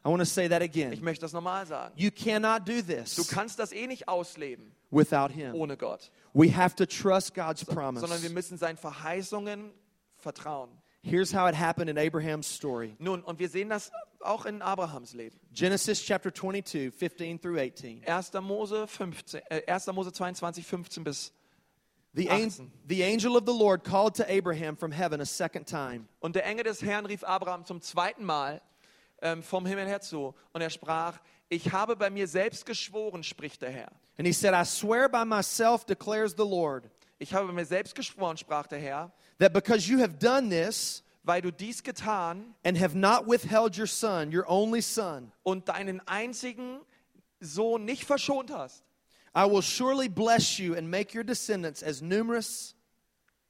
I 0.05 0.07
want 0.09 0.19
to 0.19 0.25
say 0.25 0.47
that 0.47 0.61
Ich 0.61 0.69
again. 0.69 1.03
möchte 1.03 1.21
das 1.25 1.33
normal 1.33 1.65
sagen. 1.65 1.91
You 1.97 2.11
cannot 2.11 2.67
do 2.67 2.73
Du 2.73 2.81
this 2.83 3.27
kannst 3.27 3.57
das 3.57 3.71
eh 3.71 3.87
nicht 3.87 4.07
ausleben 4.07 4.71
without 4.91 5.29
Him. 5.33 5.55
ohne 5.55 5.75
Gott. 5.77 6.11
We 6.33 6.55
have 6.55 6.75
to 6.75 6.85
trust 6.85 7.33
God's 7.33 7.61
Sondern 7.65 7.87
wir 7.97 8.05
promise. 8.05 8.29
müssen 8.29 8.57
seinen 8.59 8.77
Verheißungen 8.77 9.71
vertrauen. 10.17 10.69
Here's 11.07 11.31
how 11.31 11.45
it 11.47 11.53
happened 11.55 11.89
in 11.89 11.97
Abraham's 11.99 12.47
story 12.47 12.95
Nun, 12.99 13.21
und 13.23 13.37
wir 13.37 13.47
sehen 13.47 13.69
das 13.69 13.91
auch 14.21 14.45
in 14.47 14.61
Abrahams 14.63 15.13
Leben. 15.13 15.39
Genesis 15.53 16.01
chapter 16.03 16.31
22, 16.33 16.91
15 16.91 17.39
through 17.39 17.59
18. 17.59 18.03
1. 18.07 18.33
Mose, 18.41 18.87
15, 18.87 19.41
äh, 19.51 19.61
1. 19.71 19.87
Mose 19.93 20.11
22, 20.11 20.65
15 20.65 21.03
bis. 21.03 21.31
The, 22.13 22.29
18. 22.31 22.65
an- 22.65 22.71
the 22.87 23.03
angel 23.03 23.35
of 23.37 23.43
the 23.45 23.53
Lord 23.53 23.83
called 23.83 24.15
to 24.15 24.23
Abraham 24.27 24.75
from 24.77 24.91
heaven 24.91 25.21
a 25.21 25.25
second 25.25 25.67
time. 25.67 26.07
Und 26.21 26.35
der 26.35 26.45
Engel 26.45 26.63
des 26.63 26.81
Herrn 26.81 27.05
rief 27.05 27.23
Abraham 27.23 27.65
zum 27.65 27.81
zweiten 27.81 28.23
Mal 28.25 28.61
ähm, 29.21 29.43
vom 29.43 29.65
Himmel 29.67 29.85
her 29.85 30.01
zu. 30.01 30.33
Und 30.53 30.61
er 30.61 30.71
sprach, 30.71 31.19
ich 31.49 31.71
habe 31.71 31.95
bei 31.95 32.09
mir 32.09 32.27
selbst 32.27 32.65
geschworen, 32.65 33.21
spricht 33.23 33.61
der 33.61 33.69
Herr. 33.69 33.91
And 34.17 34.25
he 34.25 34.33
said, 34.33 34.53
I 34.55 34.63
swear 34.65 35.07
by 35.07 35.23
myself, 35.25 35.85
declares 35.85 36.31
the 36.35 36.43
Lord, 36.43 36.89
Ich 37.19 37.33
habe 37.33 37.47
bei 37.47 37.53
mir 37.53 37.65
selbst 37.65 37.93
geschworen, 37.95 38.37
sprach 38.37 38.65
der 38.67 38.79
Herr, 38.79 39.11
that 39.39 39.53
because 39.53 39.87
you 39.89 39.99
have 39.99 40.17
done 40.19 40.49
this 40.49 41.01
weil 41.23 41.41
du 41.41 41.51
dies 41.51 41.81
getan 41.83 42.53
and 42.63 42.77
have 42.79 42.95
not 42.95 43.25
withheld 43.27 43.75
your 43.77 43.87
son, 43.87 44.31
your 44.31 44.45
only 44.47 44.81
son, 44.81 45.31
und 45.43 45.67
deinen 45.69 45.99
einzigen 46.07 46.79
Sohn 47.39 47.83
nicht 47.85 48.05
verschont 48.05 48.51
hast. 48.51 48.83
I 49.35 49.43
will 49.49 49.61
surely 49.63 50.07
bless 50.07 50.59
you 50.59 50.75
and 50.75 50.89
make 50.89 51.13
your 51.17 51.23
descendants 51.23 51.83
as 51.83 52.01
numerous 52.01 52.73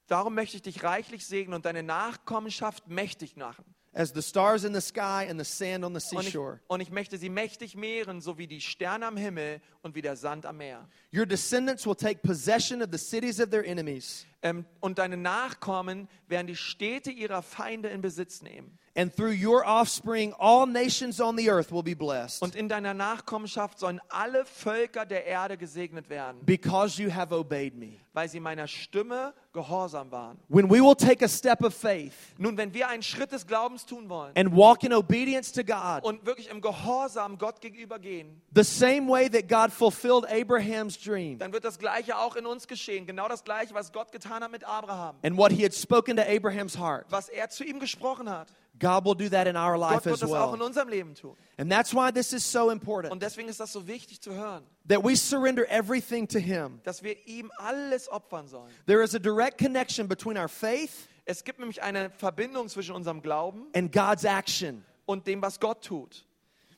Darum 0.08 0.36
möchte 0.36 0.58
ich 0.58 0.62
dich 0.62 0.84
reichlich 0.84 1.26
segnen 1.26 1.56
und 1.56 1.66
deine 1.66 1.82
Nachkommenschaft 1.84 2.88
mächtig 2.88 3.36
machen. 3.38 3.66
as 3.98 4.12
the 4.14 4.22
stars 4.22 4.64
in 4.66 4.74
the 4.74 4.82
sky 4.82 5.26
and 5.30 5.40
the 5.40 5.46
sand 5.46 5.84
on 5.86 5.94
the 5.98 6.16
Und 6.16 6.22
ich, 6.26 6.32
seashore. 6.32 6.60
und 6.68 6.82
ich 6.82 6.92
möchte 6.92 7.18
sie 7.18 7.30
mächtig 7.30 7.76
mehren, 7.76 8.20
so 8.22 8.38
wie 8.38 8.46
die 8.46 8.60
Sterne 8.62 9.06
am 9.08 9.16
Himmel 9.18 9.62
und 9.84 9.96
wie 9.96 10.02
der 10.02 10.16
Sand 10.18 10.46
am 10.46 10.58
Meer. 10.58 10.88
Your 11.14 11.26
descendants 11.26 11.86
will 11.88 11.96
take 11.96 12.20
possession 12.22 12.82
of 12.82 12.90
the 12.92 12.98
cities 12.98 13.40
of 13.40 13.50
their 13.52 13.66
enemies, 13.66 14.26
Ähm, 14.42 14.66
und 14.80 15.00
deine 15.00 15.18
Nachkommen 15.18 16.08
werden 16.28 16.48
die 16.48 16.56
Städte 16.56 17.12
ihrer 17.12 17.42
Feinde 17.42 17.90
in 17.90 18.02
Besitz 18.02 18.42
nehmen. 18.42 18.78
and 18.98 19.14
through 19.14 19.34
your 19.34 19.66
offspring, 19.66 20.34
all 20.40 20.66
nations 20.66 21.20
on 21.20 21.36
the 21.36 21.50
earth 21.50 21.72
will 21.72 21.84
be 21.84 21.96
blessed. 21.96 22.42
Und 22.42 22.56
in 22.56 22.70
deiner 22.70 22.94
Nachkommenschaft 22.94 23.78
sollen 23.80 24.00
alle 24.10 24.46
Völker 24.46 25.06
der 25.06 25.26
Erde 25.26 25.58
gesegnet 25.58 26.10
werden, 26.10 26.40
because 26.46 27.02
you 27.02 27.14
have 27.14 27.36
obeyed 27.36 27.76
me. 27.76 28.00
weil 28.14 28.30
sie 28.30 28.40
meiner 28.40 28.68
Stimme 28.68 29.34
gehorsam 29.52 30.10
waren. 30.12 30.38
When 30.48 30.70
we 30.70 30.80
will 30.82 30.96
take 30.96 31.24
a 31.24 31.28
step 31.28 31.62
of 31.64 31.74
faith 31.74 32.14
Nun, 32.38 32.56
wenn 32.56 32.74
wir 32.74 32.88
einen 32.88 33.04
Schritt 33.04 33.34
des 33.34 33.46
Glaubens 33.46 33.86
tun 33.86 34.08
wollen 34.08 34.32
and 34.38 34.56
walk 34.56 34.84
in 34.84 34.94
obedience 34.94 35.52
to 35.52 35.64
God, 35.66 36.04
und 36.04 36.26
wirklich 36.26 36.50
im 36.50 36.62
Gehorsam 36.62 37.38
Gott 37.38 37.60
gegenüber 37.60 38.00
gehen, 38.00 38.42
the 38.56 38.64
same 38.64 39.10
way 39.10 39.30
that 39.30 39.50
God 39.50 39.74
fulfilled 39.74 40.26
Abraham's 40.32 40.98
dream 40.98 41.38
dann 41.38 41.52
wird 41.52 41.66
das 41.66 41.78
Gleiche 41.78 42.18
auch 42.18 42.38
in 42.38 42.46
uns 42.46 42.68
geschehen. 42.68 43.06
Genau 43.06 43.28
das 43.28 43.44
Gleiche, 43.44 43.74
was 43.74 43.92
Gott 43.92 44.14
getan 44.14 44.25
hat 44.30 44.52
mit 44.52 44.64
Abraham. 44.68 45.16
and 45.24 45.38
what 45.38 45.52
he 45.52 45.64
had 45.64 45.74
spoken 45.74 46.16
to 46.18 46.24
Abraham's 46.24 46.76
heart, 46.78 47.06
Was 47.10 47.30
er 47.30 47.50
zu 47.50 47.64
ihm 47.64 47.80
gesprochen 47.80 48.30
hat. 48.30 48.48
God 48.78 49.06
will 49.06 49.16
do 49.16 49.30
that 49.30 49.48
in 49.48 49.56
our 49.56 49.78
Gott 49.78 49.92
life 49.92 50.06
wird 50.06 50.14
as 50.16 50.20
das 50.20 50.32
auch 50.34 50.54
in 50.54 50.60
well. 50.60 50.66
unserem 50.68 50.90
Leben 50.90 51.16
tun. 51.16 51.36
And 51.58 51.72
that's 51.72 51.94
why 51.94 52.12
this 52.12 52.34
is 52.34 52.44
so 52.44 52.70
important 52.72 53.14
Und 53.14 53.22
deswegen 53.24 53.48
ist 53.48 53.60
das 53.62 53.72
so 53.72 53.88
wichtig 53.88 54.20
zu 54.22 54.34
hören, 54.34 54.64
that 54.90 55.02
we 55.02 55.16
surrender 55.16 55.66
everything 55.70 56.28
to 56.28 56.40
him. 56.40 56.82
dass 56.84 57.02
wir 57.02 57.16
ihm 57.26 57.50
alles 57.58 58.10
opfern 58.12 58.48
sollen. 58.50 58.70
There 58.86 59.02
is 59.02 59.16
a 59.16 59.20
direct 59.20 59.58
connection 59.58 60.08
between 60.10 60.38
our 60.38 60.50
faith 60.50 61.08
Es 61.24 61.44
gibt 61.44 61.60
nämlich 61.60 61.82
eine 61.82 62.10
Verbindung 62.12 62.68
zwischen 62.68 62.94
unserem 62.94 63.22
Glauben 63.22 63.68
and 63.74 63.92
God's 63.94 64.26
action. 64.26 64.84
und 65.06 65.26
dem, 65.26 65.42
was 65.42 65.60
Gott 65.60 65.82
tut. 65.84 66.26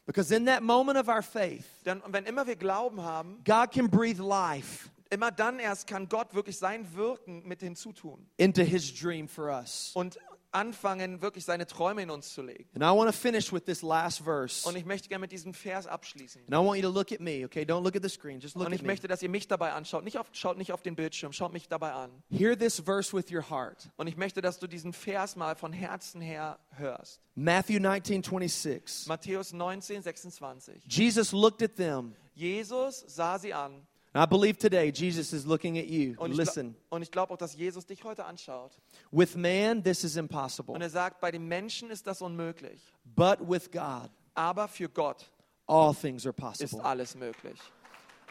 Because 0.06 0.32
in 0.34 0.46
that 0.46 0.62
moment 0.62 0.98
of 1.00 1.08
our 1.10 1.24
faith, 1.24 1.66
Denn 1.84 2.02
wenn 2.08 2.26
immer 2.26 2.46
wir 2.46 2.56
Glauben 2.56 3.02
haben, 3.02 3.42
God 3.44 3.72
can 3.72 3.90
breathe 3.90 4.20
life 4.22 4.88
immer 5.10 5.32
dann 5.32 5.60
erst 5.60 5.88
kann 5.88 6.10
Gott 6.10 6.34
wirklich 6.34 6.58
sein 6.58 6.96
Wirken 6.96 7.48
mit 7.48 7.62
hinzutun 7.62 8.30
into 8.38 8.62
his 8.64 8.94
dream 8.94 9.28
for 9.28 9.46
us. 9.46 9.92
und 9.96 10.18
anfangen, 10.52 11.22
wirklich 11.22 11.44
seine 11.46 11.68
Träume 11.68 12.02
in 12.02 12.10
uns 12.10 12.34
zu 12.34 12.42
legen. 12.42 12.68
And 12.74 12.82
I 12.82 12.88
want 12.98 13.12
to 13.12 13.16
finish 13.16 13.52
with 13.52 13.66
this 13.66 13.82
last 13.82 14.22
verse. 14.24 14.68
Und 14.68 14.76
ich 14.78 14.86
möchte 14.86 15.10
gerne 15.10 15.22
mit 15.22 15.32
diesem 15.32 15.54
Vers 15.54 15.86
abschließen. 15.86 16.42
And 16.44 16.54
I 16.54 16.66
want 16.66 16.82
you 16.82 16.90
to 16.90 16.94
look 16.94 17.12
at 17.12 17.20
me, 17.20 17.44
okay? 17.46 17.64
Don't 17.64 17.84
look 17.84 17.96
at 17.96 18.02
the 18.02 18.10
screen, 18.10 18.40
just 18.40 18.56
look 18.56 18.66
Und 18.66 18.74
at 18.74 18.78
ich 18.78 18.82
me. 18.82 18.88
möchte, 18.88 19.08
dass 19.08 19.22
ihr 19.22 19.30
mich 19.30 19.48
dabei 19.48 19.74
anschaut. 19.74 20.04
Nicht 20.06 20.18
auf, 20.18 20.28
schaut 20.32 20.58
nicht 20.58 20.72
auf 20.72 20.82
den 20.82 20.96
Bildschirm, 20.96 21.34
schaut 21.34 21.52
mich 21.54 21.68
dabei 21.68 21.92
an. 21.92 22.10
Hear 22.32 22.58
this 22.58 22.80
verse 22.80 23.16
with 23.16 23.30
your 23.32 23.48
heart. 23.50 23.90
Und 23.98 24.08
ich 24.08 24.16
möchte, 24.16 24.42
dass 24.42 24.58
du 24.58 24.68
diesen 24.68 24.94
Vers 24.94 25.36
mal 25.36 25.56
von 25.56 25.74
Herzen 25.74 26.22
her 26.22 26.58
hörst. 26.72 27.20
Matthew 27.36 27.80
19, 27.80 28.24
26. 28.24 29.08
Matthäus 29.08 29.52
19, 29.54 30.02
26. 30.02 30.84
Jesus 30.88 31.34
looked 31.34 31.62
at 31.62 31.76
them. 31.76 32.16
Jesus 32.34 33.04
sah 33.06 33.38
sie 33.38 33.54
an. 33.54 33.86
I 34.18 34.26
believe 34.26 34.58
today 34.58 34.92
Jesus 34.94 35.32
is 35.34 35.46
looking 35.46 35.78
at 35.78 35.86
you. 35.86 36.16
Und 36.18 36.32
ich, 36.32 36.38
Listen, 36.38 36.74
gla- 36.74 36.96
und 36.96 37.02
ich 37.04 37.12
glaube 37.12 37.34
auch, 37.34 37.38
dass 37.38 37.56
Jesus 37.56 37.86
dich 37.86 38.04
heute 38.04 38.26
anschaut. 38.26 38.72
with 39.12 39.36
man, 39.36 39.84
this 39.84 40.04
is 40.04 40.16
impossible. 40.16 40.74
Und 40.74 40.82
er 40.82 40.90
sagt, 40.90 41.20
bei 41.22 41.32
den 41.32 41.48
Menschen 41.48 41.90
ist 41.92 42.08
das 42.08 42.22
unmöglich. 42.22 42.82
But 43.16 43.40
with 43.42 43.70
God, 43.72 44.10
Aber 44.34 44.68
für 44.68 44.90
Gott 44.90 45.30
all 45.68 45.94
things 45.94 46.26
are 46.26 46.34
ist 46.34 46.42
possible. 46.42 46.84
alles 46.84 47.16
möglich. 47.16 47.60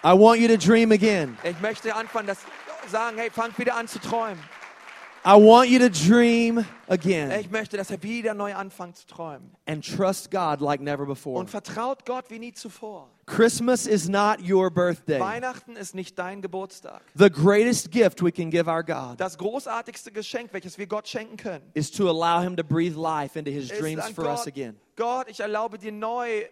I 0.05 0.09
want 0.13 0.41
you 0.41 0.49
to 0.49 0.57
dream 0.57 0.93
again. 0.93 1.37
Ich 1.43 1.59
möchte 1.61 1.95
anfangen, 1.95 2.27
das 2.27 2.39
sagen, 2.91 3.17
hey, 3.19 3.31
fangt 3.31 3.59
wieder 3.59 3.77
an 3.77 3.89
zu 3.89 3.99
träumen. 3.99 4.39
I 5.29 5.35
want 5.35 5.69
you 5.71 5.81
to 5.81 5.89
dream 5.89 6.65
again 6.87 7.33
Ich 7.41 7.51
möchte, 7.51 7.77
dass 7.77 7.91
er 7.91 8.01
wieder 8.01 8.33
neu 8.33 8.55
anfängt 8.55 8.97
zu 8.97 9.09
träumen. 9.09 9.51
and 9.67 9.85
trust 9.85 10.31
God 10.31 10.61
like 10.61 10.81
never 10.81 11.05
before. 11.05 11.41
Und 11.41 11.51
vertraut 11.51 12.07
Gott 12.07 12.31
wie 12.31 12.39
nie 12.39 12.53
zuvor. 12.53 13.11
Christmas 13.27 13.89
is 13.89 14.09
not 14.09 14.39
your 14.49 14.71
birthday. 14.71 15.19
Weihnachten 15.19 15.75
ist 15.75 15.97
nicht 15.97 16.17
dein 16.17 16.43
Geburtstag. 16.43 17.03
The 17.17 17.29
greatest 17.29 17.91
gift 17.91 18.23
we 18.23 18.31
can 18.31 18.51
give 18.51 18.71
our 18.71 18.85
God 18.85 19.19
Das 19.19 19.37
großartigste 19.37 20.13
Geschenk, 20.13 20.53
welches 20.53 20.79
wir 20.79 20.87
Gott 20.87 21.09
schenken 21.09 21.37
können, 21.37 21.65
is 21.75 21.91
to 21.91 22.09
allow 22.09 22.41
Him 22.41 22.57
to 22.57 22.63
breathe 22.63 22.95
life 22.97 23.37
into 23.37 23.51
His 23.51 23.67
dreams 23.67 24.09
for 24.11 24.27
us 24.27 24.45
Gott, 24.45 24.47
again. 24.47 24.77
Gott, 24.95 25.29
ich 25.29 25.41
erlaube 25.41 25.77
dir 25.79 25.91
neu 25.91 26.45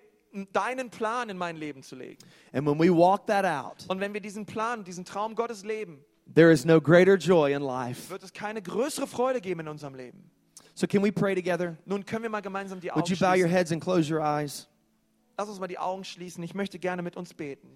deinen 0.52 0.90
Plan 0.90 1.28
in 1.28 1.38
mein 1.38 1.56
Leben 1.56 1.84
zu 1.84 1.94
legen. 1.94 2.18
And 2.52 2.66
when 2.66 2.76
we 2.80 2.90
walk 2.90 3.26
that 3.28 3.44
out, 3.44 3.84
Und 3.86 4.00
wenn 4.00 4.12
wir 4.12 4.20
diesen 4.20 4.46
Plan, 4.46 4.82
diesen 4.82 5.04
Traum 5.04 5.36
Gottes 5.36 5.62
leben, 5.64 6.04
there 6.32 6.50
is 6.52 6.64
no 6.64 6.80
greater 6.80 7.16
joy 7.16 7.54
in 7.54 7.62
life. 7.62 8.10
wird 8.10 8.22
es 8.22 8.32
keine 8.32 8.62
größere 8.62 9.06
Freude 9.06 9.40
geben 9.40 9.60
in 9.60 9.68
unserem 9.68 9.94
Leben. 9.94 10.30
So, 10.74 10.86
can 10.86 11.02
we 11.02 11.12
pray 11.12 11.34
together? 11.34 11.76
Nun 11.86 12.04
können 12.04 12.22
wir 12.24 12.30
mal 12.30 12.40
gemeinsam 12.42 12.80
die 12.80 12.88
Would 12.88 13.04
Augen 13.04 13.12
you 13.12 13.16
bow 13.18 13.28
your 13.30 13.34
schließen. 13.46 13.50
heads 13.50 13.72
and 13.72 13.82
close 13.82 14.12
your 14.12 14.20
eyes? 14.22 14.66
Lass 15.38 15.48
uns 15.48 15.58
mal 15.60 15.66
die 15.68 15.78
Augen 15.78 16.04
schließen. 16.04 16.42
Ich 16.42 16.54
möchte 16.54 16.78
gerne 16.78 17.02
mit 17.02 17.16
uns 17.16 17.34
beten. 17.34 17.68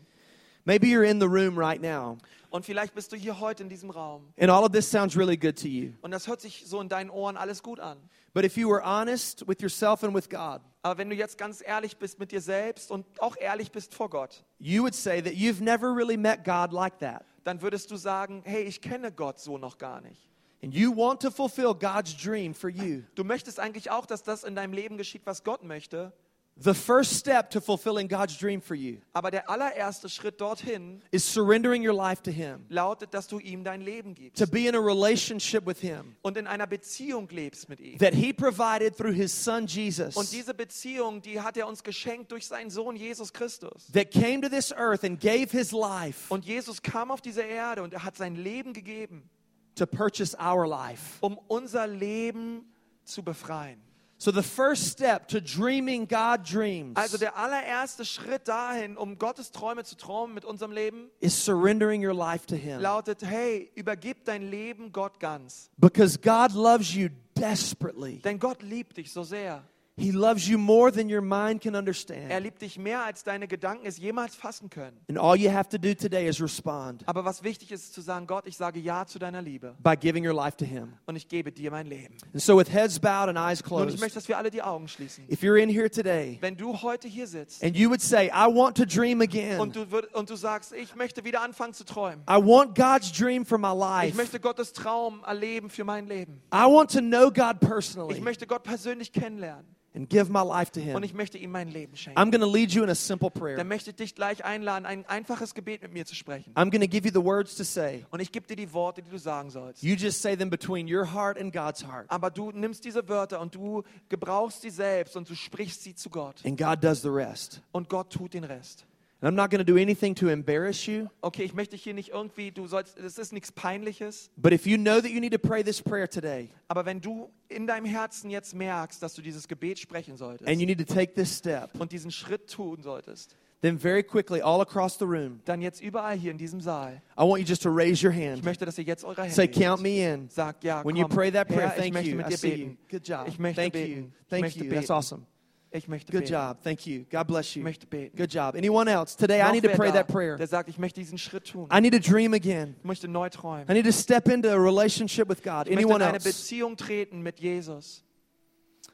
Maybe 0.65 0.87
you're 0.89 1.05
in 1.09 1.19
the 1.21 1.27
room 1.27 1.57
right 1.57 1.81
now, 1.81 2.19
Und 2.51 2.65
vielleicht 2.67 2.95
bist 2.95 3.11
du 3.13 3.17
hier 3.17 3.41
heute 3.41 3.63
in 3.63 3.69
diesem 3.71 3.89
Raum. 3.91 4.33
and 4.39 4.51
all 4.51 4.65
of 4.65 4.73
this 4.73 4.91
sounds 4.91 5.17
really 5.17 5.37
good 5.37 5.57
to 5.57 5.69
you. 5.69 5.93
Und 6.03 6.11
das 6.11 6.27
hört 6.27 6.41
sich 6.41 6.65
so 6.67 6.81
in 6.81 6.89
deinen 6.89 7.09
Ohren 7.11 7.37
alles 7.37 7.63
gut 7.63 7.81
an. 7.81 7.97
But 8.35 8.45
if 8.45 8.57
you 8.57 8.69
were 8.69 8.83
honest 8.85 9.47
with 9.49 9.61
yourself 9.63 10.03
and 10.05 10.15
with 10.15 10.29
God, 10.29 10.61
Aber 10.83 10.99
wenn 10.99 11.09
du 11.09 11.17
jetzt 11.17 11.39
ganz 11.39 11.63
ehrlich 11.65 11.97
bist 11.97 12.19
mit 12.19 12.33
dir 12.33 12.41
selbst 12.41 12.91
und 12.91 13.07
auch 13.21 13.37
ehrlich 13.39 13.71
bist 13.73 13.95
vor 13.95 14.11
Gott, 14.11 14.45
you 14.59 14.83
would 14.83 14.95
say 14.95 15.23
that 15.23 15.33
you've 15.35 15.63
never 15.63 15.95
really 15.95 16.17
met 16.19 16.45
God 16.45 16.73
like 16.73 16.99
that. 16.99 17.25
Dann 17.45 17.63
würdest 17.63 17.91
du 17.91 17.97
sagen, 17.97 18.43
hey, 18.45 18.63
ich 18.63 18.81
kenne 18.81 19.13
Gott 19.13 19.39
so 19.39 19.59
noch 19.59 19.79
gar 19.79 20.01
nicht. 20.01 20.29
And 20.63 20.75
you 20.75 20.95
want 20.95 21.23
to 21.23 21.31
fulfill 21.31 21.75
God's 21.75 22.17
dream 22.17 22.53
for 22.53 22.69
you. 22.69 23.03
Du 23.15 23.23
möchtest 23.23 23.61
eigentlich 23.61 23.91
auch, 23.91 24.07
dass 24.07 24.25
das 24.25 24.43
in 24.43 24.57
deinem 24.57 24.73
Leben 24.73 24.97
geschieht, 24.97 25.23
was 25.25 25.45
Gott 25.45 25.63
möchte. 25.63 26.13
The 26.61 26.75
first 26.75 27.13
step 27.13 27.51
to 27.51 27.61
fulfilling 27.61 28.09
God's 28.09 28.37
dream 28.37 28.61
for 28.61 28.75
you 28.75 28.99
Aber 29.13 29.31
der 29.31 29.49
allererste 29.49 30.09
Schritt 30.09 30.41
dorthin 30.41 31.01
is 31.13 31.23
surrendering 31.25 31.87
your 31.87 31.95
life 31.95 32.21
to 32.25 32.33
Him, 32.33 32.67
lautet, 32.69 33.15
dass 33.15 33.29
du 33.29 33.39
ihm 33.39 33.63
dein 33.63 33.81
Leben 33.81 34.13
gibst 34.15 34.43
to 34.45 34.51
be 34.51 34.67
in 34.67 34.75
a 34.75 34.81
relationship 34.81 35.65
with 35.65 35.79
Him 35.81 36.17
und 36.23 36.37
in 36.37 36.49
einer 36.49 36.67
Beziehung 36.67 37.29
lebst 37.29 37.69
mit 37.69 37.79
ihm. 37.81 37.99
that 37.99 38.13
He 38.13 38.33
provided 38.33 38.97
through 38.97 39.15
His 39.15 39.33
Son 39.33 39.63
Und 39.63 39.73
Jesus, 39.73 40.31
diese 40.31 40.53
Beziehung, 40.53 41.23
die 41.23 41.41
hat 41.41 41.57
er 41.57 41.69
uns 41.69 41.85
geschenkt 41.85 42.33
durch 42.33 42.47
seinen 42.49 42.71
Sohn 42.71 42.97
Jesus 42.97 43.33
Christus. 43.33 43.87
that 43.93 44.11
came 44.11 44.41
to 44.41 44.49
this 44.49 44.73
earth 44.73 45.05
and 45.05 45.21
gave 45.21 45.53
His 45.53 45.71
life 45.71 46.29
Und 46.29 46.45
Jesus 46.45 46.83
kam 46.83 47.13
auf 47.13 47.21
diese 47.21 47.43
Erde 47.43 47.85
und 47.85 47.93
er 47.93 48.03
hat 48.03 48.17
sein 48.17 48.35
Leben 48.35 48.73
gegeben, 48.73 49.31
to 49.77 49.87
purchase 49.87 50.37
our 50.41 50.67
life. 50.67 51.19
um 51.21 51.39
unser 51.47 51.87
Leben 51.87 52.65
zu 53.05 53.23
befreien. 53.23 53.81
So, 54.21 54.33
the 54.33 54.43
first 54.43 54.89
step 54.89 55.29
to 55.29 55.41
dreaming 55.41 56.09
God 56.09 56.43
dreams 56.43 56.97
Also 56.97 57.19
der 57.19 57.37
allererste 57.37 58.05
Schritt 58.05 58.49
dahin, 58.49 58.97
um 58.97 59.17
Gottes 59.17 59.53
Träume 59.53 59.85
zu 59.85 59.97
träumen 59.97 60.35
mit 60.35 60.45
unserem 60.45 60.73
Leben, 60.73 61.09
is 61.21 61.45
surrendering 61.45 62.05
your 62.05 62.15
life 62.15 62.45
to 62.47 62.57
Him. 62.57 62.81
lautet, 62.81 63.23
hey, 63.23 63.71
übergib 63.77 64.25
dein 64.25 64.51
Leben 64.51 64.91
Gott 64.91 65.21
ganz. 65.21 65.71
Because 65.77 66.19
God 66.19 66.53
loves 66.53 66.93
you 66.93 67.11
desperately. 67.39 68.19
Denn 68.19 68.41
Gott 68.41 68.61
liebt 68.63 68.97
dich 68.97 69.13
so 69.13 69.23
sehr. 69.23 69.63
He 69.99 70.13
loves 70.13 70.47
you 70.47 70.59
more 70.59 70.93
than 70.93 71.11
your 71.11 71.21
mind 71.21 71.61
can 71.61 71.75
Er 71.75 71.79
understand. 71.81 72.43
liebt 72.43 72.63
dich 72.63 72.79
mehr, 72.79 73.05
als 73.05 73.25
deine 73.25 73.49
Gedanken 73.49 73.85
es 73.87 73.99
jemals 73.99 74.37
fassen 74.37 74.71
können. 74.71 74.97
And 75.09 75.19
all 75.19 75.37
you 75.37 75.51
have 75.53 75.69
to 75.71 75.79
do 75.79 75.93
today 75.95 76.29
is 76.29 76.41
respond 76.41 77.03
Aber 77.07 77.25
was 77.25 77.43
wichtig 77.43 77.73
ist, 77.73 77.85
ist 77.85 77.95
zu 77.95 78.01
sagen, 78.01 78.27
Gott, 78.27 78.47
ich 78.47 78.57
sage 78.57 78.79
Ja 78.79 79.07
zu 79.07 79.19
deiner 79.19 79.43
Liebe 79.43 79.75
by 79.83 79.97
giving 79.97 80.27
your 80.27 80.35
life 80.35 80.57
to 80.57 80.65
Him. 80.65 80.93
und 81.07 81.17
ich 81.17 81.27
gebe 81.29 81.51
dir 81.51 81.71
mein 81.71 81.87
Leben. 81.87 82.15
And 82.33 82.41
so, 82.41 82.57
with 82.57 82.73
heads 82.73 82.99
bowed 83.01 83.29
and 83.29 83.37
eyes 83.37 83.61
Und 83.61 83.65
ich 83.65 83.65
closed, 83.67 84.01
möchte, 84.01 84.15
dass 84.19 84.29
wir 84.29 84.39
alle 84.39 84.51
die 84.51 84.63
Augen 84.63 84.87
schließen. 84.87 85.25
if 85.31 85.43
you're 85.43 85.61
in 85.61 85.69
here 85.69 85.91
today 85.91 86.39
Wenn 86.41 86.57
du 86.57 86.81
heute 86.81 87.09
hier 87.09 87.27
sitzt 87.27 87.65
and 87.65 87.77
you 87.77 87.89
would 87.91 88.01
say, 88.01 88.27
I 88.29 88.47
want 88.47 88.77
to 88.77 88.85
dream 88.85 89.21
again, 89.21 89.59
und 89.59 89.75
du, 89.75 89.81
würd- 89.91 90.13
und 90.15 90.31
du 90.31 90.37
sagst, 90.37 90.73
ich 90.73 90.95
möchte 90.95 91.25
wieder 91.25 91.43
anfangen 91.43 91.75
zu 91.75 91.85
träumen. 91.85 92.23
I 92.31 92.35
want 92.35 92.77
God's 92.77 93.11
dream 93.11 93.45
for 93.45 93.59
my 93.59 93.73
Ich 93.73 93.79
life, 93.81 94.17
möchte 94.17 94.39
Gottes 94.39 94.73
Traum 94.73 95.25
erleben 95.27 95.71
für 95.71 95.85
mein 95.85 96.07
Leben. 96.07 96.41
I 96.55 96.59
want 96.67 96.93
to 96.93 97.01
know 97.01 97.31
God 97.33 97.57
Ich 97.61 97.69
personally 97.69 98.21
möchte 98.21 98.47
Gott 98.47 98.63
persönlich 98.63 99.13
kennenlernen 99.13 99.65
and 99.95 100.09
give 100.09 100.31
my 100.31 100.43
life 100.43 100.71
to 100.73 100.81
und 100.81 100.87
Him, 100.87 101.03
ich 101.03 101.15
möchte 101.15 101.39
ihm 101.39 101.51
mein 101.51 101.69
Leben 101.69 101.97
schenken. 101.97 102.19
I'm 102.19 102.31
going 102.31 102.41
to 102.41 102.51
lead 102.51 102.73
you 102.73 102.83
in 102.83 102.91
a 102.91 102.95
simple 102.95 103.31
prayer. 103.31 103.57
Dann 103.57 103.69
möchte 103.69 103.91
ich 103.91 103.97
dich 103.97 104.15
gleich 104.15 104.45
einladen, 104.45 104.87
ein 104.87 105.07
einfaches 105.07 105.55
Gebet 105.55 105.83
mit 105.83 105.93
mir 105.93 106.07
zu 106.07 106.15
sprechen. 106.15 106.53
I'm 106.55 106.71
going 106.71 106.81
to 106.81 106.89
give 106.89 107.07
you 107.07 107.13
the 107.13 107.25
words 107.25 107.55
to 107.57 107.65
say. 107.65 108.05
Und 108.11 108.21
ich 108.21 108.33
gebe 108.33 108.47
dir 108.47 108.57
die 108.57 108.73
Worte, 108.73 109.03
die 109.03 109.11
du 109.11 109.19
sagen 109.19 109.51
sollst. 109.51 109.83
You 109.83 109.95
just 109.95 110.23
say 110.23 110.37
them 110.37 110.51
between 110.51 110.93
your 110.93 111.13
heart 111.13 111.39
and 111.39 111.53
God's 111.53 111.87
heart. 111.87 112.07
Aber 112.09 112.31
du 112.31 112.53
nimmst 112.53 112.85
diese 112.85 113.09
Wörter 113.09 113.41
und 113.41 113.55
du 113.55 113.83
gebrauchst 114.09 114.63
sie 114.63 114.71
selbst 114.71 115.17
und 115.17 115.29
du 115.29 115.35
sprichst 115.35 115.83
sie 115.83 115.95
zu 115.95 116.11
Gott. 116.11 116.45
And 116.45 116.59
God 116.59 116.83
does 116.83 117.03
the 117.03 117.09
rest. 117.09 117.63
Und 117.73 117.89
Gott 117.89 118.11
tut 118.11 118.35
den 118.35 118.45
Rest. 118.45 118.88
And 119.21 119.29
I'm 119.29 119.35
not 119.35 119.51
going 119.51 119.59
to 119.59 119.65
do 119.65 119.77
anything 119.77 120.15
to 120.17 120.29
embarrass 120.29 120.87
you, 120.87 121.09
Okay, 121.23 121.43
ich 121.43 121.53
möchte 121.53 121.77
hier 121.77 121.93
nicht 121.93 122.11
irgendwie, 122.11 122.53
du 122.53 122.69
sollst, 122.69 122.97
das 122.99 123.19
ist 123.19 123.33
nichts 123.33 123.51
Peinliches. 123.51 124.31
but 124.37 124.53
if 124.53 124.65
you 124.65 124.77
know 124.79 125.01
that 125.01 125.11
you 125.11 125.19
need 125.19 125.33
to 125.33 125.39
pray 125.41 125.63
this 125.65 125.83
prayer 125.83 126.09
today 126.09 126.51
Aber 126.69 126.85
wenn 126.87 127.01
du 127.01 127.29
in 127.49 127.67
deinem 127.67 127.87
Herzen 127.87 128.31
jetzt 128.31 128.55
merkst, 128.55 129.03
dass 129.03 129.15
du 129.15 129.23
dieses 129.23 129.49
Gebet 129.49 129.81
sprechen 129.81 130.17
solltest 130.17 130.49
and 130.49 130.61
you 130.61 130.67
need 130.67 130.79
to 130.79 130.85
take 130.85 131.15
this 131.15 131.37
step, 131.37 131.71
und 131.81 131.91
diesen 131.91 132.13
Schritt 132.13 132.49
tun 132.49 132.81
solltest, 132.83 133.35
then 133.61 133.77
very 133.77 134.05
quickly, 134.05 134.41
all 134.41 134.61
across 134.61 134.97
the 135.01 135.05
room, 135.05 135.41
dann 135.47 135.61
jetzt 135.63 135.81
überall 135.83 136.17
hier 136.17 136.31
in 136.31 136.39
diesem 136.39 136.61
Saal. 136.61 137.03
I 137.19 137.23
want 137.25 137.41
you 137.41 137.45
just 137.45 137.65
to 137.65 137.71
raise 137.71 138.07
your 138.07 138.13
Ich 138.15 138.25
hand. 138.25 138.45
möchte, 138.45 138.65
dass 138.67 138.79
ihr 138.79 138.85
jetzt 138.85 139.05
eure 139.05 139.23
Hände 139.23 139.35
Say, 139.35 139.49
hebt. 139.49 139.57
count 139.59 139.83
me 139.83 139.99
in. 140.15 140.29
Sagt, 140.31 140.63
ja, 140.63 140.85
When 140.85 140.95
komm, 140.95 141.03
you 141.03 141.09
pray 141.09 141.33
that 141.33 141.49
prayer, 141.49 141.71
Herr, 141.71 141.77
ich 141.77 141.83
thank 141.83 141.95
möchte 141.95 142.11
you. 142.11 142.17
mit 142.19 142.27
I 142.27 142.29
dir 142.31 142.37
see 142.37 142.49
you. 142.55 142.67
beten. 142.69 142.79
Good 142.89 143.09
job. 143.09 143.25
Ich 143.27 143.39
möchte 143.41 143.61
Thank 143.63 143.73
beten. 143.73 144.01
you. 144.03 144.07
Ich 144.23 144.29
Thank 144.29 144.43
möchte 144.43 144.59
you. 144.63 144.71
That's 144.71 144.81
beten. 144.83 144.93
awesome. 144.93 145.23
Ich 145.71 145.87
möchte 145.87 146.11
Good 146.13 146.23
beten. 146.23 146.33
job. 146.33 146.63
Thank 146.63 146.87
you. 146.87 147.05
God 147.11 147.27
bless 147.27 147.47
Ich 147.51 147.57
you. 147.57 147.63
möchte 147.63 147.87
beten. 147.87 148.17
Good 148.17 148.33
job. 148.33 148.55
Anyone 148.55 148.91
else? 148.91 149.15
Today, 149.17 149.41
I 149.41 149.45
Noch 149.45 149.53
need 149.53 149.65
to 149.65 149.69
wer 149.69 149.77
pray 149.77 149.89
da, 149.89 149.99
that 149.99 150.09
prayer. 150.09 150.37
Der 150.37 150.47
sagt, 150.47 150.69
ich 150.71 150.79
möchte 150.79 151.01
diesen 151.01 151.19
Schritt 151.19 151.45
tun. 151.51 151.69
I 151.71 151.81
need 151.81 151.93
to 151.93 152.01
dream 152.01 152.33
again. 152.33 152.75
Ich 152.79 152.85
möchte 152.85 153.07
neu 153.07 153.29
träumen. 153.29 153.67
I 153.69 153.75
need 153.75 153.85
to 153.85 153.93
step 153.93 154.29
into 154.29 154.49
a 154.49 154.57
relationship 154.57 155.29
with 155.29 155.43
God. 155.43 155.67
Ich 155.67 155.71
möchte 155.71 155.73
in 155.73 155.79
Anyone 155.79 156.05
eine 156.07 156.15
else? 156.15 156.29
Beziehung 156.29 156.77
treten 156.77 157.21
mit 157.21 157.39
Jesus. 157.41 158.03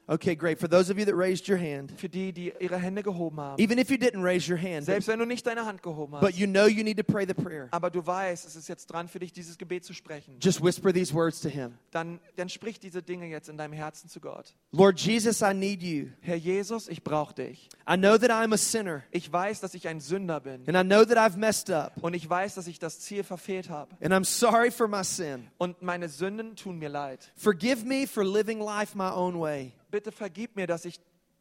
Okay, 0.07 0.34
great. 0.36 0.61
For 0.61 0.68
those 0.68 0.90
of 0.92 0.98
you 0.98 1.07
that 1.07 1.14
raised 1.16 1.48
your 1.48 1.57
hand, 1.59 1.92
Für 1.98 2.11
die, 2.11 2.30
die 2.32 2.52
ihre 2.61 2.76
Hände 2.76 3.02
gehoben 3.02 3.40
haben. 3.40 3.59
even 3.62 3.78
if 3.78 3.90
you 3.90 3.96
didn't 3.96 4.22
raise 4.22 4.50
your 4.52 4.59
hand, 4.61 4.84
Selbst 4.84 5.09
wenn 5.09 5.18
du 5.18 5.24
nicht 5.24 5.46
deine 5.46 5.64
Hand 5.64 5.82
gehoben 5.82 6.18
but 6.20 6.34
you 6.34 6.46
know 6.46 6.66
you 6.66 6.84
need 6.84 6.98
to 6.98 7.02
pray 7.02 7.24
the 7.26 7.32
prayer, 7.32 7.68
Aber 7.70 7.90
du 7.90 8.05
weißt, 8.07 8.44
es 8.46 8.55
ist 8.55 8.68
jetzt 8.68 8.86
dran 8.86 9.09
für 9.09 9.18
dich, 9.18 9.32
dieses 9.32 9.57
Gebet 9.57 9.82
zu 9.84 9.94
sprechen. 9.94 10.36
just 10.42 10.62
whisper 10.62 10.92
these 10.92 11.14
words 11.14 11.40
to 11.40 11.48
Him 11.48 11.72
Dann, 11.90 12.20
dann 12.36 12.50
sprich 12.50 12.78
diese 12.78 13.02
Dinge 13.02 13.26
jetzt 13.28 13.48
in 13.48 13.57
deinem 13.57 13.72
Herzen 13.72 14.11
zu 14.11 14.20
Gott. 14.20 14.55
Lord 14.72 15.00
Jesus, 15.00 15.40
I 15.40 15.55
need 15.55 15.82
you. 15.82 16.09
Herr 16.20 16.36
Jesus, 16.36 16.88
ich 16.88 17.02
brauche 17.02 17.34
dich. 17.34 17.70
I 17.88 17.96
know 17.96 18.18
that 18.18 18.30
I'm 18.30 18.52
a 18.52 18.59
sinner, 18.59 19.05
Ich 19.11 19.32
weiß, 19.32 19.61
dass 19.61 19.72
ich 19.74 19.88
ein 19.88 20.00
Sünder 20.00 20.40
bin. 20.40 20.64
and 20.68 20.76
I 20.76 20.82
know 20.82 21.05
that 21.07 21.16
I've 21.16 21.38
messed 21.38 21.70
up, 21.70 21.92
Und 22.02 22.12
ich 22.14 22.28
weiß, 22.28 22.57
dass 22.57 22.66
ich 22.66 22.78
das 22.78 23.00
Ziel 23.00 23.24
verfehlt 23.24 23.70
habe. 23.70 23.90
and 24.02 24.12
I'm 24.12 24.24
sorry 24.26 24.70
for 24.70 24.86
my 24.86 25.02
sin. 25.02 25.46
Und 25.57 25.80
meine 25.80 26.11
Sünden 26.11 26.57
tun 26.57 26.78
mir 26.78 26.90
leid. 26.90 27.32
Forgive 27.36 27.86
me 27.86 28.07
for 28.07 28.22
living 28.22 28.59
life 28.61 28.94
my 28.94 29.09
own 29.11 29.40
way. 29.40 29.72
Bitte 29.95 30.11
vergib 30.11 30.57
mir, 30.57 30.66
dass 30.66 30.84
ich 30.86 30.99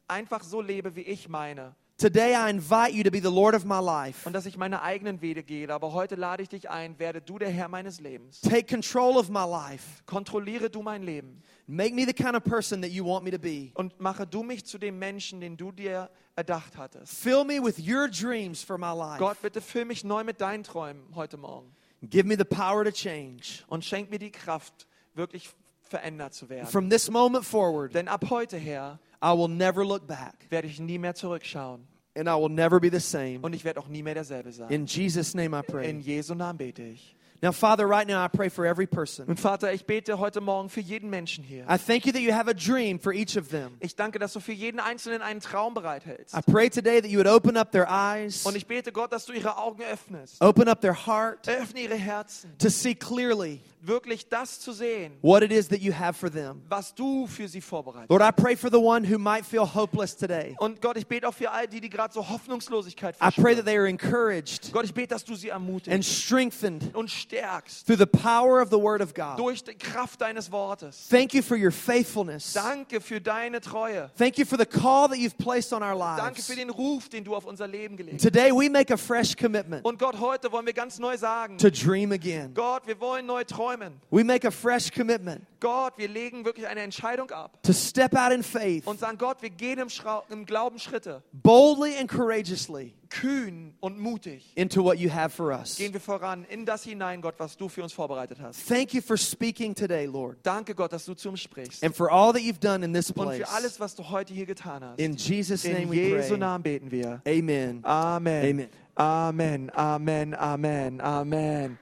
einfach 0.08 0.43
so 0.43 0.62
lebe, 0.62 0.95
wie 0.95 1.01
ich 1.01 1.28
meine. 1.28 1.76
Today, 1.97 2.36
I 2.36 2.51
invite 2.51 2.91
you 2.91 3.01
to 3.04 3.10
be 3.10 3.20
the 3.20 3.34
Lord 3.34 3.56
of 3.56 3.66
my 3.66 3.80
life. 3.80 4.28
Und 4.28 4.34
dass 4.34 4.45
ich 4.45 4.58
meine 4.58 4.84
eigenen 4.84 5.22
Wege 5.22 5.41
gehe. 5.41 5.68
Aber 5.74 5.91
heute 5.91 6.14
lade 6.14 6.43
ich 6.43 6.49
dich 6.49 6.70
ein, 6.70 6.99
werde 6.99 7.20
du 7.20 7.39
der 7.39 7.49
Herr 7.49 7.68
meines 7.68 7.99
Lebens. 7.99 8.41
Take 8.41 8.66
control 8.66 9.18
of 9.18 9.28
my 9.30 9.43
life. 9.43 10.04
Kontrolliere 10.06 10.70
du 10.70 10.84
mein 10.84 11.01
Leben. 11.01 11.41
Make 11.66 11.95
me 11.95 12.06
the 12.06 12.14
kind 12.14 12.36
of 12.36 12.43
person 12.43 12.84
that 12.84 12.91
you 12.91 13.04
want 13.04 13.24
me 13.26 13.32
to 13.32 13.39
be. 13.39 13.72
Und 13.74 13.99
mache 13.99 14.28
du 14.28 14.43
mich 14.43 14.66
zu 14.66 14.78
dem 14.78 14.99
Menschen, 14.99 15.41
den 15.41 15.58
du 15.58 15.72
dir 15.72 16.12
erdacht 16.36 16.78
hattest. 16.78 17.12
Fill 17.12 17.43
me 17.45 17.60
with 17.60 17.80
your 17.80 18.08
dreams 18.08 18.62
for 18.62 18.78
my 18.78 18.93
life. 18.95 19.18
Gott, 19.18 19.41
bitte 19.41 19.62
füll 19.62 19.86
mich 19.86 20.04
neu 20.04 20.24
mit 20.24 20.41
deinen 20.41 20.62
Träumen 20.64 21.01
heute 21.16 21.38
Morgen. 21.38 21.74
Give 22.04 22.28
me 22.28 22.38
the 22.38 22.45
power 22.45 22.86
to 22.86 22.91
change. 22.91 23.64
Und 23.66 23.84
schenk 23.84 24.12
mir 24.12 24.20
die 24.20 24.30
Kraft, 24.32 24.86
wirklich 25.16 25.49
verändert 25.94 26.34
zu 26.34 26.50
werden. 26.50 26.68
From 26.68 26.89
this 26.89 27.10
moment 27.12 27.46
forward, 27.46 27.94
Denn 27.94 28.08
ab 28.08 28.26
heute 28.30 28.58
her 28.58 29.00
I 29.24 29.28
will 29.38 29.48
never 29.48 29.86
look 29.86 30.08
back, 30.08 30.34
werde 30.50 30.68
ich 30.68 30.80
nie 30.80 30.98
mehr 30.98 31.14
zurückschauen. 31.16 31.88
and 32.16 32.28
I 32.28 32.34
will 32.36 32.50
never 32.50 32.80
be 32.80 32.89
the 32.91 33.00
same. 33.00 33.39
Und 33.41 33.54
ich 33.54 33.64
werde 33.64 33.80
auch 33.80 33.88
nie 33.88 34.02
mehr 34.04 34.14
derselbe 34.16 34.52
sein. 34.52 34.70
In 34.70 34.86
Jesus' 34.86 35.34
name 35.36 35.56
I 35.56 35.60
In 35.60 35.66
pray. 35.66 35.91
Jesu 36.00 36.34
Namen 36.36 36.58
bete 36.58 36.84
ich. 36.84 37.16
Now, 37.41 37.52
Father, 37.52 37.86
right 37.86 38.08
now 38.08 38.24
I 38.24 38.30
pray 38.30 38.50
for 38.50 38.66
every 38.66 38.88
person. 38.88 39.26
Und 39.28 39.38
Vater, 39.38 39.74
ich 39.74 39.86
bete 39.86 40.18
heute 40.18 40.39
Morgen 40.39 40.70
für 40.70 40.80
jeden 40.80 41.10
Menschen 41.10 41.44
hier. 41.44 41.66
I 41.70 41.78
thank 41.78 42.06
you 42.06 42.14
that 42.14 42.22
you 42.22 42.32
have 42.32 42.50
a 42.50 42.54
dream 42.54 42.98
for 42.98 43.12
each 43.12 43.36
of 43.38 43.50
them. 43.50 43.72
Ich 43.82 43.98
danke, 43.98 44.18
dass 44.18 44.32
du 44.32 44.39
für 44.39 44.54
jeden 44.54 44.80
Einzelnen 44.80 45.22
einen 45.22 45.41
Traum 45.41 45.74
bereithältst. 45.74 46.34
I 46.34 46.39
pray 46.41 46.70
today 46.70 47.02
that 47.02 47.10
you 47.12 47.18
would 47.18 47.28
open 47.28 47.58
up 47.58 47.72
their 47.74 47.86
eyes, 47.89 48.46
Und 48.46 48.56
ich 48.56 48.66
bete 48.66 48.94
Gott, 48.94 49.12
dass 49.12 49.26
du 49.26 49.34
ihre 49.34 49.58
Augen 49.58 49.82
öffnest. 49.84 50.41
open 50.41 50.70
up 50.70 50.80
their 50.80 50.96
heart 51.06 51.46
Öffne 51.50 51.82
ihre 51.82 51.96
Herzen, 51.96 52.58
to 52.60 52.70
see 52.70 52.96
clearly 52.96 53.60
wirklich 53.88 54.28
das 54.30 54.60
zu 54.60 54.72
sehen, 54.72 55.14
what 55.22 55.44
it 55.44 55.52
is 55.52 55.68
that 55.68 55.80
you 55.82 55.94
have 55.94 56.14
for 56.14 56.32
them. 56.32 56.62
was 56.70 56.94
du 56.96 57.28
für 57.28 57.48
sie 57.48 57.62
vorbereitet 57.62 58.10
Lord, 58.10 58.22
I 58.22 58.32
pray 58.32 58.56
for 58.56 58.70
the 58.72 58.78
one 58.80 59.04
who 59.04 59.18
might 59.20 59.46
feel 59.46 59.66
hopeless 59.66 60.16
today. 60.16 60.56
Und 60.60 60.82
Gott, 60.82 60.98
ich 60.98 61.08
bete 61.08 61.28
auch 61.28 61.34
für 61.34 61.52
all 61.52 61.68
die, 61.68 61.82
die 61.82 61.90
gerade 61.90 62.14
so 62.14 62.28
Hoffnungslosigkeit 62.28 63.16
I 63.22 63.30
pray 63.30 63.56
that 63.56 63.66
they 63.66 63.78
are 63.78 63.88
encouraged 63.88 64.72
Gott, 64.72 64.86
ich 64.86 64.94
bete, 64.94 65.10
dass 65.10 65.24
du 65.26 65.36
sie 65.36 65.52
and 65.52 65.64
ermutigst 65.64 66.10
strengthened 66.10 66.96
und 66.96 67.10
stärkst 67.12 67.86
through 67.86 67.98
the 68.00 68.06
power 68.06 68.62
of 68.62 68.70
the 68.70 68.80
Word 68.80 69.02
of 69.02 69.14
God. 69.14 69.38
durch 69.38 69.64
die 69.64 69.74
Kraft 69.76 70.22
deines 70.22 70.52
Wortes. 70.52 71.08
Thank 71.10 71.34
you 71.34 71.42
for 71.42 71.58
your 71.58 71.72
faithfulness. 71.72 72.54
Danke 72.54 73.02
für 73.02 73.20
deine 73.20 73.60
Treue. 73.62 74.10
Thank 74.18 74.38
you 74.38 74.46
for 74.46 74.58
the 74.58 74.66
call 74.66 75.10
that 75.10 75.18
you've 75.18 75.38
placed 75.38 75.74
on 75.74 75.82
our 75.84 75.98
Danke 75.98 76.36
lives. 76.38 76.48
für 76.48 76.56
den 76.56 76.70
Ruf, 76.70 77.10
den 77.10 77.24
du 77.24 77.36
auf 77.36 77.46
unser 77.46 77.68
Leben 77.68 77.98
gelegt 77.98 78.16
hast. 78.16 78.24
Today 78.24 78.52
we 78.52 78.70
make 78.70 78.94
a 78.94 78.98
fresh 78.98 79.36
commitment 79.36 79.84
Und 79.86 80.00
Gott, 80.00 80.20
heute 80.20 80.52
wollen 80.52 80.66
wir 80.66 80.74
ganz 80.74 81.00
neu 81.00 81.18
sagen, 81.18 81.58
to 81.58 81.70
dream 81.70 82.12
again. 82.12 82.54
Gott, 82.54 82.88
wir 82.88 83.00
wollen 83.00 83.26
neu 83.26 83.44
träumen. 83.44 83.72
We 84.11 84.24
make 84.24 84.47
a 84.47 84.51
fresh 84.51 84.91
commitment 84.91 85.41
Gott, 85.59 85.93
wir 85.97 86.07
legen 86.09 86.43
wirklich 86.45 86.67
eine 86.67 86.82
Entscheidung 86.82 87.32
ab 87.32 87.61
to 87.63 87.71
step 87.74 88.13
out 88.15 88.32
in 88.32 88.43
faith 88.43 88.86
und 88.86 88.99
sagen, 88.99 89.17
Gott, 89.17 89.41
wir 89.41 89.49
gehen 89.49 89.80
im, 89.80 89.89
Schrau 89.89 90.24
im 90.30 90.45
Glauben 90.45 90.78
Schritte, 90.80 91.24
boldly 91.32 91.95
and 91.97 92.09
courageously 92.09 92.93
kühn 93.09 93.74
und 93.80 93.99
mutig. 93.99 94.51
into 94.55 94.84
what 94.84 94.97
you 94.97 95.09
have 95.09 95.30
for 95.30 95.51
us. 95.51 95.78
Gehen 95.78 95.93
wir 95.93 95.99
voran 96.01 96.45
in 96.49 96.65
das 96.65 96.84
hinein, 96.84 97.21
Gott, 97.21 97.36
was 97.38 97.55
du 97.55 97.69
für 97.69 97.84
uns 97.84 97.93
vorbereitet 97.93 98.39
hast. 98.41 98.67
Thank 98.67 98.93
you 98.93 99.01
for 99.01 99.17
speaking 99.17 99.74
today, 99.76 100.05
Lord, 100.05 100.38
Danke, 100.43 100.74
Gott, 100.76 100.91
dass 100.91 101.05
du 101.05 101.13
zu 101.13 101.30
uns 101.30 101.41
sprichst. 101.41 101.84
and 101.84 101.95
for 101.95 102.11
all 102.11 102.34
that 102.34 102.41
you've 102.41 102.59
done 102.59 102.84
in 102.84 102.91
this 102.93 103.11
Und 103.11 103.24
place. 103.24 103.38
für 103.38 103.49
alles, 103.49 103.80
was 103.80 103.95
du 103.95 104.09
heute 104.09 104.34
hier 104.34 104.45
getan 104.45 104.84
hast. 104.84 104.99
In 104.99 105.15
Jesus' 105.15 105.63
In 105.63 105.74
name 105.74 105.89
we 105.91 105.95
Jesu 105.95 106.30
pray. 106.30 106.38
Namen 106.39 106.63
beten 106.63 106.91
wir. 106.91 107.21
Amen. 107.28 107.80
Amen. 107.84 108.67
Amen. 108.95 109.71
Amen. 109.76 110.36
Amen. 110.36 110.36
Amen. 110.36 111.01
Amen. 111.01 111.78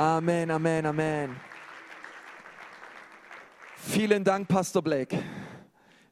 Amen. 0.00 0.50
Amen. 0.50 0.86
Amen. 0.86 1.36
Vielen 3.76 4.24
Dank, 4.24 4.48
Pastor 4.48 4.80
Blake. 4.80 5.22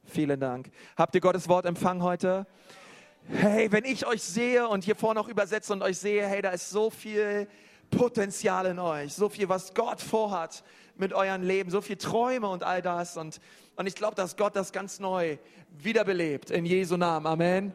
Vielen 0.05 0.39
Dank. 0.39 0.69
Habt 0.95 1.15
ihr 1.15 1.21
Gottes 1.21 1.49
Wort 1.49 1.65
empfangen 1.65 2.03
heute? 2.03 2.45
Hey, 3.29 3.71
wenn 3.71 3.85
ich 3.85 4.05
euch 4.05 4.21
sehe 4.21 4.67
und 4.67 4.83
hier 4.83 4.95
vorne 4.95 5.19
auch 5.19 5.27
übersetze 5.27 5.73
und 5.73 5.81
euch 5.81 5.97
sehe, 5.97 6.27
hey, 6.27 6.43
da 6.43 6.51
ist 6.51 6.69
so 6.69 6.91
viel 6.91 7.47
Potenzial 7.89 8.67
in 8.67 8.77
euch, 8.77 9.15
so 9.15 9.27
viel, 9.27 9.49
was 9.49 9.73
Gott 9.73 10.01
vorhat 10.01 10.63
mit 10.95 11.11
eurem 11.11 11.41
Leben, 11.41 11.71
so 11.71 11.81
viel 11.81 11.97
Träume 11.97 12.47
und 12.47 12.61
all 12.61 12.83
das. 12.83 13.17
Und, 13.17 13.41
und 13.75 13.87
ich 13.87 13.95
glaube, 13.95 14.13
dass 14.13 14.37
Gott 14.37 14.55
das 14.55 14.71
ganz 14.71 14.99
neu 14.99 15.37
wiederbelebt 15.79 16.51
in 16.51 16.63
Jesu 16.63 16.95
Namen. 16.95 17.25
Amen. 17.25 17.73